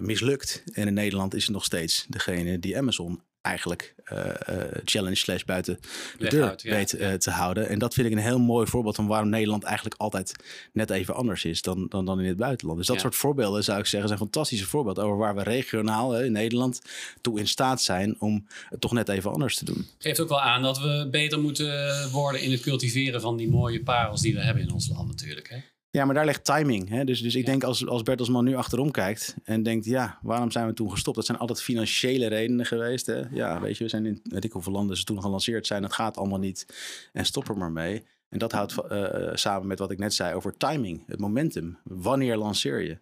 mislukt 0.00 0.62
en 0.72 0.86
in 0.86 0.94
Nederland 0.94 1.34
is 1.34 1.44
het 1.44 1.52
nog 1.52 1.64
steeds 1.64 2.06
degene 2.08 2.58
die 2.58 2.78
Amazon 2.78 3.20
eigenlijk 3.40 3.94
uh, 4.12 4.18
uh, 4.26 4.64
challenge 4.84 5.14
slash 5.14 5.42
buiten 5.42 5.78
de 6.18 6.28
deur 6.28 6.48
uit, 6.48 6.62
ja. 6.62 6.70
weet 6.70 6.94
uh, 6.94 7.12
te 7.12 7.30
houden. 7.30 7.68
En 7.68 7.78
dat 7.78 7.94
vind 7.94 8.06
ik 8.06 8.12
een 8.12 8.18
heel 8.18 8.38
mooi 8.38 8.66
voorbeeld 8.66 8.96
van 8.96 9.06
waarom 9.06 9.28
Nederland 9.28 9.64
eigenlijk 9.64 10.00
altijd 10.00 10.34
net 10.72 10.90
even 10.90 11.14
anders 11.14 11.44
is 11.44 11.62
dan, 11.62 11.86
dan, 11.88 12.04
dan 12.04 12.20
in 12.20 12.26
het 12.26 12.36
buitenland. 12.36 12.78
Dus 12.78 12.86
dat 12.86 12.96
ja. 12.96 13.02
soort 13.02 13.14
voorbeelden 13.14 13.64
zou 13.64 13.78
ik 13.78 13.86
zeggen 13.86 14.08
zijn 14.08 14.20
fantastische 14.20 14.66
voorbeelden 14.66 15.04
over 15.04 15.16
waar 15.16 15.34
we 15.34 15.42
regionaal 15.42 16.20
in 16.20 16.32
Nederland 16.32 16.82
toe 17.20 17.38
in 17.38 17.48
staat 17.48 17.82
zijn 17.82 18.20
om 18.20 18.46
het 18.68 18.80
toch 18.80 18.92
net 18.92 19.08
even 19.08 19.32
anders 19.32 19.56
te 19.56 19.64
doen. 19.64 19.86
Geeft 19.98 20.20
ook 20.20 20.28
wel 20.28 20.40
aan 20.40 20.62
dat 20.62 20.78
we 20.78 21.08
beter 21.10 21.40
moeten 21.40 22.10
worden 22.10 22.40
in 22.40 22.50
het 22.50 22.60
cultiveren 22.60 23.20
van 23.20 23.36
die 23.36 23.48
mooie 23.48 23.82
parels 23.82 24.20
die 24.20 24.34
we 24.34 24.40
hebben 24.40 24.62
in 24.62 24.72
ons 24.72 24.88
land 24.88 25.08
natuurlijk. 25.08 25.48
Hè? 25.48 25.58
Ja, 25.90 26.04
maar 26.04 26.14
daar 26.14 26.24
ligt 26.24 26.44
timing. 26.44 26.88
Hè? 26.88 27.04
Dus, 27.04 27.22
dus 27.22 27.34
ik 27.34 27.44
ja. 27.44 27.50
denk 27.50 27.64
als, 27.64 27.86
als 27.86 28.02
Bertelsman 28.02 28.44
nu 28.44 28.54
achterom 28.54 28.90
kijkt 28.90 29.36
en 29.44 29.62
denkt, 29.62 29.84
ja, 29.84 30.18
waarom 30.22 30.50
zijn 30.50 30.66
we 30.66 30.72
toen 30.72 30.90
gestopt? 30.90 31.16
Dat 31.16 31.26
zijn 31.26 31.38
altijd 31.38 31.62
financiële 31.62 32.26
redenen 32.26 32.66
geweest. 32.66 33.06
Hè? 33.06 33.22
Ja, 33.30 33.60
weet 33.60 33.76
je, 33.76 33.84
we 33.84 33.90
zijn 33.90 34.06
in 34.06 34.20
weet 34.22 34.44
ik 34.44 34.52
hoeveel 34.52 34.72
landen 34.72 34.96
ze 34.96 35.04
toen 35.04 35.22
gelanceerd 35.22 35.66
zijn. 35.66 35.82
Het 35.82 35.92
gaat 35.92 36.16
allemaal 36.16 36.38
niet 36.38 36.66
en 37.12 37.24
stop 37.24 37.48
er 37.48 37.56
maar 37.56 37.72
mee. 37.72 38.04
En 38.28 38.38
dat 38.38 38.52
houdt 38.52 38.74
uh, 38.92 39.30
samen 39.34 39.66
met 39.66 39.78
wat 39.78 39.90
ik 39.90 39.98
net 39.98 40.14
zei 40.14 40.34
over 40.34 40.56
timing, 40.56 41.02
het 41.06 41.20
momentum. 41.20 41.78
Wanneer 41.84 42.36
lanceer 42.36 42.82
je? 42.82 42.98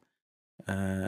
Uh, 0.65 1.07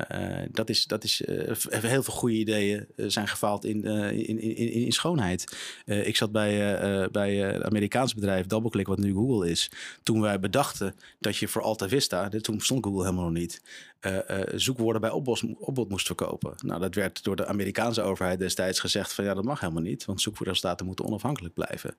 dat 0.50 0.68
is, 0.68 0.84
dat 0.84 1.04
is 1.04 1.20
uh, 1.20 1.56
heel 1.68 2.02
veel 2.02 2.14
goede 2.14 2.36
ideeën 2.36 2.86
zijn 2.96 3.28
gefaald 3.28 3.64
in, 3.64 3.84
in, 3.84 4.40
in, 4.40 4.72
in, 4.72 4.92
schoonheid. 4.92 5.56
ik 5.84 6.16
zat 6.16 6.32
bij, 6.32 7.08
bij 7.12 7.64
Amerikaans 7.64 8.14
bedrijf 8.14 8.46
DoubleClick, 8.46 8.86
wat 8.86 8.98
nu 8.98 9.12
Google 9.12 9.50
is. 9.50 9.70
Toen 10.02 10.20
wij 10.20 10.40
bedachten 10.40 10.94
dat 11.18 11.36
je 11.36 11.48
voor 11.48 11.62
Alta 11.62 11.88
Vista, 11.88 12.28
toen 12.28 12.56
bestond 12.56 12.84
Google 12.84 13.02
helemaal 13.02 13.24
nog 13.24 13.32
niet, 13.32 13.62
zoekwoorden 14.54 15.00
bij 15.00 15.10
opbod 15.58 15.88
moest 15.88 16.06
verkopen. 16.06 16.54
Nou, 16.56 16.80
dat 16.80 16.94
werd 16.94 17.22
door 17.22 17.36
de 17.36 17.46
Amerikaanse 17.46 18.02
overheid 18.02 18.38
destijds 18.38 18.80
gezegd 18.80 19.12
van 19.12 19.24
ja, 19.24 19.34
dat 19.34 19.44
mag 19.44 19.60
helemaal 19.60 19.82
niet, 19.82 20.04
want 20.04 20.20
zoekwoordresultaten 20.20 20.86
moeten 20.86 21.04
onafhankelijk 21.04 21.54
blijven. 21.54 21.96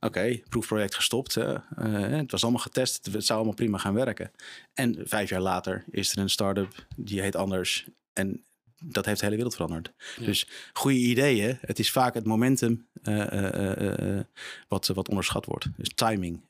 Oké, 0.00 0.40
proefproject 0.48 0.94
gestopt. 0.94 1.34
het 1.34 2.30
was 2.30 2.42
allemaal 2.42 2.62
getest, 2.62 3.08
het 3.12 3.24
zou 3.24 3.38
allemaal 3.38 3.56
prima 3.56 3.78
gaan 3.78 3.94
werken. 3.94 4.30
En 4.74 4.96
vijf 5.04 5.28
jaar 5.28 5.40
later 5.40 5.84
is 5.90 6.12
er 6.12 6.18
een 6.18 6.30
start-up 6.30 6.86
die 6.96 7.20
heet 7.20 7.36
anders. 7.36 7.86
En 8.12 8.42
dat 8.84 9.04
heeft 9.04 9.18
de 9.18 9.24
hele 9.24 9.36
wereld 9.36 9.54
veranderd. 9.54 9.92
Dus 10.20 10.48
goede 10.72 10.98
ideeën. 10.98 11.58
Het 11.60 11.78
is 11.78 11.90
vaak 11.90 12.14
het 12.14 12.24
momentum 12.24 12.86
uh, 13.02 13.32
uh, 13.32 14.20
wat, 14.68 14.86
wat 14.86 15.08
onderschat 15.08 15.44
wordt. 15.44 15.66
Dus 15.76 15.88
timing. 15.94 16.40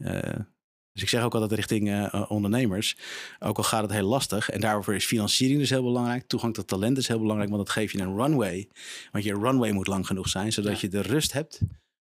Dus 1.01 1.13
ik 1.13 1.19
zeg 1.19 1.27
ook 1.27 1.35
altijd 1.35 1.53
richting 1.53 2.13
ondernemers. 2.29 2.97
Ook 3.39 3.57
al 3.57 3.63
gaat 3.63 3.83
het 3.83 3.91
heel 3.91 4.09
lastig. 4.09 4.51
En 4.51 4.61
daarvoor 4.61 4.95
is 4.95 5.07
financiering 5.07 5.59
dus 5.59 5.71
heel 5.71 5.83
belangrijk. 5.83 6.27
Toegang 6.27 6.55
tot 6.55 6.67
talent 6.67 6.99
is 6.99 7.09
heel 7.09 7.21
belangrijk. 7.21 7.51
Want 7.51 7.67
dat 7.67 7.75
geeft 7.75 7.93
je 7.93 8.01
een 8.01 8.17
runway. 8.17 8.69
Want 9.13 9.25
je 9.25 9.35
runway 9.35 9.71
moet 9.71 9.87
lang 9.87 10.07
genoeg 10.07 10.29
zijn. 10.29 10.53
Zodat 10.53 10.81
je 10.81 10.89
de 10.89 11.03
rust 11.03 11.33
hebt 11.33 11.61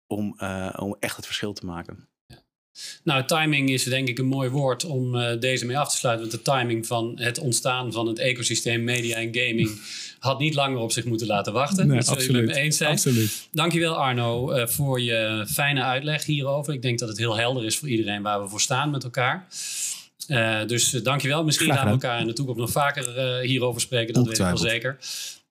om, 0.07 0.41
om 0.77 0.97
echt 0.99 1.17
het 1.17 1.27
verschil 1.27 1.53
te 1.53 1.67
maken. 1.67 2.09
Nou, 3.03 3.25
timing 3.25 3.71
is 3.71 3.85
denk 3.85 4.09
ik 4.09 4.19
een 4.19 4.27
mooi 4.27 4.49
woord 4.49 4.85
om 4.85 5.15
uh, 5.15 5.41
deze 5.41 5.67
mee 5.67 5.79
af 5.79 5.91
te 5.91 5.97
sluiten. 5.97 6.29
Want 6.29 6.45
de 6.45 6.51
timing 6.51 6.87
van 6.87 7.13
het 7.15 7.39
ontstaan 7.39 7.93
van 7.93 8.07
het 8.07 8.19
ecosysteem 8.19 8.85
media 8.85 9.17
en 9.17 9.35
gaming 9.35 9.81
had 10.19 10.39
niet 10.39 10.55
langer 10.55 10.79
op 10.79 10.93
zich 10.93 11.05
moeten 11.05 11.27
laten 11.27 11.53
wachten. 11.53 11.87
Nee, 11.87 11.99
dat 11.99 12.09
absoluut, 12.09 12.31
je 12.31 12.37
het 12.37 12.47
me 12.47 12.63
eens 12.63 12.77
zijn. 12.77 12.91
Absoluut. 12.91 13.49
Dankjewel 13.53 13.95
Arno 13.95 14.55
uh, 14.55 14.67
voor 14.67 15.01
je 15.01 15.47
fijne 15.51 15.83
uitleg 15.83 16.25
hierover. 16.25 16.75
Ik 16.75 16.83
denk 16.83 16.99
dat 16.99 17.09
het 17.09 17.19
heel 17.19 17.37
helder 17.37 17.65
is 17.65 17.79
voor 17.79 17.89
iedereen 17.89 18.23
waar 18.23 18.43
we 18.43 18.49
voor 18.49 18.61
staan 18.61 18.91
met 18.91 19.05
elkaar. 19.05 19.47
Uh, 20.29 20.67
dus 20.67 20.91
dankjewel. 20.91 21.45
Misschien 21.45 21.73
gaan 21.73 21.85
we 21.85 21.91
elkaar 21.91 22.21
in 22.21 22.27
de 22.27 22.33
toekomst 22.33 22.61
nog 22.61 22.71
vaker 22.71 23.41
hierover 23.41 23.81
spreken. 23.81 24.15
Dat 24.15 24.27
weet 24.27 24.39
ik 24.39 24.45
wel 24.45 24.57
zeker. 24.57 24.99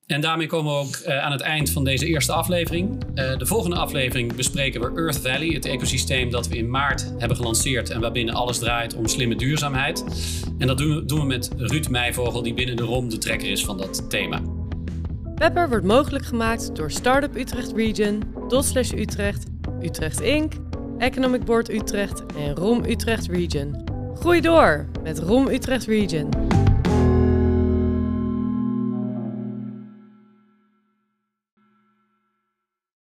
En 0.06 0.20
daarmee 0.20 0.46
komen 0.46 0.72
we 0.72 0.78
ook 0.78 0.96
uh, 1.06 1.24
aan 1.24 1.32
het 1.32 1.40
eind 1.40 1.70
van 1.70 1.84
deze 1.84 2.06
eerste 2.06 2.32
aflevering. 2.32 3.04
Uh, 3.14 3.38
de 3.38 3.46
volgende 3.46 3.76
aflevering 3.76 4.34
bespreken 4.34 4.80
we 4.80 5.00
Earth 5.00 5.18
Valley, 5.18 5.48
het 5.48 5.64
ecosysteem 5.64 6.30
dat 6.30 6.48
we 6.48 6.56
in 6.56 6.70
maart 6.70 7.12
hebben 7.18 7.36
gelanceerd 7.36 7.90
en 7.90 8.00
waarbinnen 8.00 8.34
alles 8.34 8.58
draait 8.58 8.94
om 8.94 9.06
slimme 9.06 9.36
duurzaamheid. 9.36 10.04
En 10.58 10.66
dat 10.66 10.78
doen 10.78 10.94
we, 10.94 11.04
doen 11.04 11.20
we 11.20 11.26
met 11.26 11.50
Ruud 11.56 11.88
Meijvogel, 11.88 12.42
die 12.42 12.54
binnen 12.54 12.76
de 12.76 12.82
ROM 12.82 13.08
de 13.08 13.18
trekker 13.18 13.50
is 13.50 13.64
van 13.64 13.78
dat 13.78 14.10
thema. 14.10 14.42
Pepper 15.34 15.68
wordt 15.68 15.84
mogelijk 15.84 16.24
gemaakt 16.24 16.76
door 16.76 16.90
Startup 16.90 17.36
Utrecht 17.36 17.72
Region, 17.72 18.22
Dotslash 18.48 18.92
Utrecht, 18.92 19.44
Utrecht 19.82 20.20
Inc., 20.20 20.52
Economic 20.98 21.44
Board 21.44 21.70
Utrecht 21.70 22.22
en 22.36 22.54
ROM 22.54 22.84
Utrecht 22.84 23.26
Region. 23.26 23.84
Groei 24.14 24.40
door 24.40 24.88
met 25.02 25.18
ROM 25.18 25.48
Utrecht 25.48 25.86
Region. 25.86 26.28